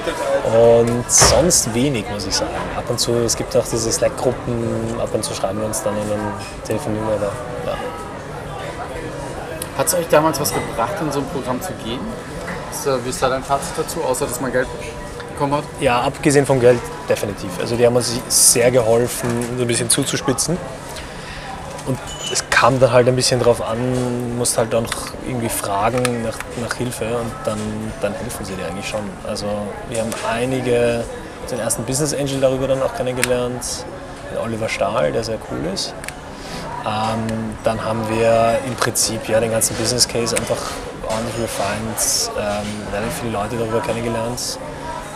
Und 0.45 1.11
sonst 1.11 1.75
wenig, 1.75 2.05
muss 2.11 2.27
ich 2.27 2.37
sagen. 2.37 2.51
Ab 2.77 2.85
und 2.89 3.01
zu, 3.01 3.13
es 3.15 3.37
gibt 3.37 3.57
auch 3.57 3.67
diese 3.67 3.91
Slack-Gruppen, 3.91 5.01
ab 5.01 5.09
und 5.13 5.25
zu 5.25 5.35
schreiben 5.35 5.59
wir 5.59 5.67
uns 5.67 5.83
dann 5.83 5.95
und 5.95 6.11
dann 6.11 6.21
telefonieren 6.65 7.07
wir. 7.07 7.15
Ja. 7.67 7.77
Hat 9.77 9.87
es 9.87 9.95
euch 9.95 10.09
damals 10.09 10.41
was 10.41 10.53
gebracht, 10.53 10.95
in 11.01 11.11
so 11.13 11.21
ein 11.21 11.27
Programm 11.27 11.61
zu 11.63 11.73
gehen? 11.85 12.01
Wie 13.05 13.11
ist 13.11 13.23
da 13.23 13.29
dein 13.29 13.43
Fazit 13.43 13.73
dazu, 13.77 14.03
außer 14.03 14.27
dass 14.27 14.41
man 14.41 14.53
Geld 14.53 14.69
bekommen 15.33 15.55
hat? 15.55 15.65
ja, 15.81 16.01
abgesehen 16.01 16.47
vom 16.47 16.61
Geld 16.61 16.81
definitiv. 17.09 17.51
Also 17.61 17.77
die 17.77 17.87
haben 17.87 17.97
uns 17.97 18.21
sehr 18.29 18.71
geholfen, 18.71 19.29
so 19.57 19.63
ein 19.63 19.69
bisschen 19.69 19.91
zuzuspitzen. 19.91 20.57
Und 21.87 21.99
es 22.31 22.45
kam 22.51 22.79
dann 22.79 22.93
halt 22.93 23.09
ein 23.09 23.17
bisschen 23.17 23.41
drauf 23.41 23.63
an, 23.63 24.37
musst 24.37 24.59
halt 24.59 24.75
auch 24.75 24.83
noch 24.83 25.13
irgendwie 25.27 25.49
fragen 25.49 26.23
nach, 26.23 26.37
nach 26.63 26.75
Hilfe 26.75 27.07
und 27.07 27.33
dann, 27.45 27.59
dann 28.03 28.13
helfen 28.13 28.45
sie 28.45 28.55
dir 28.55 28.67
eigentlich 28.67 28.89
schon. 28.89 29.01
Also 29.27 29.47
wir 29.89 30.01
haben 30.01 30.11
einige, 30.31 31.05
den 31.51 31.61
ersten 31.61 31.85
Business 31.85 32.13
Angel 32.13 32.41
darüber 32.41 32.69
dann 32.69 32.83
auch 32.83 32.95
kennengelernt, 32.95 33.87
den 34.31 34.39
Oliver 34.39 34.69
Stahl, 34.69 35.13
der 35.13 35.25
sehr 35.25 35.39
cool 35.51 35.73
ist. 35.73 35.95
Ähm, 36.85 37.55
dann 37.65 37.83
haben 37.83 38.07
wir 38.11 38.59
im 38.67 38.75
Prinzip 38.75 39.27
ja 39.27 39.41
den 39.41 39.51
ganzen 39.51 39.75
Business 39.77 40.07
Case 40.07 40.37
einfach 40.37 40.59
ordentlich 41.09 41.37
refined, 41.43 42.31
ähm, 42.39 42.67
relativ 42.93 43.15
viele 43.21 43.33
Leute 43.33 43.57
darüber 43.57 43.81
kennengelernt, 43.81 44.59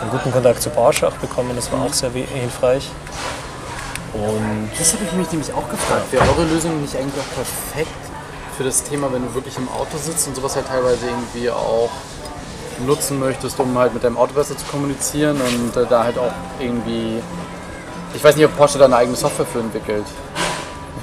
einen 0.02 0.10
guten 0.10 0.32
Kontakt 0.32 0.60
zu 0.60 0.70
Porsche 0.70 1.08
auch 1.08 1.14
bekommen, 1.14 1.52
das 1.54 1.70
war 1.72 1.82
auch 1.82 1.92
sehr 1.92 2.10
hilfreich. 2.10 2.90
Und 4.12 4.70
Das 4.78 4.92
habe 4.92 5.04
ich 5.04 5.12
mich 5.12 5.30
nämlich 5.32 5.52
auch 5.54 5.68
gefragt. 5.68 6.12
Wäre 6.12 6.24
eure 6.28 6.44
Lösung 6.44 6.80
nicht 6.82 6.94
eigentlich 6.96 7.20
auch 7.20 7.34
perfekt 7.34 7.90
für 8.56 8.64
das 8.64 8.82
Thema, 8.84 9.12
wenn 9.12 9.22
du 9.22 9.34
wirklich 9.34 9.56
im 9.56 9.68
Auto 9.68 9.96
sitzt 9.96 10.28
und 10.28 10.36
sowas 10.36 10.56
halt 10.56 10.66
teilweise 10.66 11.06
irgendwie 11.06 11.50
auch 11.50 11.90
nutzen 12.86 13.18
möchtest, 13.18 13.58
um 13.60 13.78
halt 13.78 13.94
mit 13.94 14.04
deinem 14.04 14.18
Auto 14.18 14.34
besser 14.34 14.56
zu 14.56 14.66
kommunizieren 14.66 15.40
und 15.40 15.76
äh, 15.76 15.86
da 15.88 16.04
halt 16.04 16.18
auch 16.18 16.32
irgendwie. 16.58 17.22
Ich 18.14 18.22
weiß 18.22 18.36
nicht, 18.36 18.44
ob 18.44 18.54
Porsche 18.56 18.78
da 18.78 18.84
eine 18.84 18.96
eigene 18.96 19.16
Software 19.16 19.46
für 19.46 19.60
entwickelt. 19.60 20.04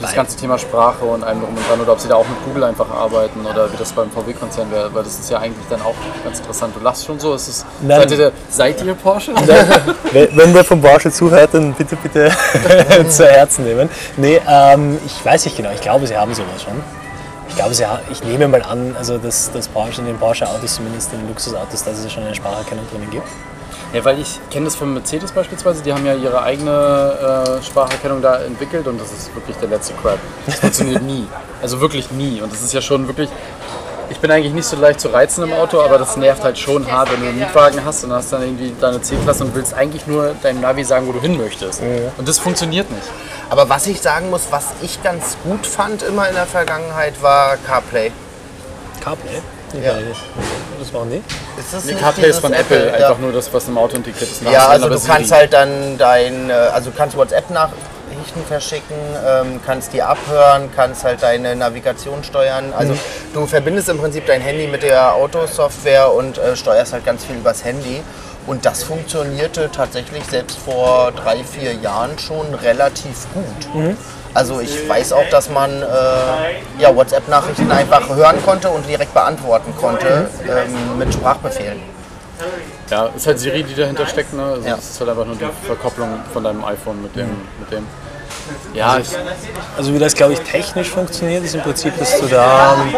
Das 0.01 0.13
ganze 0.13 0.37
Thema 0.37 0.57
Sprache 0.57 1.03
und 1.03 1.23
allem 1.23 1.41
drum 1.41 1.49
und 1.55 1.67
dran 1.69 1.79
oder 1.81 1.91
ob 1.93 1.99
sie 1.99 2.07
da 2.07 2.15
auch 2.15 2.27
mit 2.27 2.37
Google 2.45 2.63
einfach 2.63 2.89
arbeiten 2.89 3.45
oder 3.45 3.71
wie 3.71 3.77
das 3.77 3.91
beim 3.91 4.09
VW-Konzern 4.11 4.71
wäre, 4.71 4.93
weil 4.93 5.03
das 5.03 5.19
ist 5.19 5.29
ja 5.29 5.39
eigentlich 5.39 5.65
dann 5.69 5.81
auch 5.81 5.93
ganz 6.23 6.39
interessant. 6.39 6.73
Du 6.77 6.83
lachst 6.83 7.05
schon 7.05 7.19
so, 7.19 7.33
ist 7.33 7.47
es, 7.47 7.65
Nein. 7.81 7.99
seid, 8.01 8.11
ihr, 8.11 8.17
der- 8.17 8.31
seid 8.49 8.81
ihr 8.83 8.93
Porsche? 8.95 9.33
wenn 10.13 10.53
wer 10.53 10.63
von 10.63 10.81
Porsche 10.81 11.11
zuhört, 11.11 11.49
dann 11.53 11.73
bitte, 11.73 11.95
bitte 11.97 12.31
zu 13.09 13.25
Herzen 13.25 13.65
nehmen. 13.65 13.89
Nee, 14.17 14.39
ähm, 14.47 14.97
ich 15.05 15.23
weiß 15.25 15.45
nicht 15.45 15.57
genau, 15.57 15.71
ich 15.73 15.81
glaube, 15.81 16.07
sie 16.07 16.15
haben 16.17 16.33
sowas 16.33 16.63
schon. 16.63 16.73
Ich 17.49 17.55
glaube, 17.55 17.73
sie 17.73 17.85
ha 17.85 17.99
ich 18.11 18.23
nehme 18.23 18.47
mal 18.47 18.61
an, 18.63 18.95
also 18.97 19.17
dass, 19.17 19.51
dass 19.51 19.67
Porsche 19.67 20.01
in 20.01 20.07
den 20.07 20.17
Porsche-Autos, 20.17 20.75
zumindest 20.75 21.11
in 21.13 21.19
den 21.19 21.27
Luxusautos, 21.29 21.83
dass 21.83 21.97
es 21.97 22.11
schon 22.11 22.23
eine 22.23 22.35
Spracherkennung 22.35 22.85
drinnen 22.89 23.09
gibt. 23.09 23.27
Ja, 23.91 24.05
weil 24.05 24.19
ich 24.19 24.39
kenne 24.51 24.65
das 24.65 24.75
von 24.75 24.93
Mercedes 24.93 25.31
beispielsweise, 25.31 25.81
die 25.81 25.91
haben 25.91 26.05
ja 26.05 26.13
ihre 26.13 26.43
eigene 26.43 27.57
äh, 27.59 27.63
Spracherkennung 27.63 28.21
da 28.21 28.39
entwickelt 28.39 28.85
und 28.87 29.01
das 29.01 29.11
ist 29.11 29.33
wirklich 29.33 29.57
der 29.57 29.69
letzte 29.69 29.93
Crap. 29.95 30.19
Das 30.45 30.59
funktioniert 30.59 31.01
nie. 31.01 31.27
Also 31.61 31.81
wirklich 31.81 32.11
nie. 32.11 32.39
Und 32.41 32.53
das 32.53 32.61
ist 32.61 32.73
ja 32.73 32.81
schon 32.81 33.07
wirklich. 33.07 33.29
Ich 34.11 34.19
bin 34.19 34.31
eigentlich 34.31 34.53
nicht 34.53 34.65
so 34.65 34.75
leicht 34.75 34.99
zu 34.99 35.09
reizen 35.09 35.43
im 35.43 35.53
Auto, 35.53 35.81
aber 35.81 35.99
das 35.99 36.17
nervt 36.17 36.43
halt 36.43 36.57
schon 36.57 36.91
hart, 36.91 37.11
wenn 37.11 37.21
du 37.21 37.27
einen 37.27 37.37
Mietwagen 37.37 37.85
hast 37.85 38.03
und 38.03 38.11
hast 38.11 38.33
dann 38.33 38.41
irgendwie 38.41 38.73
deine 38.81 38.99
C-Klasse 38.99 39.43
und 39.43 39.53
willst 39.53 39.75
eigentlich 39.75 40.07
nur 40.07 40.33
deinem 40.41 40.61
Navi 40.61 40.83
sagen, 40.83 41.07
wo 41.07 41.11
du 41.11 41.21
hin 41.21 41.37
möchtest. 41.37 41.79
Und 42.17 42.27
das 42.27 42.39
funktioniert 42.39 42.89
nicht. 42.89 43.03
Aber 43.51 43.69
was 43.69 43.85
ich 43.85 44.01
sagen 44.01 44.31
muss, 44.31 44.47
was 44.49 44.65
ich 44.81 45.03
ganz 45.03 45.37
gut 45.43 45.65
fand 45.67 46.01
immer 46.01 46.27
in 46.27 46.33
der 46.33 46.47
Vergangenheit, 46.47 47.21
war 47.21 47.57
CarPlay. 47.57 48.11
CarPlay? 48.99 49.41
Ja. 49.73 49.93
Das 50.79 50.93
machen 50.93 51.11
die? 51.11 51.59
Ist 51.59 51.73
das 51.73 51.83
Die 51.83 51.89
nicht 51.93 51.99
CarPlay 52.01 52.29
ist 52.29 52.39
von 52.39 52.53
Apple, 52.53 52.87
Ja. 52.87 52.93
einfach 53.09 53.19
nur 53.19 53.31
das, 53.33 53.53
was 53.53 53.67
im 53.67 53.77
Auto 53.77 53.97
integriert 53.97 54.31
ist. 54.31 54.41
Ja, 54.43 54.67
also 54.67 54.85
Aber 54.85 54.95
du 54.95 54.99
Siri. 54.99 55.13
kannst 55.13 55.31
halt 55.31 55.53
dann 55.53 55.97
dein, 55.97 56.49
äh, 56.49 56.53
also 56.53 56.89
du 56.89 56.97
kannst 56.97 57.17
WhatsApp-Nachrichten 57.17 58.43
verschicken, 58.47 58.95
ähm, 59.27 59.59
kannst 59.65 59.91
die 59.93 60.01
abhören, 60.01 60.69
kannst 60.75 61.03
halt 61.03 61.21
deine 61.21 61.55
Navigation 61.55 62.23
steuern. 62.23 62.73
Also 62.77 62.93
du 63.33 63.45
verbindest 63.45 63.89
im 63.89 63.97
Prinzip 63.99 64.25
dein 64.25 64.41
Handy 64.41 64.67
mit 64.67 64.83
der 64.83 65.13
Autosoftware 65.15 66.11
und 66.13 66.37
äh, 66.37 66.55
steuerst 66.55 66.93
halt 66.93 67.05
ganz 67.05 67.25
viel 67.25 67.35
übers 67.35 67.63
Handy. 67.65 68.01
Und 68.47 68.65
das 68.65 68.83
funktionierte 68.83 69.69
tatsächlich 69.71 70.23
selbst 70.25 70.57
vor 70.57 71.11
drei, 71.11 71.43
vier 71.43 71.73
Jahren 71.73 72.17
schon 72.17 72.53
relativ 72.63 73.27
gut. 73.33 73.93
Also 74.33 74.59
ich 74.59 74.87
weiß 74.87 75.13
auch, 75.13 75.27
dass 75.31 75.49
man 75.49 75.81
äh, 75.81 75.85
ja, 76.79 76.95
WhatsApp-Nachrichten 76.95 77.71
einfach 77.71 78.07
hören 78.09 78.37
konnte 78.45 78.69
und 78.69 78.87
direkt 78.87 79.13
beantworten 79.13 79.73
konnte 79.79 80.29
ähm, 80.47 80.97
mit 80.97 81.13
Sprachbefehlen. 81.13 81.79
Ja, 82.89 83.07
ist 83.15 83.27
halt 83.27 83.39
Siri, 83.39 83.63
die 83.63 83.75
dahinter 83.75 84.05
steckt. 84.05 84.33
Ne? 84.33 84.43
Also 84.43 84.67
Ja. 84.67 84.75
Das 84.75 84.89
ist 84.89 84.99
halt 84.99 85.09
einfach 85.09 85.25
nur 85.25 85.35
die 85.35 85.47
Verkopplung 85.65 86.09
von 86.31 86.43
deinem 86.43 86.63
iPhone 86.63 87.01
mit 87.01 87.15
dem. 87.15 87.29
Mit 87.59 87.71
dem. 87.71 87.85
Ja, 88.73 88.97
ich, 88.97 89.07
Also 89.77 89.93
wie 89.93 89.99
das, 89.99 90.15
glaube 90.15 90.33
ich, 90.33 90.39
technisch 90.39 90.89
funktioniert, 90.89 91.43
ist 91.43 91.53
im 91.53 91.61
Prinzip, 91.61 91.97
dass 91.99 92.19
du 92.19 92.27
da 92.27 92.75
ähm, 92.75 92.95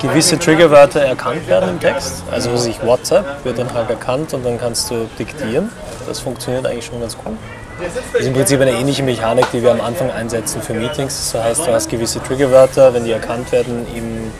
gewisse 0.00 0.38
Triggerwörter 0.38 1.00
erkannt 1.00 1.46
werden 1.48 1.70
im 1.70 1.80
Text. 1.80 2.22
Also 2.30 2.56
sich 2.56 2.82
WhatsApp 2.82 3.44
wird 3.44 3.58
dann 3.58 3.72
halt 3.74 3.90
erkannt 3.90 4.32
und 4.32 4.44
dann 4.44 4.58
kannst 4.58 4.90
du 4.90 5.08
diktieren. 5.18 5.70
Das 6.06 6.20
funktioniert 6.20 6.66
eigentlich 6.66 6.86
schon 6.86 7.00
ganz 7.00 7.16
gut. 7.16 7.36
Das 7.84 8.20
ist 8.20 8.26
im 8.26 8.32
Prinzip 8.32 8.60
eine 8.60 8.70
ähnliche 8.70 9.02
Mechanik, 9.02 9.44
die 9.52 9.62
wir 9.62 9.70
am 9.70 9.80
Anfang 9.80 10.10
einsetzen 10.10 10.62
für 10.62 10.72
Meetings. 10.72 11.32
Das 11.32 11.44
heißt, 11.44 11.66
du 11.66 11.72
hast 11.72 11.90
gewisse 11.90 12.22
Triggerwörter, 12.22 12.94
wenn 12.94 13.04
die 13.04 13.12
erkannt 13.12 13.52
werden 13.52 13.86
im 13.94 14.32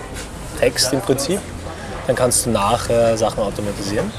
Text 0.59 0.93
im 0.95 1.01
Prinzip, 1.01 1.41
dann 2.07 2.17
kannst 2.17 2.47
du 2.47 2.51
nachher 2.51 3.17
Sachen 3.19 3.43
automatisieren. 3.43 4.11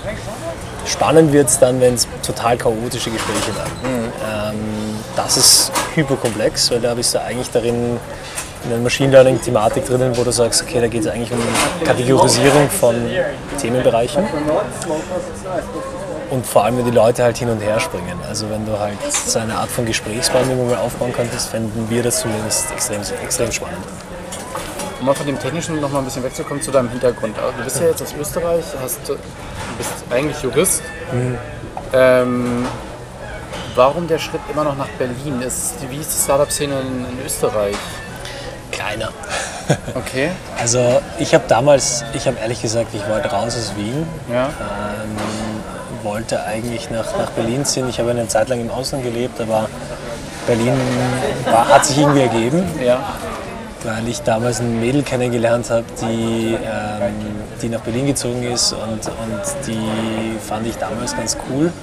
Spannend 0.85 1.33
wird 1.33 1.47
es 1.47 1.57
dann, 1.57 1.81
wenn 1.81 1.95
es 1.95 2.07
total 2.21 2.57
chaotische 2.57 3.09
Gespräche 3.09 3.55
werden. 3.55 3.71
Ähm, 3.83 4.55
das 5.15 5.37
ist 5.37 5.71
hyperkomplex, 5.95 6.69
weil 6.69 6.81
da 6.81 6.93
bist 6.93 7.15
du 7.15 7.21
eigentlich 7.21 7.49
darin 7.49 7.97
in 8.65 8.71
einer 8.71 8.81
Machine 8.81 9.11
Learning-Thematik 9.11 9.85
drinnen, 9.85 10.15
wo 10.17 10.23
du 10.23 10.31
sagst, 10.31 10.61
okay, 10.61 10.81
da 10.81 10.87
geht 10.87 11.01
es 11.01 11.07
eigentlich 11.07 11.31
um 11.31 11.39
Kategorisierung 11.83 12.69
von 12.69 12.95
Themenbereichen. 13.59 14.23
Und 16.35 16.45
vor 16.45 16.65
allem, 16.65 16.77
wenn 16.77 16.85
die 16.85 16.91
Leute 16.91 17.23
halt 17.23 17.37
hin 17.37 17.49
und 17.49 17.59
her 17.61 17.79
springen. 17.79 18.19
Also 18.27 18.49
wenn 18.49 18.65
du 18.65 18.77
halt 18.77 18.97
so 19.11 19.39
eine 19.39 19.55
Art 19.55 19.69
von 19.69 19.85
Gesprächsbaum 19.85 20.47
mal 20.69 20.77
aufbauen 20.77 21.13
könntest, 21.13 21.49
fänden 21.49 21.89
wir 21.89 22.03
das 22.03 22.19
zumindest 22.21 22.71
extrem, 22.71 23.01
extrem 23.23 23.51
spannend. 23.51 23.83
Um 24.99 25.05
mal 25.07 25.15
von 25.15 25.25
dem 25.25 25.39
Technischen 25.39 25.79
noch 25.81 25.89
mal 25.91 25.99
ein 25.99 26.05
bisschen 26.05 26.23
wegzukommen 26.23 26.61
zu 26.61 26.71
deinem 26.71 26.89
Hintergrund. 26.89 27.37
Also, 27.37 27.57
Du 27.57 27.63
bist 27.63 27.79
ja 27.79 27.87
jetzt 27.87 28.01
aus 28.01 28.13
Österreich, 28.19 28.63
hast, 28.81 28.99
du 29.07 29.15
bist 29.77 29.91
eigentlich 30.09 30.41
Jurist. 30.41 30.81
Ähm, 31.93 32.65
warum 33.75 34.07
der 34.07 34.19
Schritt 34.19 34.41
immer 34.51 34.63
noch 34.63 34.77
nach 34.77 34.87
Berlin? 34.97 35.41
Ist, 35.41 35.75
wie 35.89 35.97
ist 35.97 36.11
die 36.17 36.23
Startup-Szene 36.23 36.73
in, 36.81 37.05
in 37.19 37.25
Österreich? 37.25 37.75
Kleiner. 38.71 39.09
Okay, 39.95 40.29
Also 40.61 41.01
ich 41.17 41.33
habe 41.33 41.45
damals, 41.47 42.03
ich 42.13 42.27
habe 42.27 42.37
ehrlich 42.39 42.61
gesagt, 42.61 42.89
ich 42.93 43.01
wollte 43.09 43.29
raus 43.29 43.55
aus 43.57 43.75
Wien, 43.75 44.05
ja. 44.31 44.45
ähm, 44.49 45.15
wollte 46.05 46.45
eigentlich 46.45 46.89
nach, 46.89 47.17
nach 47.17 47.31
Berlin 47.31 47.65
ziehen. 47.65 47.89
Ich 47.89 47.99
habe 47.99 48.11
eine 48.11 48.27
Zeit 48.29 48.47
lang 48.47 48.61
im 48.61 48.69
Ausland 48.69 49.03
gelebt, 49.03 49.41
aber 49.41 49.67
Berlin 50.47 50.73
war, 51.51 51.67
hat 51.67 51.85
sich 51.85 51.97
irgendwie 51.97 52.21
ergeben, 52.21 52.63
ja. 52.81 52.99
weil 53.83 54.07
ich 54.07 54.21
damals 54.21 54.61
ein 54.61 54.79
Mädel 54.79 55.03
kennengelernt 55.03 55.69
habe, 55.69 55.83
die, 56.01 56.53
ähm, 56.53 57.13
die 57.61 57.69
nach 57.69 57.81
Berlin 57.81 58.05
gezogen 58.05 58.43
ist 58.43 58.71
und, 58.71 59.07
und 59.07 59.67
die 59.67 60.37
fand 60.39 60.65
ich 60.67 60.77
damals 60.77 61.17
ganz 61.17 61.35
cool. 61.49 61.73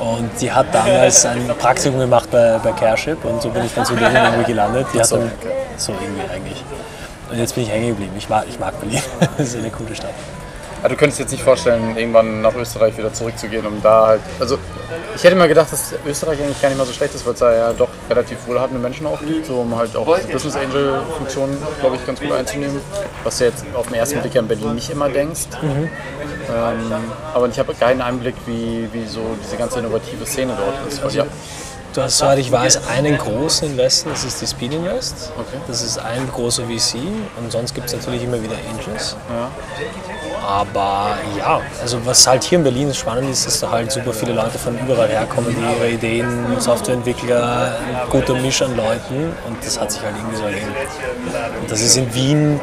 Und 0.00 0.30
die 0.40 0.50
hat 0.50 0.66
damals 0.72 1.26
ein 1.26 1.46
Praktikum 1.58 2.00
gemacht 2.00 2.30
bei, 2.30 2.58
bei 2.62 2.72
Careship 2.72 3.22
und 3.24 3.40
so 3.40 3.50
bin 3.50 3.64
ich 3.64 3.74
dann 3.74 3.84
zu 3.84 3.94
denen 3.94 4.16
irgendwie 4.16 4.44
gelandet. 4.44 4.86
Die 4.94 5.04
so, 5.04 5.22
so 5.76 5.92
irgendwie 5.92 6.22
eigentlich. 6.32 6.64
Und 7.30 7.38
jetzt 7.38 7.54
bin 7.54 7.64
ich 7.64 7.70
hängen 7.70 7.88
geblieben. 7.88 8.12
Ich 8.16 8.28
mag, 8.28 8.44
ich 8.48 8.58
mag 8.58 8.78
Berlin. 8.80 9.02
Das 9.38 9.48
ist 9.48 9.56
eine 9.56 9.70
coole 9.70 9.94
Stadt. 9.94 10.14
Aber 10.80 10.88
du 10.88 10.96
könntest 10.96 11.20
jetzt 11.20 11.30
nicht 11.30 11.42
vorstellen, 11.42 11.96
irgendwann 11.96 12.40
nach 12.40 12.54
Österreich 12.54 12.96
wieder 12.96 13.12
zurückzugehen, 13.12 13.66
um 13.66 13.82
da 13.82 14.06
halt. 14.06 14.20
Also, 14.38 14.58
ich 15.14 15.22
hätte 15.22 15.36
mal 15.36 15.48
gedacht, 15.48 15.72
dass 15.72 15.94
Österreich 16.06 16.40
eigentlich 16.40 16.60
gar 16.60 16.68
nicht 16.68 16.78
mal 16.78 16.86
so 16.86 16.92
schlecht 16.92 17.14
ist, 17.14 17.26
weil 17.26 17.34
es 17.34 17.38
da 17.40 17.52
ja 17.54 17.72
doch 17.72 17.88
relativ 18.08 18.38
wohlhabende 18.46 18.80
Menschen 18.80 19.06
auch 19.06 19.20
gibt, 19.20 19.46
so 19.46 19.60
um 19.60 19.76
halt 19.76 19.94
auch 19.96 20.06
Business 20.32 20.56
Angel-Funktion, 20.56 21.56
glaube 21.80 21.96
ich, 21.96 22.06
ganz 22.06 22.20
gut 22.20 22.32
einzunehmen. 22.32 22.80
Was 23.24 23.38
du 23.38 23.44
jetzt 23.44 23.64
auf 23.74 23.86
den 23.86 23.96
ersten 23.96 24.20
Blick 24.20 24.34
ja 24.34 24.40
in 24.40 24.48
Berlin 24.48 24.74
nicht 24.74 24.90
immer 24.90 25.08
denkst. 25.08 25.48
Ähm, 25.62 26.92
aber 27.34 27.48
ich 27.48 27.58
habe 27.58 27.74
keinen 27.74 28.00
Einblick, 28.00 28.34
wie, 28.46 28.88
wie 28.92 29.06
so 29.06 29.20
diese 29.44 29.56
ganze 29.56 29.78
innovative 29.78 30.24
Szene 30.26 30.56
dort 30.56 30.88
ist. 30.88 31.04
Weil, 31.04 31.12
ja, 31.12 31.26
Du 31.92 32.02
hast, 32.02 32.18
soweit 32.18 32.38
ich 32.38 32.52
weiß, 32.52 32.88
einen 32.88 33.18
großen 33.18 33.72
Investor, 33.72 34.12
das 34.12 34.22
ist 34.24 34.40
die 34.40 34.46
Speed 34.46 34.74
Invest. 34.74 35.32
Okay. 35.36 35.60
Das 35.66 35.82
ist 35.82 35.98
ein 35.98 36.28
großer 36.28 36.62
VC 36.64 36.98
und 37.36 37.50
sonst 37.50 37.74
gibt 37.74 37.88
es 37.88 37.94
natürlich 37.94 38.22
immer 38.22 38.40
wieder 38.40 38.54
Angels. 38.72 39.16
Ja. 39.28 39.50
Aber 40.46 41.18
ja, 41.36 41.60
also 41.82 42.04
was 42.06 42.26
halt 42.26 42.42
hier 42.44 42.58
in 42.58 42.64
Berlin 42.64 42.94
spannend 42.94 43.30
ist, 43.30 43.46
dass 43.46 43.60
da 43.60 43.70
halt 43.70 43.92
super 43.92 44.12
viele 44.12 44.32
Leute 44.32 44.58
von 44.58 44.78
überall 44.78 45.08
herkommen, 45.08 45.54
die 45.54 45.76
ihre 45.76 45.90
Ideen, 45.90 46.58
Softwareentwickler, 46.58 47.76
guter 48.08 48.34
Misch 48.34 48.62
an 48.62 48.76
Leuten 48.76 49.32
und 49.46 49.64
das 49.64 49.78
hat 49.78 49.92
sich 49.92 50.02
halt 50.02 50.14
irgendwie 50.16 50.36
so 50.36 50.44
ergeben. 50.44 50.72
Und 51.60 51.70
das 51.70 51.80
ist 51.80 51.96
in 51.96 52.12
Wien, 52.14 52.60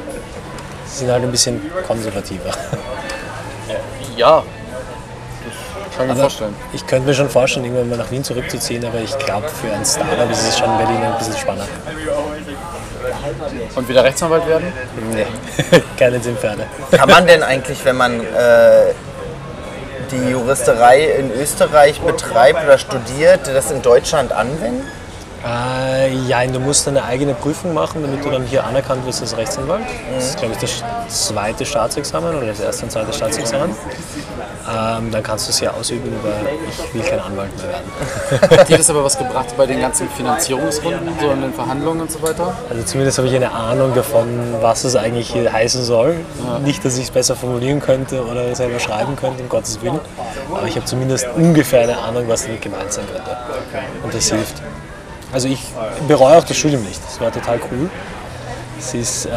sind 0.88 1.12
halt 1.12 1.24
ein 1.24 1.32
bisschen 1.32 1.62
konservativer. 1.86 2.52
ja. 4.16 4.44
Das 5.46 5.96
kann 5.96 6.06
ich 6.06 6.08
mir 6.08 6.12
Aber 6.12 6.22
vorstellen. 6.22 6.56
ich 6.74 6.86
könnte 6.88 7.08
mir 7.08 7.14
schon 7.14 7.30
vorstellen, 7.30 7.66
irgendwann 7.66 7.90
mal 7.90 7.98
nach 7.98 8.12
Wien 8.12 8.24
zurückzuziehen, 8.24 8.86
aber 8.86 9.00
ich 9.00 9.18
glaube, 9.20 9.48
für 9.50 9.72
ein 9.74 9.84
Startup 9.86 10.30
ist 10.32 10.48
es 10.48 10.58
schon 10.58 10.70
in 10.72 10.78
Berlin 10.78 10.98
ein 11.04 11.18
bisschen 11.18 11.38
spannender. 11.38 11.68
Und 13.76 13.90
wieder 13.90 14.04
Rechtsanwalt 14.04 14.48
werden? 14.48 14.72
Nee, 15.12 15.26
keine 15.98 16.22
zehn 16.22 16.38
Pferde. 16.38 16.66
Kann 16.92 17.10
man 17.10 17.28
denn 17.28 17.44
eigentlich, 17.44 17.84
wenn 17.86 17.96
man 17.96 18.20
äh, 18.20 18.94
die 20.12 20.32
Juristerei 20.32 21.04
in 21.04 21.32
Österreich 21.32 22.00
betreibt 22.02 22.64
oder 22.64 22.78
studiert, 22.78 23.48
das 23.48 23.72
in 23.72 23.82
Deutschland 23.82 24.32
anwenden? 24.32 24.86
Äh, 25.46 26.14
ja, 26.28 26.46
du 26.46 26.60
musst 26.60 26.88
eine 26.88 27.04
eigene 27.04 27.34
Prüfung 27.34 27.74
machen, 27.74 28.02
damit 28.02 28.26
du 28.26 28.30
dann 28.30 28.44
hier 28.44 28.66
anerkannt 28.66 29.06
wirst 29.06 29.22
als 29.22 29.38
Rechtsanwalt. 29.38 29.86
Das 30.14 30.30
ist, 30.30 30.40
glaube 30.40 30.54
ich, 30.54 30.60
das 30.60 31.28
zweite 31.28 31.66
Staatsexamen 31.66 32.36
oder 32.36 32.48
das 32.48 32.60
erste 32.60 32.86
und 32.86 32.92
zweite 32.92 33.14
Staatsexamen. 33.14 33.76
Ähm, 34.70 35.12
dann 35.12 35.24
kannst 35.24 35.48
du 35.48 35.52
es 35.52 35.60
hier 35.60 35.74
ausüben, 35.74 36.12
aber 36.22 36.34
ich 36.70 36.94
will 36.94 37.02
kein 37.02 37.20
Anwalt 37.20 37.50
mehr 37.58 37.70
werden. 37.70 38.60
Hat 38.60 38.68
dir 38.68 38.78
das 38.78 38.90
aber 38.90 39.04
was 39.04 39.18
gebracht 39.18 39.56
bei 39.56 39.66
den 39.66 39.80
ganzen 39.80 40.10
Finanzierungsrunden, 40.10 41.10
so 41.22 41.32
in 41.32 41.42
den 41.42 41.54
Verhandlungen 41.54 42.02
und 42.02 42.12
so 42.12 42.22
weiter? 42.22 42.54
Also 42.70 42.84
zumindest 42.84 43.18
habe 43.18 43.30
ich 43.30 43.36
eine 43.36 43.52
Ahnung 43.52 43.96
davon, 43.96 44.28
was 44.60 44.84
es 44.84 44.98
eigentlich 44.98 45.32
hier 45.32 45.54
heißen 45.54 45.84
soll. 45.84 46.18
Nicht, 46.66 46.84
dass 46.84 46.98
ich 46.98 47.06
es 47.06 47.12
besser 47.12 47.36
formulieren 47.36 47.80
könnte 47.80 48.26
oder 48.26 48.54
selber 48.56 48.80
schreiben 48.80 49.16
könnte, 49.16 49.44
um 49.44 49.50
Gottes 49.50 49.82
Willen. 49.82 50.00
Aber 50.52 50.68
ich 50.68 50.76
habe 50.76 50.86
zumindest 50.86 51.28
ungefähr 51.36 51.84
eine 51.84 51.98
Ahnung, 51.98 52.26
was 52.28 52.44
damit 52.44 52.62
gemeint 52.62 52.92
sein 52.92 53.06
könnte. 53.06 53.38
Und 54.04 54.14
das 54.14 54.30
hilft. 54.30 54.62
Also 55.32 55.48
ich 55.48 55.62
bereue 56.08 56.38
auch 56.38 56.44
das 56.44 56.58
Studium 56.58 56.84
nicht. 56.84 57.00
Das 57.06 57.20
war 57.20 57.32
total 57.32 57.60
cool. 57.72 57.90
Es 58.80 58.94
ist 58.94 59.26
äh, 59.26 59.30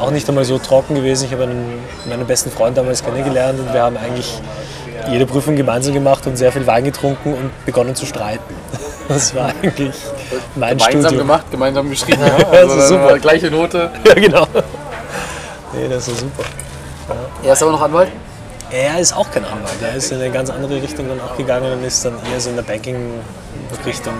auch 0.00 0.10
nicht 0.10 0.28
einmal 0.28 0.44
so 0.44 0.58
trocken 0.58 0.94
gewesen. 0.94 1.26
Ich 1.26 1.32
habe 1.32 1.44
einen, 1.44 1.80
meinen 2.08 2.26
besten 2.26 2.50
Freund 2.50 2.76
damals 2.76 3.04
kennengelernt 3.04 3.60
und 3.60 3.72
wir 3.72 3.82
haben 3.82 3.96
eigentlich 3.96 4.40
jede 5.10 5.26
Prüfung 5.26 5.56
gemeinsam 5.56 5.94
gemacht 5.94 6.26
und 6.26 6.36
sehr 6.36 6.52
viel 6.52 6.66
Wein 6.66 6.84
getrunken 6.84 7.34
und 7.34 7.66
begonnen 7.66 7.94
zu 7.94 8.06
streiten. 8.06 8.42
Das 9.08 9.34
war 9.34 9.46
eigentlich 9.60 9.96
mein 10.54 10.78
Gemeinsam 10.78 11.00
Studium. 11.00 11.18
gemacht, 11.18 11.50
gemeinsam 11.50 11.90
geschrieben. 11.90 12.20
Ja, 12.24 12.38
das 12.38 12.52
also 12.52 12.74
ist 12.74 12.90
dann 12.90 13.02
super. 13.02 13.18
Gleiche 13.18 13.50
Note. 13.50 13.90
Ja, 14.06 14.14
genau. 14.14 14.46
Nee, 15.72 15.88
das 15.88 16.06
ist 16.06 16.20
super. 16.20 16.44
Er 17.42 17.52
ist 17.52 17.62
aber 17.62 17.72
noch 17.72 17.82
Anwalt? 17.82 18.08
Er 18.70 19.00
ist 19.00 19.12
auch 19.12 19.28
kein 19.32 19.44
Anwalt. 19.44 19.82
Er 19.82 19.96
ist 19.96 20.12
in 20.12 20.20
eine 20.20 20.30
ganz 20.30 20.48
andere 20.48 20.80
Richtung 20.80 21.08
dann 21.08 21.20
auch 21.20 21.36
gegangen 21.36 21.72
und 21.72 21.84
ist 21.84 22.04
dann 22.04 22.14
eher 22.32 22.40
so 22.40 22.50
in 22.50 22.56
der 22.56 22.62
Banking-Richtung. 22.62 24.14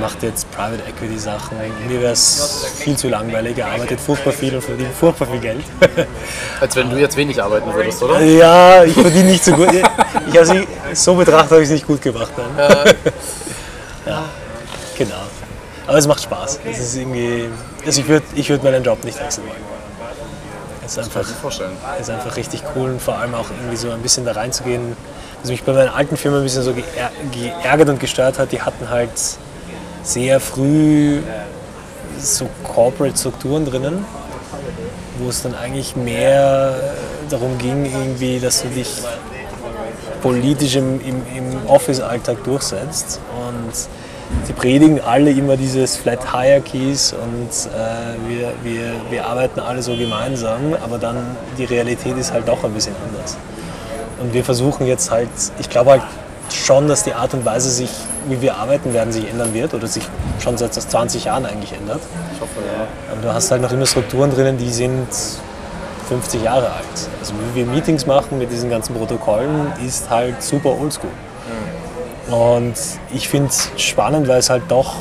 Macht 0.00 0.22
jetzt 0.22 0.50
Private 0.50 0.82
Equity 0.88 1.18
Sachen. 1.18 1.56
Mir 1.88 2.00
wäre 2.00 2.12
es 2.12 2.66
viel 2.76 2.96
zu 2.96 3.08
langweilig. 3.08 3.58
Er 3.58 3.66
arbeitet 3.68 4.00
furchtbar 4.00 4.32
viel 4.32 4.54
und 4.54 4.62
verdient 4.62 4.94
furchtbar 4.94 5.26
viel 5.28 5.40
Geld. 5.40 5.64
Als 6.60 6.76
wenn 6.76 6.90
du 6.90 6.96
jetzt 6.96 7.16
wenig 7.16 7.42
arbeiten 7.42 7.72
würdest, 7.72 8.02
oder? 8.02 8.20
ja, 8.20 8.84
ich 8.84 8.94
verdiene 8.94 9.30
nicht 9.30 9.44
so 9.44 9.52
gut. 9.52 9.68
Ich 9.72 10.44
sie 10.46 10.66
so 10.94 11.14
betrachtet, 11.14 11.50
habe 11.52 11.62
ich 11.62 11.68
es 11.68 11.72
nicht 11.74 11.86
gut 11.86 12.02
gemacht. 12.02 12.32
Dann. 12.36 12.94
Ja, 14.06 14.24
genau. 14.98 15.14
Aber 15.86 15.96
es 15.96 16.06
macht 16.06 16.22
Spaß. 16.22 16.60
Es 16.70 16.78
ist 16.78 16.96
irgendwie, 16.96 17.48
also 17.86 18.00
ich 18.02 18.06
würde 18.08 18.26
ich 18.34 18.50
würd 18.50 18.62
meinen 18.62 18.84
Job 18.84 19.02
nicht 19.02 19.18
wechseln 19.18 19.46
wollen. 19.48 19.56
Es 20.84 20.92
ist 20.92 20.98
einfach, 20.98 21.22
ist 21.98 22.10
einfach 22.10 22.36
richtig 22.36 22.62
cool 22.76 22.90
und 22.90 23.00
vor 23.00 23.16
allem 23.16 23.34
auch 23.34 23.46
irgendwie 23.50 23.76
so 23.76 23.90
ein 23.90 24.02
bisschen 24.02 24.26
da 24.26 24.32
reinzugehen. 24.32 24.94
Was 25.40 25.50
mich 25.50 25.62
bei 25.62 25.72
meiner 25.72 25.94
alten 25.94 26.18
Firma 26.18 26.36
ein 26.38 26.42
bisschen 26.42 26.62
so 26.62 26.72
geär- 26.72 27.10
geärgert 27.32 27.88
und 27.88 28.00
gestört 28.00 28.38
hat, 28.38 28.52
die 28.52 28.60
hatten 28.60 28.90
halt 28.90 29.10
sehr 30.04 30.38
früh 30.38 31.20
so 32.20 32.48
Corporate-Strukturen 32.62 33.64
drinnen, 33.64 34.04
wo 35.18 35.28
es 35.28 35.42
dann 35.42 35.54
eigentlich 35.54 35.96
mehr 35.96 36.74
darum 37.30 37.58
ging, 37.58 37.86
irgendwie, 37.86 38.38
dass 38.38 38.62
du 38.62 38.68
dich 38.68 38.88
politisch 40.22 40.76
im, 40.76 41.00
im, 41.00 41.22
im 41.36 41.66
Office-Alltag 41.66 42.44
durchsetzt. 42.44 43.20
Und 43.46 43.72
die 44.48 44.52
predigen 44.52 45.00
alle 45.00 45.30
immer 45.30 45.56
dieses 45.56 45.96
Flat 45.96 46.32
Hierarchies 46.32 47.12
und 47.12 47.50
äh, 47.72 48.28
wir, 48.28 48.52
wir, 48.62 48.92
wir 49.10 49.26
arbeiten 49.26 49.60
alle 49.60 49.82
so 49.82 49.96
gemeinsam, 49.96 50.74
aber 50.82 50.98
dann 50.98 51.36
die 51.58 51.64
Realität 51.64 52.16
ist 52.16 52.32
halt 52.32 52.48
doch 52.48 52.64
ein 52.64 52.72
bisschen 52.72 52.94
anders. 53.06 53.36
Und 54.20 54.32
wir 54.32 54.44
versuchen 54.44 54.86
jetzt 54.86 55.10
halt, 55.10 55.28
ich 55.58 55.68
glaube 55.68 55.90
halt 55.92 56.02
schon, 56.52 56.88
dass 56.88 57.04
die 57.04 57.14
Art 57.14 57.34
und 57.34 57.44
Weise 57.44 57.70
sich, 57.70 57.90
wie 58.28 58.40
wir 58.40 58.56
arbeiten 58.56 58.92
werden, 58.94 59.12
sich 59.12 59.28
ändern 59.28 59.54
wird 59.54 59.74
oder 59.74 59.86
sich 59.86 60.04
schon 60.40 60.56
seit 60.56 60.74
20 60.74 61.24
Jahren 61.24 61.46
eigentlich 61.46 61.72
ändert. 61.72 62.00
Ich 62.34 62.40
hoffe, 62.40 62.60
ja. 62.60 62.86
Aber 63.12 63.22
du 63.22 63.32
hast 63.32 63.50
halt 63.50 63.62
noch 63.62 63.72
immer 63.72 63.86
Strukturen 63.86 64.30
drinnen, 64.30 64.58
die 64.58 64.70
sind 64.70 65.08
50 66.08 66.42
Jahre 66.42 66.66
alt. 66.66 67.08
Also 67.20 67.34
wie 67.34 67.60
wir 67.60 67.66
Meetings 67.66 68.06
machen 68.06 68.38
mit 68.38 68.50
diesen 68.50 68.70
ganzen 68.70 68.94
Protokollen, 68.94 69.72
ist 69.84 70.10
halt 70.10 70.42
super 70.42 70.70
oldschool. 70.78 71.10
Und 72.30 72.74
ich 73.12 73.28
finde 73.28 73.48
es 73.48 73.70
spannend, 73.76 74.28
weil 74.28 74.38
es 74.38 74.48
halt 74.48 74.62
doch 74.68 74.94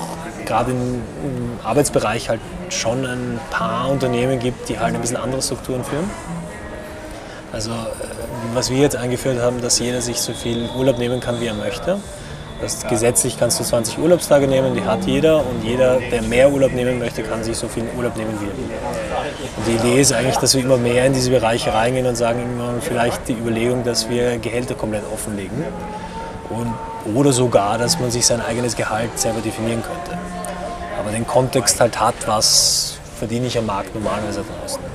gerade 0.45 0.71
im, 0.71 1.01
im 1.23 1.59
Arbeitsbereich 1.63 2.29
halt 2.29 2.41
schon 2.69 3.05
ein 3.05 3.39
paar 3.49 3.89
Unternehmen 3.89 4.39
gibt, 4.39 4.67
die 4.67 4.79
halt 4.79 4.93
ein 4.93 5.01
bisschen 5.01 5.17
andere 5.17 5.41
Strukturen 5.41 5.83
führen. 5.83 6.09
Also 7.53 7.71
äh, 7.71 7.73
was 8.53 8.69
wir 8.69 8.79
jetzt 8.79 8.95
eingeführt 8.95 9.41
haben, 9.41 9.61
dass 9.61 9.79
jeder 9.79 10.01
sich 10.01 10.19
so 10.19 10.33
viel 10.33 10.69
Urlaub 10.77 10.97
nehmen 10.97 11.19
kann, 11.19 11.39
wie 11.39 11.47
er 11.47 11.53
möchte. 11.53 11.97
Das 12.61 12.87
gesetzlich 12.87 13.37
kannst 13.37 13.59
du 13.59 13.63
20 13.65 13.99
Urlaubstage 13.99 14.47
nehmen, 14.47 14.73
die 14.73 14.83
hat 14.83 15.03
jeder 15.05 15.39
und 15.39 15.63
jeder, 15.65 15.99
der 15.99 16.21
mehr 16.21 16.49
Urlaub 16.49 16.71
nehmen 16.71 16.97
möchte, 16.97 17.21
kann 17.21 17.43
sich 17.43 17.57
so 17.57 17.67
viel 17.67 17.83
Urlaub 17.97 18.15
nehmen, 18.15 18.39
wie 18.39 18.45
er 18.45 18.57
will. 18.57 19.57
Und 19.57 19.67
die 19.67 19.73
Idee 19.73 19.99
ist 19.99 20.13
eigentlich, 20.13 20.37
dass 20.37 20.55
wir 20.55 20.63
immer 20.63 20.77
mehr 20.77 21.05
in 21.05 21.13
diese 21.13 21.29
Bereiche 21.29 21.73
reingehen 21.73 22.05
und 22.05 22.15
sagen 22.15 22.39
irgendwann 22.39 22.81
vielleicht 22.81 23.27
die 23.27 23.33
Überlegung, 23.33 23.83
dass 23.83 24.09
wir 24.09 24.37
Gehälter 24.37 24.75
komplett 24.75 25.03
offenlegen 25.13 25.65
und, 26.49 26.73
oder 27.15 27.33
sogar, 27.33 27.77
dass 27.77 27.99
man 27.99 28.11
sich 28.11 28.25
sein 28.25 28.41
eigenes 28.41 28.77
Gehalt 28.77 29.19
selber 29.19 29.41
definieren 29.41 29.83
könnte. 29.83 30.17
Aber 30.97 31.11
den 31.11 31.27
Kontext 31.27 31.81
halt 31.81 31.99
hat, 31.99 32.15
was 32.27 32.97
verdiene 33.17 33.47
ich 33.47 33.57
am 33.57 33.65
Markt 33.65 33.93
normalerweise 33.93 34.43
draußen. 34.43 34.92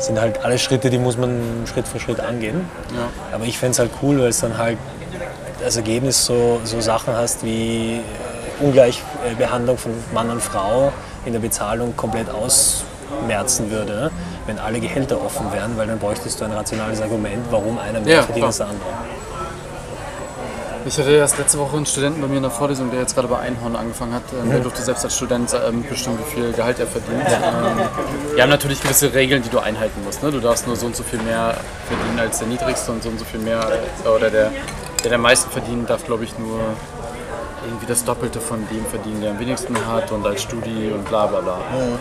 Das 0.00 0.06
sind 0.06 0.18
halt 0.18 0.42
alle 0.42 0.58
Schritte, 0.58 0.88
die 0.88 0.96
muss 0.96 1.18
man 1.18 1.66
Schritt 1.70 1.86
für 1.86 2.00
Schritt 2.00 2.20
angehen. 2.20 2.64
Aber 3.34 3.44
ich 3.44 3.58
fände 3.58 3.72
es 3.72 3.78
halt 3.78 3.90
cool, 4.00 4.18
weil 4.18 4.28
es 4.28 4.40
dann 4.40 4.56
halt 4.56 4.78
als 5.62 5.76
Ergebnis 5.76 6.24
so, 6.24 6.58
so 6.64 6.80
Sachen 6.80 7.14
hast 7.14 7.44
wie 7.44 7.96
äh, 7.98 8.64
Ungleichbehandlung 8.64 9.76
von 9.76 9.92
Mann 10.14 10.30
und 10.30 10.40
Frau 10.40 10.90
in 11.26 11.34
der 11.34 11.40
Bezahlung 11.40 11.94
komplett 11.98 12.28
ausmerzen 12.30 13.70
würde, 13.70 13.92
ne? 13.92 14.10
wenn 14.46 14.58
alle 14.58 14.80
Gehälter 14.80 15.22
offen 15.22 15.52
wären, 15.52 15.76
weil 15.76 15.86
dann 15.86 15.98
bräuchtest 15.98 16.40
du 16.40 16.46
ein 16.46 16.52
rationales 16.52 17.02
Argument, 17.02 17.44
warum 17.50 17.78
einer 17.78 18.00
mehr 18.00 18.16
Ja, 18.16 18.22
verdient 18.22 18.46
als 18.46 18.56
der 18.56 18.68
andere. 18.68 18.88
Ich 20.86 20.98
hatte 20.98 21.10
erst 21.10 21.38
letzte 21.38 21.58
Woche 21.58 21.76
einen 21.76 21.86
Studenten 21.86 22.20
bei 22.20 22.26
mir 22.26 22.36
in 22.38 22.42
der 22.42 22.50
Vorlesung, 22.50 22.90
der 22.90 23.00
jetzt 23.00 23.14
gerade 23.14 23.28
bei 23.28 23.38
Einhorn 23.38 23.76
angefangen 23.76 24.14
hat. 24.14 24.22
Ähm. 24.32 24.50
Der 24.50 24.60
durfte 24.60 24.82
selbst 24.82 25.04
als 25.04 25.16
Student 25.16 25.52
äh, 25.52 25.70
mitbestimmen, 25.70 26.18
wie 26.18 26.34
viel 26.34 26.52
Gehalt 26.52 26.78
er 26.78 26.86
verdient. 26.86 27.22
Ähm, 27.26 28.34
Wir 28.34 28.42
haben 28.42 28.50
natürlich 28.50 28.82
gewisse 28.82 29.12
Regeln, 29.12 29.42
die 29.42 29.50
du 29.50 29.58
einhalten 29.58 30.02
musst. 30.04 30.22
Ne? 30.22 30.30
Du 30.30 30.40
darfst 30.40 30.66
nur 30.66 30.76
so 30.76 30.86
und 30.86 30.96
so 30.96 31.02
viel 31.02 31.20
mehr 31.20 31.54
verdienen 31.86 32.18
als 32.18 32.38
der 32.38 32.48
Niedrigste 32.48 32.92
und 32.92 33.02
so 33.02 33.08
und 33.08 33.18
so 33.18 33.24
viel 33.24 33.40
mehr, 33.40 33.60
äh, 34.04 34.08
oder 34.08 34.30
der, 34.30 34.52
der 35.04 35.12
am 35.12 35.22
meisten 35.22 35.50
verdient, 35.50 35.90
darf 35.90 36.04
glaube 36.04 36.24
ich 36.24 36.38
nur 36.38 36.60
irgendwie 37.64 37.86
das 37.86 38.04
Doppelte 38.04 38.40
von 38.40 38.66
dem 38.70 38.84
verdienen, 38.86 39.20
der 39.20 39.30
am 39.32 39.38
wenigsten 39.38 39.76
hat 39.86 40.10
und 40.12 40.26
als 40.26 40.42
Studi 40.42 40.90
und 40.92 41.04
bla 41.08 41.26
bla 41.26 41.40
bla. 41.40 41.58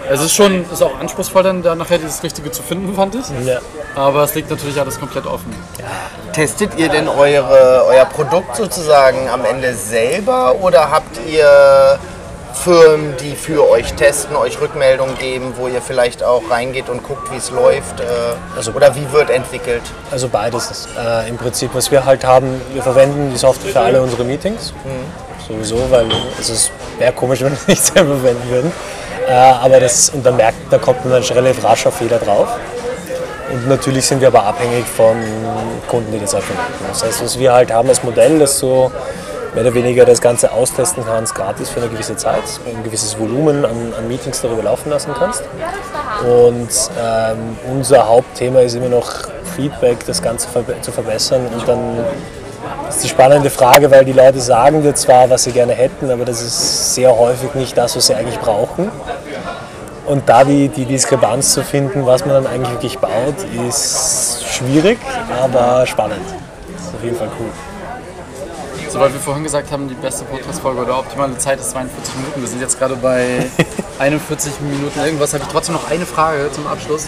Es 0.09 0.21
ist 0.21 0.33
schon 0.33 0.65
ist 0.71 0.81
auch 0.81 0.97
anspruchsvoll, 0.99 1.43
dann 1.43 1.61
da 1.61 1.75
nachher 1.75 1.97
das 1.99 2.23
Richtige 2.23 2.51
zu 2.51 2.63
finden, 2.63 2.93
fand 2.95 3.15
ich. 3.15 3.25
Ja. 3.45 3.59
Aber 3.95 4.23
es 4.23 4.35
liegt 4.35 4.49
natürlich 4.49 4.79
alles 4.79 4.99
komplett 4.99 5.25
offen. 5.25 5.53
Testet 6.33 6.77
ihr 6.77 6.89
denn 6.89 7.07
eure, 7.07 7.85
euer 7.87 8.05
Produkt 8.05 8.55
sozusagen 8.55 9.29
am 9.29 9.45
Ende 9.45 9.73
selber 9.73 10.55
oder 10.61 10.91
habt 10.91 11.19
ihr 11.27 11.99
Firmen, 12.53 13.15
die 13.21 13.35
für 13.35 13.69
euch 13.69 13.93
testen, 13.93 14.35
euch 14.35 14.59
Rückmeldungen 14.59 15.17
geben, 15.17 15.53
wo 15.55 15.67
ihr 15.67 15.81
vielleicht 15.81 16.23
auch 16.23 16.41
reingeht 16.49 16.89
und 16.89 17.03
guckt, 17.03 17.31
wie 17.31 17.37
es 17.37 17.51
läuft? 17.51 17.99
Äh, 17.99 18.03
Also- 18.55 18.71
oder 18.71 18.95
wie 18.95 19.11
wird 19.13 19.29
entwickelt? 19.29 19.83
Also 20.11 20.27
beides 20.27 20.69
ist 20.71 20.89
äh, 20.97 21.29
im 21.29 21.37
Prinzip, 21.37 21.69
was 21.73 21.89
wir 21.91 22.05
halt 22.05 22.25
haben, 22.25 22.59
wir 22.73 22.81
verwenden 22.83 23.29
die 23.31 23.37
Software 23.37 23.71
für 23.71 23.79
alle 23.79 24.01
unsere 24.01 24.23
Meetings. 24.23 24.73
Sowieso, 25.49 25.77
weil 25.91 26.07
es 26.39 26.49
ist- 26.49 26.71
wäre 26.97 27.11
komisch, 27.13 27.41
wenn 27.41 27.51
wir 27.51 27.57
es 27.59 27.67
nicht 27.67 27.83
selber 27.83 28.15
verwenden 28.15 28.49
würden. 28.49 28.71
Äh, 29.27 29.33
aber 29.33 29.79
das, 29.79 30.09
und 30.09 30.25
dann 30.25 30.35
merkt, 30.37 30.57
da 30.71 30.77
kommt 30.77 31.03
man 31.03 31.13
dann 31.13 31.23
schon 31.23 31.37
relativ 31.37 31.63
rasch 31.63 31.85
auf 31.85 31.95
Fehler 31.95 32.17
drauf. 32.19 32.47
Und 33.51 33.67
natürlich 33.67 34.05
sind 34.05 34.21
wir 34.21 34.27
aber 34.27 34.43
abhängig 34.43 34.85
von 34.85 35.17
Kunden, 35.87 36.11
die 36.11 36.19
das 36.19 36.35
auch 36.35 36.41
verwenden. 36.41 36.85
Das 36.89 37.03
heißt, 37.03 37.23
was 37.23 37.39
wir 37.39 37.51
halt 37.51 37.71
haben 37.73 37.89
als 37.89 38.03
Modell, 38.03 38.37
dass 38.39 38.59
du 38.59 38.91
mehr 39.55 39.63
oder 39.63 39.73
weniger 39.73 40.05
das 40.05 40.21
Ganze 40.21 40.51
austesten 40.51 41.03
kannst, 41.03 41.33
gratis 41.33 41.69
für 41.69 41.79
eine 41.81 41.89
gewisse 41.89 42.15
Zeit, 42.15 42.43
ein 42.67 42.83
gewisses 42.83 43.17
Volumen 43.17 43.65
an, 43.65 43.93
an 43.97 44.07
Meetings 44.07 44.41
darüber 44.41 44.61
laufen 44.61 44.91
lassen 44.91 45.11
kannst. 45.17 45.41
Und 46.23 46.69
ähm, 47.03 47.57
unser 47.71 48.07
Hauptthema 48.07 48.59
ist 48.59 48.75
immer 48.75 48.89
noch 48.89 49.11
Feedback, 49.55 50.05
das 50.05 50.21
Ganze 50.21 50.47
zu 50.81 50.91
verbessern. 50.91 51.47
Und 51.51 51.67
dann 51.67 52.05
ist 52.95 53.03
die 53.03 53.09
spannende 53.09 53.49
Frage, 53.49 53.91
weil 53.91 54.05
die 54.05 54.13
Leute 54.13 54.39
sagen 54.39 54.81
dir 54.81 54.95
zwar, 54.95 55.29
was 55.29 55.43
sie 55.43 55.51
gerne 55.51 55.73
hätten, 55.73 56.09
aber 56.11 56.25
das 56.25 56.41
ist 56.41 56.95
sehr 56.95 57.15
häufig 57.17 57.53
nicht 57.55 57.77
das, 57.77 57.95
was 57.95 58.07
sie 58.07 58.15
eigentlich 58.15 58.39
brauchen. 58.39 58.91
Und 60.05 60.27
da 60.27 60.43
die, 60.43 60.69
die 60.69 60.85
Diskrepanz 60.85 61.53
zu 61.53 61.63
finden, 61.63 62.05
was 62.05 62.25
man 62.25 62.43
dann 62.43 62.47
eigentlich 62.47 62.71
wirklich 62.71 62.97
baut, 62.97 63.35
ist 63.67 64.43
schwierig, 64.43 64.97
aber 65.41 65.85
spannend. 65.85 66.25
Das 66.73 66.87
ist 66.87 66.95
auf 66.95 67.03
jeden 67.03 67.15
Fall 67.15 67.29
cool. 67.39 67.68
So, 68.89 68.99
weil 68.99 69.13
wir 69.13 69.19
vorhin 69.19 69.43
gesagt 69.43 69.71
haben, 69.71 69.87
die 69.87 69.93
beste 69.93 70.23
Podcast-Folge 70.25 70.81
oder 70.81 70.97
optimale 70.97 71.37
Zeit 71.37 71.59
ist 71.59 71.69
42 71.71 72.15
Minuten. 72.15 72.41
Wir 72.41 72.47
sind 72.47 72.59
jetzt 72.59 72.79
gerade 72.79 72.95
bei 72.95 73.45
41 73.99 74.51
Minuten 74.61 74.99
irgendwas. 74.99 75.33
Habe 75.33 75.43
ich 75.43 75.49
trotzdem 75.51 75.75
noch 75.75 75.89
eine 75.91 76.05
Frage 76.07 76.51
zum 76.51 76.65
Abschluss. 76.65 77.07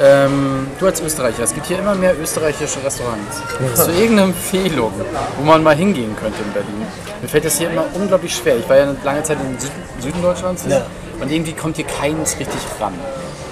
Ähm, 0.00 0.66
du 0.78 0.86
als 0.86 1.00
Österreicher, 1.02 1.42
es 1.42 1.52
gibt 1.52 1.66
hier 1.66 1.78
immer 1.78 1.94
mehr 1.94 2.18
österreichische 2.18 2.82
Restaurants. 2.82 3.42
Hast 3.72 3.86
du 3.88 3.92
irgendeine 3.92 4.22
Empfehlung, 4.32 4.92
wo 5.38 5.44
man 5.44 5.62
mal 5.62 5.76
hingehen 5.76 6.16
könnte 6.16 6.40
in 6.42 6.52
Berlin? 6.52 6.86
Mir 7.20 7.28
fällt 7.28 7.44
das 7.44 7.58
hier 7.58 7.70
immer 7.70 7.84
unglaublich 7.94 8.34
schwer. 8.34 8.56
Ich 8.56 8.66
war 8.68 8.76
ja 8.76 8.82
eine 8.84 8.96
lange 9.04 9.22
Zeit 9.22 9.36
im 9.40 9.58
Süden, 10.02 10.22
Deutschlands 10.22 10.64
Ja. 10.68 10.86
und 11.20 11.30
irgendwie 11.30 11.52
kommt 11.52 11.76
hier 11.76 11.84
keins 11.86 12.38
richtig 12.38 12.60
ran. 12.80 12.94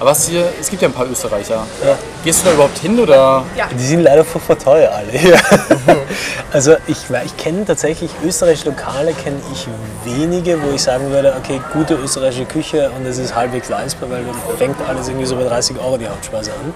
Aber 0.00 0.14
hier, 0.14 0.48
es 0.60 0.70
gibt 0.70 0.82
ja 0.82 0.88
ein 0.88 0.94
paar 0.94 1.06
Österreicher. 1.06 1.66
Gehst 2.24 2.42
du 2.42 2.46
da 2.46 2.54
überhaupt 2.54 2.78
hin 2.78 2.98
oder? 3.00 3.44
Die 3.78 3.84
sind 3.84 4.00
leider 4.00 4.24
furchtbar 4.24 4.58
teuer 4.58 4.90
alle. 4.92 5.12
Ja. 5.18 5.38
Also 6.50 6.76
ich, 6.86 6.96
ich 7.26 7.36
kenne 7.36 7.66
tatsächlich 7.66 8.10
österreichische 8.24 8.70
Lokale, 8.70 9.12
kenne 9.12 9.36
ich 9.52 9.68
wenige, 10.04 10.62
wo 10.62 10.70
ich 10.70 10.82
sagen 10.82 11.10
würde, 11.10 11.34
okay, 11.36 11.60
gute 11.74 11.94
österreichische 11.94 12.46
Küche 12.46 12.90
und 12.96 13.04
es 13.04 13.18
ist 13.18 13.34
halbwegs 13.34 13.68
leistbar, 13.68 14.10
weil 14.10 14.24
dann 14.24 14.56
fängt 14.56 14.76
alles 14.88 15.08
irgendwie 15.08 15.26
so 15.26 15.36
bei 15.36 15.44
30 15.44 15.78
Euro 15.78 15.98
die 15.98 16.08
Hauptspeise 16.08 16.52
an. 16.52 16.72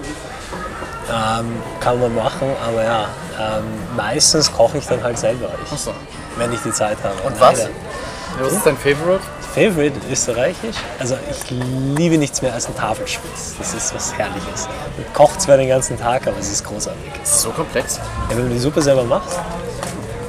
Ähm, 1.09 1.55
kann 1.79 1.99
man 1.99 2.13
machen, 2.13 2.49
aber 2.65 2.83
ja, 2.83 3.07
ähm, 3.39 3.63
meistens 3.97 4.51
koche 4.53 4.77
ich 4.77 4.85
dann 4.85 5.03
halt 5.03 5.17
selber, 5.17 5.49
ich, 5.65 5.71
Achso. 5.71 5.91
wenn 6.37 6.53
ich 6.53 6.59
die 6.61 6.71
Zeit 6.71 6.97
habe. 7.03 7.15
Und 7.25 7.39
was? 7.39 7.57
Leider. 7.57 7.69
Ja, 7.69 8.45
was 8.45 8.53
ist 8.53 8.65
dein 8.65 8.77
Favorite? 8.77 9.23
Favorite 9.53 9.99
österreichisch? 10.11 10.77
Also 10.97 11.15
ich 11.29 11.51
liebe 11.51 12.17
nichts 12.17 12.41
mehr 12.41 12.53
als 12.53 12.67
ein 12.67 12.75
Tafelspitz. 12.75 13.53
Das 13.59 13.73
ist 13.75 13.93
was 13.93 14.17
Herrliches. 14.17 14.67
Man 14.97 15.13
kocht 15.13 15.41
zwar 15.41 15.57
den 15.57 15.69
ganzen 15.69 15.97
Tag, 15.99 16.25
aber 16.25 16.39
es 16.39 16.51
ist 16.51 16.63
großartig. 16.63 17.11
Das 17.19 17.33
ist 17.33 17.41
so 17.41 17.51
komplex. 17.51 17.99
Ja, 18.29 18.37
wenn 18.37 18.47
du 18.47 18.53
die 18.53 18.59
Suppe 18.59 18.81
selber 18.81 19.03
machst, 19.03 19.37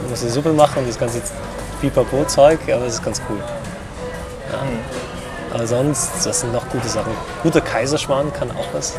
du 0.02 0.10
musst 0.10 0.24
die 0.24 0.28
Suppe 0.28 0.52
machen 0.52 0.80
und 0.80 0.88
das 0.88 0.98
ganze 0.98 1.22
Pipapo-Zeug, 1.80 2.58
aber 2.70 2.84
es 2.84 2.94
ist 2.94 3.04
ganz 3.04 3.22
cool. 3.30 3.38
Ja. 4.52 4.58
Aber 5.54 5.66
sonst, 5.66 6.10
das 6.22 6.40
sind 6.40 6.52
noch 6.52 6.68
gute 6.68 6.88
Sachen. 6.88 7.12
Guter 7.42 7.62
Kaiserschmarrn 7.62 8.30
kann 8.32 8.50
auch 8.50 8.66
was. 8.74 8.92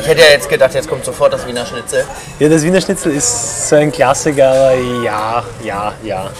Ich 0.00 0.06
hätte 0.06 0.22
ja 0.22 0.28
jetzt 0.28 0.48
gedacht, 0.48 0.72
jetzt 0.74 0.88
kommt 0.88 1.04
sofort 1.04 1.32
das 1.32 1.46
Wiener 1.46 1.66
Schnitzel. 1.66 2.04
Ja, 2.38 2.48
das 2.48 2.62
Wiener 2.62 2.80
Schnitzel 2.80 3.12
ist 3.12 3.68
so 3.68 3.76
ein 3.76 3.92
Klassiker, 3.92 4.48
aber 4.48 4.74
ja, 4.74 5.44
ja, 5.62 5.92
ja. 6.02 6.30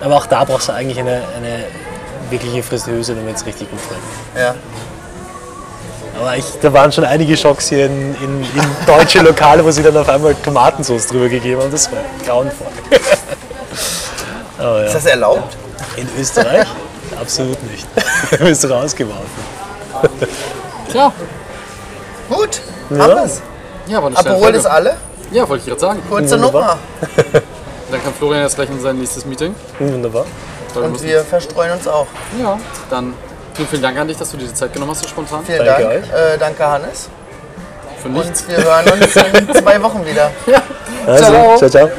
Aber 0.00 0.16
auch 0.16 0.26
da 0.26 0.44
brauchst 0.44 0.68
du 0.68 0.72
eigentlich 0.72 0.98
eine, 0.98 1.22
eine 1.36 1.64
wirkliche 2.30 2.62
Friseuse, 2.62 3.14
damit 3.14 3.36
es 3.36 3.46
richtig 3.46 3.70
gut 3.70 3.80
schmeckt. 3.80 4.02
Ja. 4.36 4.54
Aber 6.20 6.36
ich, 6.36 6.44
da 6.60 6.72
waren 6.72 6.90
schon 6.90 7.04
einige 7.04 7.36
Schocks 7.36 7.68
hier 7.68 7.86
in, 7.86 8.14
in, 8.16 8.42
in 8.42 8.76
deutsche 8.86 9.20
Lokale, 9.20 9.64
wo 9.64 9.70
sie 9.70 9.82
dann 9.82 9.96
auf 9.96 10.08
einmal 10.08 10.34
Tomatensauce 10.34 11.06
drüber 11.06 11.28
gegeben 11.28 11.60
haben. 11.60 11.70
Das 11.70 11.90
war 11.92 11.98
grauenvoll. 12.26 12.66
Aber 14.58 14.82
Ist 14.84 14.88
ja. 14.88 14.94
das 14.94 15.06
erlaubt? 15.06 15.56
In 15.96 16.08
Österreich? 16.18 16.66
Absolut 17.20 17.62
nicht. 17.70 17.86
Du 18.32 18.38
bist 18.44 18.68
rausgeworfen. 18.68 19.24
Tja, 20.90 21.12
Gut, 22.28 22.60
haben 22.90 23.14
wir's. 23.14 23.40
ja, 23.86 23.98
war 24.00 24.08
eine 24.08 24.16
Aperol 24.16 24.40
Folge. 24.42 24.58
ist 24.58 24.66
alle. 24.66 24.96
Ja, 25.30 25.48
wollte 25.48 25.62
ich 25.62 25.68
gerade 25.68 25.80
sagen. 25.80 26.02
Kurze 26.08 26.34
Wunderbar. 26.34 26.78
Nummer. 27.32 27.42
Dann 27.90 28.02
kann 28.02 28.12
Florian 28.14 28.42
jetzt 28.42 28.56
gleich 28.56 28.68
in 28.70 28.80
sein 28.80 28.98
nächstes 28.98 29.24
Meeting. 29.24 29.54
Wunderbar. 29.78 30.24
Weil 30.74 30.82
wir 30.82 30.86
Und 30.86 30.92
müssen- 30.92 31.06
wir 31.06 31.24
verstreuen 31.24 31.72
uns 31.72 31.88
auch. 31.88 32.06
Ja, 32.40 32.58
dann 32.90 33.14
vielen, 33.54 33.68
vielen 33.68 33.82
Dank 33.82 33.98
an 33.98 34.08
dich, 34.08 34.16
dass 34.18 34.30
du 34.30 34.36
dir 34.36 34.46
die 34.46 34.54
Zeit 34.54 34.72
genommen 34.72 34.90
hast, 34.92 35.02
so 35.02 35.08
spontan. 35.08 35.40
Vielen 35.46 35.64
Danke 35.64 35.82
Dank. 35.82 35.94
euch. 36.04 36.10
Äh, 36.34 36.38
danke, 36.38 36.66
Hannes. 36.66 37.08
Für 38.02 38.08
nichts. 38.10 38.42
Und 38.42 38.48
wir 38.50 38.64
hören 38.64 38.84
uns 38.90 39.16
in 39.16 39.54
zwei 39.64 39.82
Wochen 39.82 40.04
wieder. 40.06 40.30
Also, 41.06 41.24
Ciao. 41.24 41.56
ciao. 41.58 41.68
ciao. 41.70 41.90